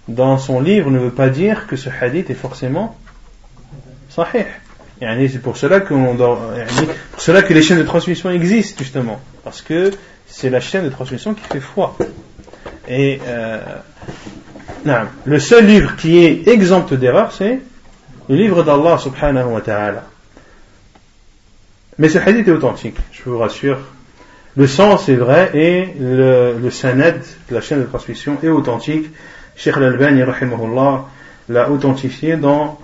dans 0.07 0.37
son 0.37 0.59
livre 0.59 0.89
ne 0.91 0.99
veut 0.99 1.11
pas 1.11 1.29
dire 1.29 1.67
que 1.67 1.75
ce 1.75 1.89
hadith 1.89 2.29
est 2.29 2.35
forcément 2.35 2.97
sahih. 4.09 4.45
C'est 4.99 5.41
pour 5.41 5.57
cela, 5.57 5.79
pour 5.79 5.97
cela 7.17 7.41
que 7.41 7.53
les 7.55 7.63
chaînes 7.63 7.79
de 7.79 7.83
transmission 7.83 8.29
existent 8.29 8.77
justement, 8.77 9.19
parce 9.43 9.63
que 9.63 9.91
c'est 10.31 10.49
la 10.49 10.59
chaîne 10.59 10.85
de 10.85 10.89
transmission 10.89 11.33
qui 11.33 11.43
fait 11.43 11.59
foi. 11.59 11.95
Et 12.87 13.19
euh, 13.25 13.59
non, 14.85 15.01
le 15.25 15.39
seul 15.39 15.65
livre 15.65 15.95
qui 15.97 16.23
est 16.25 16.47
exempt 16.47 16.93
d'erreur, 16.93 17.31
c'est 17.31 17.59
le 18.29 18.35
livre 18.35 18.63
d'Allah 18.63 18.97
subhanahu 18.97 19.53
wa 19.53 19.61
ta'ala. 19.61 20.05
Mais 21.97 22.09
ce 22.09 22.17
hadith 22.17 22.47
est 22.47 22.51
authentique, 22.51 22.97
je 23.11 23.29
vous 23.29 23.37
rassure. 23.37 23.79
Le 24.55 24.67
sens 24.67 25.07
est 25.09 25.15
vrai 25.15 25.51
et 25.53 25.93
le, 25.99 26.57
le 26.57 26.69
la 27.51 27.61
chaîne 27.61 27.81
de 27.81 27.85
transmission, 27.85 28.37
est 28.41 28.49
authentique. 28.49 29.09
Sheikh 29.55 29.77
Al-Albani, 29.77 30.23
l'a 31.49 31.69
authentifié 31.69 32.37
dans, 32.37 32.79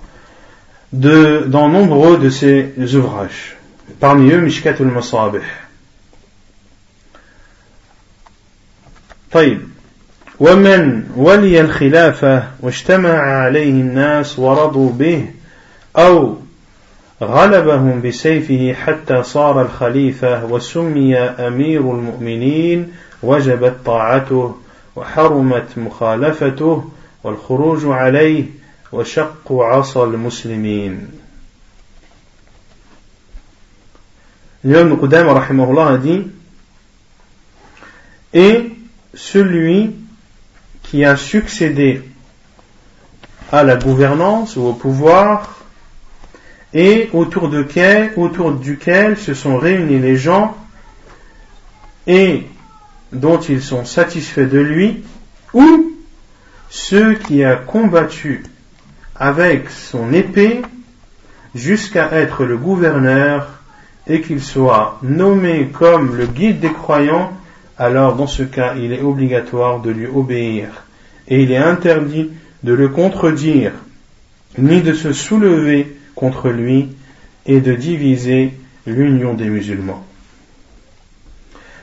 de, 0.92 1.44
dans 1.46 1.68
nombreux 1.68 2.18
de 2.18 2.30
ses 2.30 2.72
ouvrages. 2.94 3.56
Parmi 4.00 4.30
eux, 4.30 4.40
Mishkat 4.40 4.74
al-Masabih. 4.78 5.40
طيب. 9.32 9.60
ومن 10.40 11.10
ولي 11.16 11.60
الخلافة 11.60 12.42
واجتمع 12.60 13.18
عليه 13.18 13.70
الناس 13.70 14.38
ورضوا 14.38 14.92
به 14.92 15.26
أو 15.96 16.36
غلبهم 17.22 18.02
بسيفه 18.02 18.74
حتى 18.74 19.22
صار 19.22 19.62
الخليفة 19.62 20.44
وسمي 20.44 21.16
أمير 21.18 21.80
المؤمنين 21.80 22.92
وجبت 23.22 23.76
طاعته 23.84 24.56
وحرمت 24.96 25.78
مخالفته 25.78 26.90
والخروج 27.24 27.80
عليه 27.84 28.44
وشق 28.92 29.52
عصا 29.52 30.04
المسلمين. 30.04 31.08
L'imam 34.64 34.98
Qudam 34.98 35.28
rahimahullah 35.28 35.94
a 35.94 35.98
dit 35.98 36.26
Et 38.34 38.77
celui 39.18 39.96
qui 40.84 41.04
a 41.04 41.16
succédé 41.16 42.02
à 43.50 43.64
la 43.64 43.74
gouvernance 43.74 44.56
ou 44.56 44.62
au 44.62 44.72
pouvoir 44.72 45.58
et 46.72 47.10
autour, 47.12 47.48
de 47.48 47.66
autour 48.16 48.52
duquel 48.52 49.18
se 49.18 49.34
sont 49.34 49.58
réunis 49.58 49.98
les 49.98 50.16
gens 50.16 50.56
et 52.06 52.46
dont 53.12 53.40
ils 53.40 53.62
sont 53.62 53.84
satisfaits 53.84 54.48
de 54.48 54.58
lui, 54.58 55.02
ou 55.52 55.92
ceux 56.70 57.14
qui 57.14 57.42
a 57.42 57.56
combattu 57.56 58.44
avec 59.16 59.68
son 59.70 60.12
épée 60.12 60.62
jusqu'à 61.54 62.12
être 62.12 62.44
le 62.44 62.56
gouverneur 62.56 63.48
et 64.06 64.20
qu'il 64.20 64.42
soit 64.42 64.98
nommé 65.02 65.70
comme 65.72 66.16
le 66.16 66.26
guide 66.26 66.60
des 66.60 66.72
croyants, 66.72 67.32
alors 67.77 68.15
dans 68.15 68.27
ce 68.27 68.43
cas 68.43 68.75
il 68.75 68.93
est 68.93 69.01
obligatoire 69.01 69.81
de 69.81 69.91
lui 69.91 70.07
obéir 70.07 70.67
et 71.27 71.41
il 71.41 71.51
est 71.51 71.57
interdit 71.57 72.31
de 72.63 72.73
le 72.73 72.89
contredire 72.89 73.71
ni 74.57 74.81
de 74.81 74.93
se 74.93 75.13
soulever 75.13 75.95
contre 76.15 76.49
lui 76.49 76.89
et 77.45 77.59
de 77.59 77.73
diviser 77.73 78.53
l'union 78.85 79.33
des 79.33 79.49
musulmans. 79.49 80.05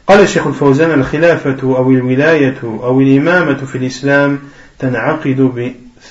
قال 0.07 0.21
الشيخ 0.21 0.47
الفوزان 0.47 0.91
الخلافة 1.01 1.59
أو 1.63 1.91
الولاية 1.91 2.59
أو 2.63 3.01
الإمامة 3.01 3.55
في 3.55 3.79
الإسلام 3.79 4.39
تنعقد 4.79 5.41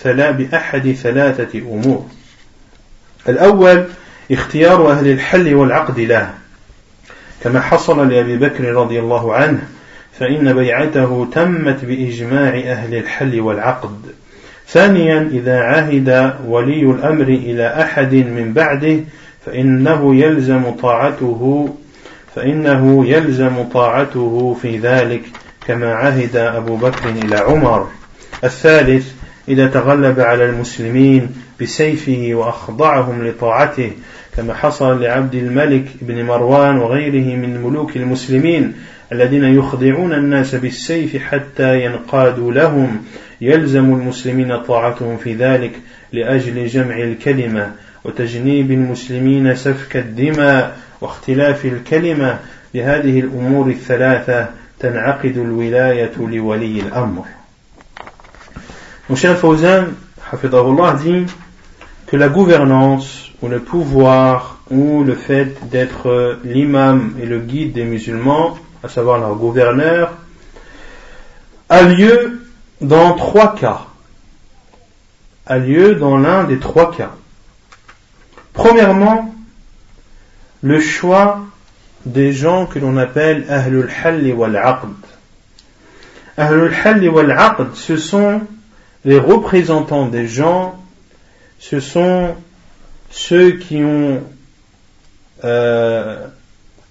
بأحد 0.05 0.91
ثلاثة 0.91 1.59
أمور 1.59 2.05
الأول 3.29 3.85
اختيار 4.31 4.91
أهل 4.91 5.07
الحل 5.07 5.55
والعقد 5.55 5.99
له 5.99 6.33
كما 7.44 7.60
حصل 7.60 8.08
لأبي 8.08 8.36
بكر 8.36 8.64
رضي 8.64 9.00
الله 9.00 9.34
عنه 9.34 9.62
فإن 10.18 10.52
بيعته 10.52 11.28
تمت 11.32 11.84
بإجماع 11.84 12.58
أهل 12.58 12.94
الحل 12.94 13.40
والعقد. 13.40 14.00
ثانيا 14.68 15.28
إذا 15.32 15.60
عهد 15.60 16.34
ولي 16.46 16.82
الأمر 16.82 17.28
إلى 17.28 17.66
أحد 17.82 18.14
من 18.14 18.52
بعده 18.52 19.00
فإنه 19.46 20.14
يلزم 20.14 20.70
طاعته 20.70 21.74
فإنه 22.34 23.06
يلزم 23.06 23.62
طاعته 23.62 24.56
في 24.62 24.78
ذلك 24.78 25.22
كما 25.66 25.94
عهد 25.94 26.36
أبو 26.36 26.76
بكر 26.76 27.08
إلى 27.08 27.36
عمر. 27.36 27.88
الثالث 28.44 29.12
إذا 29.48 29.66
تغلب 29.66 30.20
على 30.20 30.44
المسلمين 30.44 31.34
بسيفه 31.60 32.30
وأخضعهم 32.32 33.26
لطاعته 33.26 33.92
كما 34.36 34.54
حصل 34.54 35.02
لعبد 35.02 35.34
الملك 35.34 35.84
بن 36.02 36.24
مروان 36.24 36.78
وغيره 36.78 37.36
من 37.36 37.62
ملوك 37.62 37.96
المسلمين 37.96 38.74
الذين 39.12 39.44
يخضعون 39.44 40.12
الناس 40.12 40.54
بالسيف 40.54 41.16
حتى 41.16 41.84
ينقادوا 41.84 42.52
لهم. 42.52 43.04
يلزم 43.40 43.84
المسلمين 43.84 44.62
طاعتهم 44.62 45.16
في 45.16 45.34
ذلك 45.34 45.72
لأجل 46.12 46.66
جمع 46.66 46.98
الكلمة 46.98 47.72
وتجنيب 48.04 48.70
المسلمين 48.70 49.54
سفك 49.54 49.96
الدماء 49.96 50.76
واختلاف 51.00 51.64
الكلمة. 51.64 52.38
بهذه 52.74 53.20
الأمور 53.20 53.68
الثلاثة 53.68 54.48
تنعقد 54.80 55.36
الولاية 55.36 56.12
لولي 56.18 56.80
الأمر. 56.80 57.24
Mon 59.08 59.16
cher 59.16 59.36
Fawzan, 59.36 59.88
dit 61.04 61.26
que 62.06 62.16
la 62.16 62.28
gouvernance 62.28 63.23
le 63.48 63.60
pouvoir 63.60 64.58
ou 64.70 65.04
le 65.04 65.14
fait 65.14 65.68
d'être 65.68 66.38
l'imam 66.44 67.14
et 67.20 67.26
le 67.26 67.40
guide 67.40 67.72
des 67.72 67.84
musulmans, 67.84 68.56
à 68.82 68.88
savoir 68.88 69.18
leur 69.18 69.34
gouverneur, 69.34 70.12
a 71.68 71.82
lieu 71.82 72.40
dans 72.80 73.14
trois 73.14 73.54
cas. 73.54 73.86
A 75.46 75.58
lieu 75.58 75.94
dans 75.94 76.16
l'un 76.16 76.44
des 76.44 76.58
trois 76.58 76.90
cas. 76.94 77.12
Premièrement, 78.52 79.34
le 80.62 80.80
choix 80.80 81.40
des 82.06 82.32
gens 82.32 82.66
que 82.66 82.78
l'on 82.78 82.96
appelle 82.96 83.44
Ahlul 83.48 83.90
Halli 84.02 84.32
wal 84.32 84.56
Aqd. 84.56 84.94
Ahlul 86.36 86.72
Halli 86.84 87.08
wal 87.08 87.30
Aqd, 87.30 87.74
ce 87.74 87.96
sont 87.96 88.42
les 89.04 89.18
représentants 89.18 90.06
des 90.06 90.26
gens, 90.26 90.78
ce 91.58 91.80
sont 91.80 92.34
ceux 93.14 93.52
qui 93.52 93.76
ont 93.84 94.22
euh, 95.44 96.26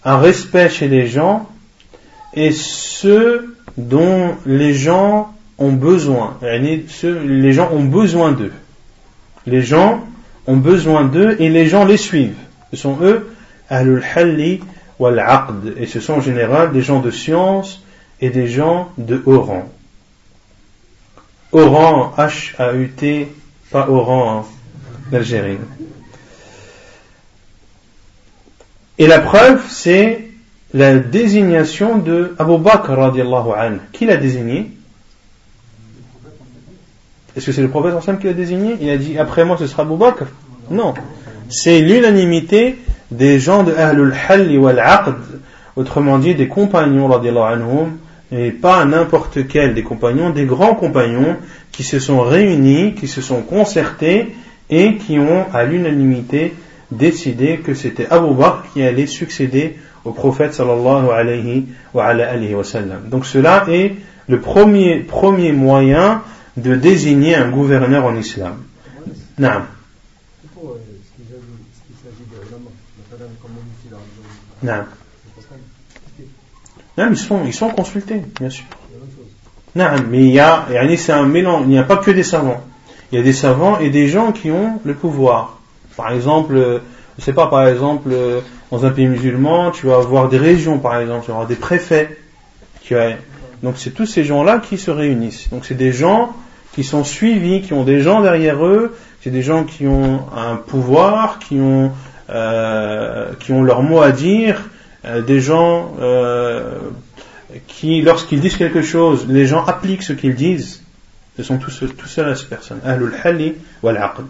un 0.05 0.17
respect 0.17 0.69
chez 0.69 0.88
les 0.88 1.05
gens 1.07 1.49
et 2.34 2.51
ceux 2.53 3.57
dont 3.78 4.36
les 4.45 4.74
gens 4.74 5.34
ont 5.57 5.74
besoin. 5.74 6.38
Les 6.41 7.53
gens 7.53 7.69
ont 7.74 7.84
besoin 7.84 8.32
d'eux. 8.32 8.53
Les 9.45 9.61
gens 9.61 10.01
ont 10.47 10.55
besoin 10.55 11.03
d'eux 11.03 11.36
et 11.39 11.49
les 11.49 11.67
gens 11.67 11.84
les 11.84 11.97
suivent. 11.97 12.39
Ce 12.71 12.78
sont 12.78 12.99
eux, 13.01 13.36
Ahlul 13.69 14.01
Halli 14.15 14.61
wal 14.99 15.19
Aqd. 15.19 15.74
Et 15.78 15.86
ce 15.88 15.99
sont 15.99 16.13
en 16.13 16.21
général 16.21 16.71
des 16.71 16.82
gens 16.82 17.01
de 17.01 17.11
science 17.11 17.84
et 18.21 18.30
des 18.30 18.47
gens 18.47 18.89
de 18.97 19.21
haut 19.26 19.41
rang. 19.41 19.69
Oran, 21.51 22.13
H-A-U-T, 22.17 23.28
pas 23.71 23.89
Oran 23.89 24.39
hein, 24.39 24.45
d'Algérie. 25.11 25.57
Et 29.04 29.08
la 29.08 29.20
preuve, 29.20 29.60
c'est 29.68 30.30
la 30.74 30.95
désignation 30.95 31.97
de 31.97 32.36
Abu 32.39 32.58
Bakr 32.58 32.93
radiallahu 32.93 33.51
anhu. 33.54 33.80
Qui 33.91 34.06
l'a 34.06 34.16
désigné? 34.16 34.72
Est-ce 37.36 37.47
que 37.47 37.51
c'est 37.51 37.62
le 37.62 37.68
prophète 37.68 37.95
ensemble 37.95 38.20
qui 38.20 38.28
l'a 38.28 38.34
désigné? 38.34 38.78
Il 38.80 38.89
a 38.89 38.95
dit 38.95 39.18
après 39.18 39.43
moi 39.43 39.58
ce 39.60 39.68
sera 39.68 39.84
Abu 39.84 39.97
Bakr 39.97 40.28
Non. 40.72 40.93
C'est 41.49 41.82
l'unanimité 41.82 42.78
des 43.12 43.41
gens 43.41 43.64
de 43.64 43.74
Ahlul 43.74 44.16
Halli 44.30 44.58
wal 44.58 44.80
Aqd, 44.80 45.18
autrement 45.76 46.18
dit 46.18 46.34
des 46.34 46.47
compagnons 46.47 47.08
radiallahu 47.08 47.56
anhum, 47.56 47.97
et 48.32 48.51
pas 48.51 48.86
n'importe 48.86 49.49
quel 49.49 49.74
des 49.74 49.84
compagnons, 49.84 50.30
des 50.30 50.45
grands 50.45 50.76
compagnons 50.76 51.36
qui 51.74 51.84
se 51.84 51.99
sont 51.99 52.22
réunis, 52.22 52.93
qui 52.93 53.10
se 53.10 53.20
sont 53.20 53.41
concertés 53.41 54.34
et 54.70 54.95
qui 54.95 55.20
ont 55.20 55.45
à 55.54 55.66
l'unanimité 55.66 56.54
décidé 56.97 57.59
que 57.59 57.73
c'était 57.73 58.07
Abu 58.09 58.33
Bakr 58.33 58.71
qui 58.73 58.83
allait 58.83 59.07
succéder 59.07 59.77
au 60.05 60.11
prophète 60.11 60.53
sallallahu 60.53 61.09
alayhi 61.09 61.67
wa, 61.93 62.13
wa 62.13 62.63
sallam. 62.63 63.09
Donc 63.09 63.25
cela 63.25 63.65
est 63.69 63.95
le 64.27 64.39
premier, 64.39 64.99
premier 64.99 65.51
moyen 65.51 66.21
de 66.57 66.75
désigner 66.75 67.35
un 67.35 67.49
gouverneur 67.49 68.05
en 68.05 68.15
islam. 68.15 68.63
Non. 69.37 69.61
Non. 74.61 74.83
Non, 76.97 77.07
ils 77.09 77.17
sont, 77.17 77.39
ils 77.45 77.53
sont 77.53 77.69
consultés, 77.69 78.21
bien 78.39 78.49
sûr. 78.49 78.65
Non, 79.75 79.87
mais 80.09 80.19
il 80.19 80.31
y 80.31 80.39
a, 80.39 80.67
c'est 80.97 81.11
un 81.11 81.25
mélange, 81.25 81.63
il 81.63 81.69
n'y 81.69 81.79
a 81.79 81.83
pas 81.83 81.97
que 81.97 82.11
des 82.11 82.23
savants. 82.23 82.61
Il 83.11 83.17
y 83.17 83.21
a 83.21 83.23
des 83.23 83.33
savants 83.33 83.79
et 83.79 83.89
des 83.89 84.07
gens 84.07 84.31
qui 84.31 84.51
ont 84.51 84.79
le 84.83 84.93
pouvoir. 84.93 85.59
Par 85.95 86.11
exemple, 86.11 86.81
je 87.17 87.23
sais 87.23 87.33
pas, 87.33 87.47
par 87.47 87.67
exemple, 87.67 88.09
dans 88.71 88.85
un 88.85 88.89
pays 88.89 89.07
musulman, 89.07 89.71
tu 89.71 89.87
vas 89.87 89.97
avoir 89.97 90.29
des 90.29 90.37
régions, 90.37 90.79
par 90.79 90.97
exemple, 90.97 91.25
tu 91.25 91.27
vas 91.27 91.35
avoir 91.35 91.47
des 91.47 91.55
préfets. 91.55 92.17
Donc 93.61 93.75
c'est 93.77 93.91
tous 93.91 94.05
ces 94.05 94.23
gens-là 94.23 94.59
qui 94.59 94.77
se 94.77 94.91
réunissent. 94.91 95.49
Donc 95.49 95.65
c'est 95.65 95.75
des 95.75 95.93
gens 95.93 96.35
qui 96.73 96.83
sont 96.83 97.03
suivis, 97.03 97.61
qui 97.61 97.73
ont 97.73 97.83
des 97.83 98.01
gens 98.01 98.21
derrière 98.21 98.65
eux, 98.65 98.95
c'est 99.21 99.29
des 99.29 99.41
gens 99.41 99.63
qui 99.63 99.87
ont 99.87 100.21
un 100.35 100.55
pouvoir, 100.55 101.39
qui 101.39 101.55
ont, 101.59 101.91
euh, 102.29 103.31
qui 103.39 103.51
ont 103.51 103.63
leur 103.63 103.83
mot 103.83 104.01
à 104.01 104.11
dire, 104.11 104.69
euh, 105.05 105.21
des 105.21 105.39
gens 105.39 105.95
euh, 106.01 106.79
qui, 107.67 108.01
lorsqu'ils 108.01 108.41
disent 108.41 108.57
quelque 108.57 108.81
chose, 108.81 109.27
les 109.29 109.45
gens 109.45 109.63
appliquent 109.65 110.03
ce 110.03 110.13
qu'ils 110.13 110.35
disent. 110.35 110.81
Ce 111.37 111.43
sont 111.43 111.57
tous, 111.57 111.83
tous 111.97 112.07
ceux-là, 112.07 112.35
ces 112.35 112.45
personnes. 112.45 112.79
Ahlul 112.85 113.13
Hali 113.23 113.55
wal 113.81 113.97
Aqd. 113.97 114.25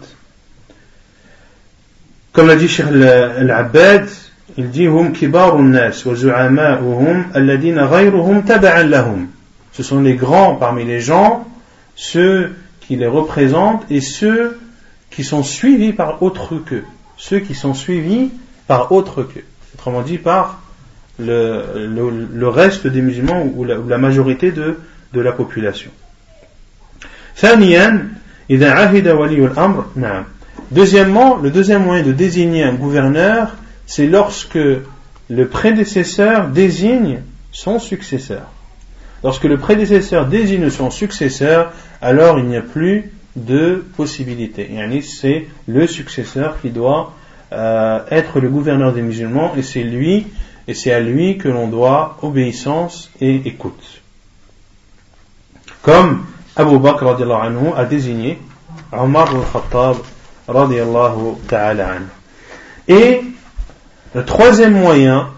Comme 2.34 2.48
l'a 2.48 2.56
dit 2.56 2.66
Cheikh 2.66 2.86
Al-Abbad, 2.86 4.08
il 4.56 4.70
dit 4.70 4.88
Hum 4.88 5.12
kibarun 5.12 5.68
nas 5.68 6.04
wa 6.04 6.16
zu'ama'uhum 6.16 7.26
alladina 7.32 7.86
ghayruhum 7.86 8.42
taba'an 8.42 8.88
lahum. 8.88 9.28
Ce 9.70 9.84
sont 9.84 10.00
les 10.00 10.14
grands 10.14 10.56
parmi 10.56 10.84
les 10.84 10.98
gens, 10.98 11.46
ceux 11.94 12.56
qui 12.80 12.96
les 12.96 13.06
représentent 13.06 13.84
et 13.88 14.00
ceux 14.00 14.58
qui 15.10 15.22
sont 15.22 15.44
suivis 15.44 15.92
par 15.92 16.24
autre 16.24 16.56
qu'eux. 16.56 16.82
Ceux 17.16 17.38
qui 17.38 17.54
sont 17.54 17.72
suivis 17.72 18.32
par 18.66 18.90
autre 18.90 19.22
qu'eux. 19.22 19.44
Autrement 19.76 20.02
dit, 20.02 20.18
par 20.18 20.60
le, 21.20 22.48
reste 22.48 22.88
des 22.88 23.00
musulmans 23.00 23.44
ou 23.54 23.64
la, 23.64 23.98
majorité 23.98 24.50
de, 24.50 24.80
de 25.12 25.20
la 25.20 25.30
population. 25.30 25.92
Deuxièmement, 30.74 31.36
le 31.36 31.52
deuxième 31.52 31.84
moyen 31.84 32.02
de 32.02 32.10
désigner 32.10 32.64
un 32.64 32.74
gouverneur, 32.74 33.54
c'est 33.86 34.08
lorsque 34.08 34.58
le 34.58 35.48
prédécesseur 35.48 36.48
désigne 36.48 37.20
son 37.52 37.78
successeur. 37.78 38.42
Lorsque 39.22 39.44
le 39.44 39.56
prédécesseur 39.56 40.26
désigne 40.26 40.70
son 40.70 40.90
successeur, 40.90 41.72
alors 42.02 42.40
il 42.40 42.46
n'y 42.46 42.56
a 42.56 42.60
plus 42.60 43.12
de 43.36 43.84
possibilité. 43.96 44.68
C'est 45.02 45.46
le 45.68 45.86
successeur 45.86 46.60
qui 46.60 46.70
doit 46.70 47.14
euh, 47.52 48.00
être 48.10 48.40
le 48.40 48.48
gouverneur 48.48 48.92
des 48.92 49.02
musulmans 49.02 49.52
et 49.56 49.62
c'est 49.62 49.84
lui 49.84 50.26
et 50.66 50.74
c'est 50.74 50.92
à 50.92 50.98
lui 50.98 51.38
que 51.38 51.48
l'on 51.48 51.68
doit 51.68 52.18
obéissance 52.22 53.12
et 53.20 53.42
écoute. 53.44 54.02
Comme 55.82 56.26
Abu 56.56 56.80
Bakr 56.80 57.06
anhu 57.06 57.68
a 57.76 57.84
désigné 57.84 58.40
Omar 58.92 59.28
al-Khattab 59.30 59.98
Et 62.88 63.22
le 64.14 64.24
troisième 64.24 64.74
moyen, 64.74 65.30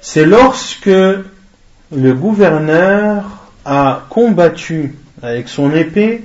c'est 0.00 0.24
lorsque 0.24 0.86
le 0.86 2.14
gouverneur 2.14 3.24
a 3.64 4.04
combattu 4.08 4.96
avec 5.22 5.48
son 5.48 5.74
épée 5.74 6.24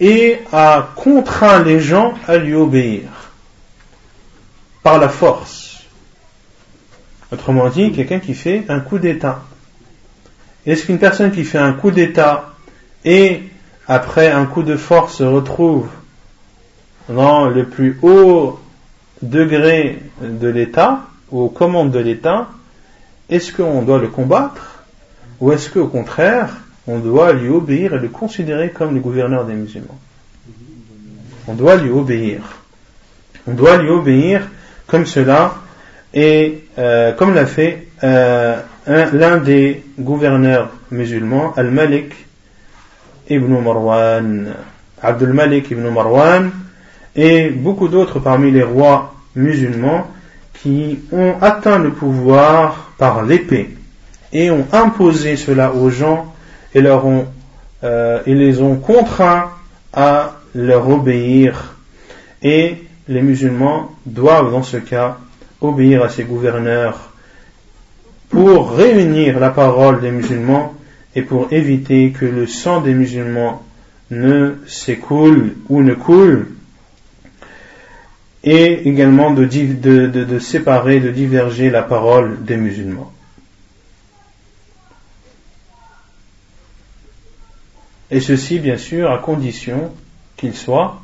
et 0.00 0.38
a 0.52 0.88
contraint 0.94 1.62
les 1.62 1.80
gens 1.80 2.14
à 2.26 2.36
lui 2.36 2.54
obéir 2.54 3.02
par 4.82 4.98
la 4.98 5.08
force. 5.08 5.82
Autrement 7.32 7.68
dit, 7.68 7.90
quelqu'un 7.92 8.20
qui 8.20 8.34
fait 8.34 8.64
un 8.68 8.80
coup 8.80 8.98
d'État. 8.98 9.42
Est-ce 10.66 10.86
qu'une 10.86 10.98
personne 10.98 11.32
qui 11.32 11.44
fait 11.44 11.58
un 11.58 11.72
coup 11.72 11.90
d'État 11.90 12.52
et 13.04 13.42
après 13.88 14.30
un 14.30 14.46
coup 14.46 14.62
de 14.62 14.76
force 14.76 15.16
se 15.16 15.24
retrouve 15.24 15.88
dans 17.08 17.48
le 17.48 17.64
plus 17.66 17.98
haut 18.02 18.58
degré 19.22 20.00
de 20.22 20.48
l'État, 20.48 21.02
ou 21.30 21.42
aux 21.42 21.48
commandes 21.48 21.90
de 21.90 21.98
l'État, 21.98 22.48
est-ce 23.28 23.52
qu'on 23.52 23.82
doit 23.82 23.98
le 23.98 24.08
combattre 24.08 24.84
ou 25.40 25.52
est-ce 25.52 25.68
qu'au 25.68 25.86
contraire, 25.86 26.50
on 26.86 26.98
doit 26.98 27.32
lui 27.32 27.48
obéir 27.48 27.94
et 27.94 27.98
le 27.98 28.08
considérer 28.08 28.70
comme 28.70 28.94
le 28.94 29.00
gouverneur 29.00 29.44
des 29.44 29.54
musulmans? 29.54 29.98
On 31.48 31.54
doit 31.54 31.76
lui 31.76 31.90
obéir. 31.90 32.40
On 33.46 33.52
doit 33.52 33.76
lui 33.76 33.90
obéir 33.90 34.48
comme 34.86 35.06
cela 35.06 35.54
et 36.12 36.64
euh, 36.78 37.12
comme 37.12 37.34
l'a 37.34 37.46
fait 37.46 37.88
euh, 38.04 38.56
l'un 38.86 39.38
des 39.38 39.82
gouverneurs 39.98 40.70
musulmans, 40.90 41.52
Al-Malik 41.56 42.14
ibn 43.28 43.52
Marwan, 43.60 44.54
Abdul 45.02 45.32
Malik 45.32 45.70
ibn 45.70 45.88
Marwan, 45.88 46.50
et 47.16 47.50
beaucoup 47.50 47.88
d'autres 47.88 48.18
parmi 48.18 48.50
les 48.50 48.62
rois 48.62 49.14
musulmans 49.36 50.06
qui 50.62 51.00
ont 51.12 51.34
atteint 51.40 51.78
le 51.78 51.90
pouvoir 51.90 52.92
par 52.98 53.22
l'épée 53.22 53.76
et 54.32 54.50
ont 54.50 54.66
imposé 54.72 55.36
cela 55.36 55.72
aux 55.72 55.90
gens 55.90 56.32
et 56.74 56.82
euh, 56.84 58.20
et 58.26 58.34
les 58.34 58.60
ont 58.60 58.76
contraints 58.76 59.50
à 59.92 60.32
leur 60.54 60.88
obéir. 60.88 61.74
Et 62.42 62.76
les 63.08 63.22
musulmans 63.22 63.90
doivent 64.06 64.50
dans 64.50 64.62
ce 64.62 64.78
cas 64.78 65.18
obéir 65.60 66.02
à 66.02 66.08
ces 66.08 66.24
gouverneurs 66.24 67.10
pour 68.28 68.72
réunir 68.72 69.38
la 69.38 69.50
parole 69.50 70.00
des 70.00 70.10
musulmans 70.10 70.74
et 71.14 71.22
pour 71.22 71.52
éviter 71.52 72.10
que 72.10 72.24
le 72.24 72.46
sang 72.46 72.80
des 72.80 72.94
musulmans 72.94 73.62
ne 74.10 74.56
s'écoule 74.66 75.54
ou 75.68 75.82
ne 75.82 75.94
coule 75.94 76.48
et 78.42 78.88
également 78.88 79.30
de, 79.32 80.38
séparer, 80.38 81.00
de 81.00 81.10
diverger 81.10 81.70
la 81.70 81.82
parole 81.82 82.44
des 82.44 82.56
musulmans. 82.58 83.10
Et 88.10 88.20
ceci, 88.20 88.58
bien 88.58 88.76
sûr, 88.76 89.10
à 89.10 89.18
condition 89.18 89.92
qu'il 90.36 90.54
soit 90.54 91.00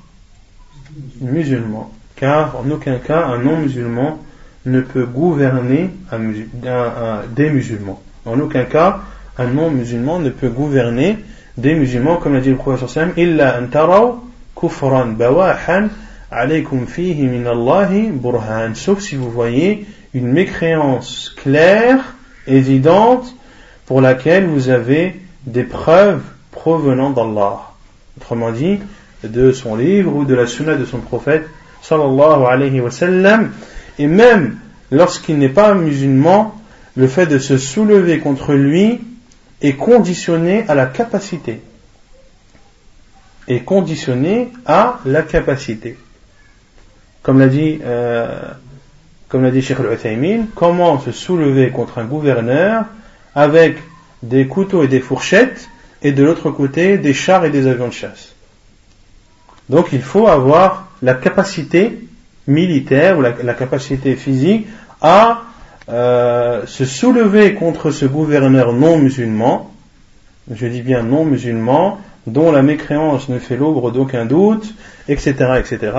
musulman. 1.20 1.90
Car 2.16 2.56
en 2.58 2.70
aucun 2.70 2.98
cas, 2.98 3.24
un 3.24 3.38
non-musulman 3.38 4.18
ne 4.66 4.82
peut 4.82 5.06
gouverner 5.06 5.90
des 7.34 7.50
musulmans. 7.50 8.02
En 8.26 8.38
aucun 8.38 8.64
cas, 8.64 9.00
un 9.38 9.46
non-musulman 9.46 10.18
ne 10.18 10.30
peut 10.30 10.48
gouverner 10.48 11.18
des 11.56 11.74
musulmans, 11.74 12.16
comme 12.16 12.34
l'a 12.34 12.40
dit 12.40 12.50
le 12.50 12.56
prophète 12.56 13.12
illa 13.16 13.60
kufran 14.54 15.06
bawahan 15.06 15.88
alaykum 16.30 16.86
fihi 16.86 17.26
min 17.26 17.46
Allahi 17.46 18.08
burhan. 18.10 18.74
Sauf 18.74 19.00
si 19.00 19.16
vous 19.16 19.30
voyez 19.30 19.86
une 20.14 20.28
mécréance 20.28 21.34
claire, 21.36 22.14
évidente, 22.46 23.34
pour 23.86 24.00
laquelle 24.00 24.46
vous 24.46 24.68
avez 24.68 25.20
des 25.46 25.64
preuves 25.64 26.22
provenant 26.50 27.10
d'Allah. 27.10 27.60
Autrement 28.16 28.52
dit, 28.52 28.78
de 29.24 29.52
son 29.52 29.76
livre 29.76 30.14
ou 30.14 30.24
de 30.24 30.34
la 30.34 30.46
sunna 30.46 30.76
de 30.76 30.84
son 30.84 30.98
prophète 30.98 31.46
sallallahu 31.82 32.44
alayhi 32.48 32.80
wa 32.80 32.90
sallam. 32.90 33.50
Et 33.98 34.06
même 34.06 34.56
lorsqu'il 34.90 35.38
n'est 35.38 35.48
pas 35.48 35.74
musulman, 35.74 36.54
le 36.96 37.06
fait 37.06 37.26
de 37.26 37.38
se 37.38 37.58
soulever 37.58 38.18
contre 38.18 38.52
lui 38.54 39.00
est 39.60 39.74
conditionné 39.74 40.64
à 40.68 40.74
la 40.74 40.86
capacité. 40.86 41.60
Est 43.48 43.60
conditionné 43.60 44.52
à 44.66 45.00
la 45.04 45.22
capacité. 45.22 45.96
Comme 47.22 47.38
l'a 47.38 47.48
dit, 47.48 47.80
euh, 47.84 48.40
comme 49.28 49.42
l'a 49.42 49.50
dit 49.50 49.62
Sheikh 49.62 49.78
al 49.80 50.46
comment 50.54 51.00
se 51.00 51.12
soulever 51.12 51.70
contre 51.70 51.98
un 51.98 52.04
gouverneur 52.04 52.84
avec 53.34 53.76
des 54.22 54.46
couteaux 54.46 54.82
et 54.82 54.88
des 54.88 55.00
fourchettes 55.00 55.68
et 56.02 56.12
de 56.12 56.24
l'autre 56.24 56.50
côté 56.50 56.98
des 56.98 57.14
chars 57.14 57.44
et 57.44 57.50
des 57.50 57.66
avions 57.66 57.88
de 57.88 57.92
chasse. 57.92 58.34
Donc 59.68 59.88
il 59.92 60.02
faut 60.02 60.26
avoir 60.26 60.88
la 61.02 61.14
capacité 61.14 62.00
militaire 62.46 63.18
ou 63.18 63.22
la, 63.22 63.54
capacité 63.54 64.16
physique 64.16 64.66
à 65.00 65.42
euh, 65.90 66.66
se 66.66 66.84
soulever 66.84 67.54
contre 67.54 67.90
ce 67.90 68.06
gouverneur 68.06 68.72
non 68.72 68.98
musulman, 68.98 69.70
je 70.52 70.66
dis 70.66 70.82
bien 70.82 71.02
non 71.02 71.24
musulman, 71.24 71.98
dont 72.26 72.52
la 72.52 72.62
mécréance 72.62 73.28
ne 73.28 73.38
fait 73.38 73.56
l'ombre 73.56 73.90
d'aucun 73.90 74.24
doute, 74.24 74.74
etc., 75.08 75.34
etc. 75.58 75.92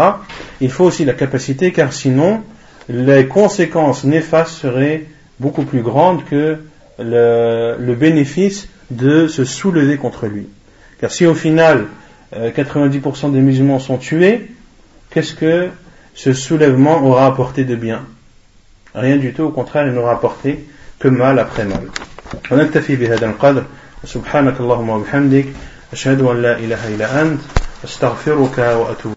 Il 0.61 0.69
faut 0.69 0.85
aussi 0.85 1.03
la 1.03 1.13
capacité, 1.13 1.71
car 1.71 1.91
sinon, 1.91 2.41
les 2.89 3.27
conséquences 3.27 4.03
néfastes 4.03 4.53
seraient 4.53 5.05
beaucoup 5.39 5.63
plus 5.63 5.81
grandes 5.81 6.23
que 6.25 6.59
le, 6.99 7.95
bénéfice 7.95 8.69
de 8.91 9.27
se 9.27 9.43
soulever 9.43 9.97
contre 9.97 10.27
lui. 10.27 10.47
Car 10.99 11.11
si 11.11 11.25
au 11.25 11.33
final, 11.33 11.87
90% 12.33 13.25
euh, 13.25 13.29
des 13.29 13.41
musulmans 13.41 13.79
sont 13.79 13.97
tués, 13.97 14.51
qu'est-ce 15.09 15.33
que 15.33 15.69
ce 16.13 16.33
soulèvement 16.33 17.03
aura 17.03 17.25
apporté 17.25 17.63
de 17.63 17.75
bien? 17.75 18.03
Rien 18.94 19.16
du 19.16 19.32
tout, 19.32 19.44
au 19.44 19.50
contraire, 19.50 19.86
il 19.86 19.92
n'aura 19.92 20.12
apporté 20.12 20.64
que 20.98 21.08
mal 21.08 21.38
après 21.38 21.64
mal. 21.64 21.90
ونكتفي 22.50 22.96
بهذا 22.96 23.26
القدر 23.26 23.64
سبحانك 24.04 24.60
اللهم 24.60 24.88
وبحمدك 24.90 25.46
أشهد 25.92 26.20
أن 26.20 26.42
لا 26.42 26.58
إله 26.58 26.88
إلا 26.88 27.22
أنت 27.22 27.40
أستغفرك 27.84 28.58
وأتوب 28.58 29.14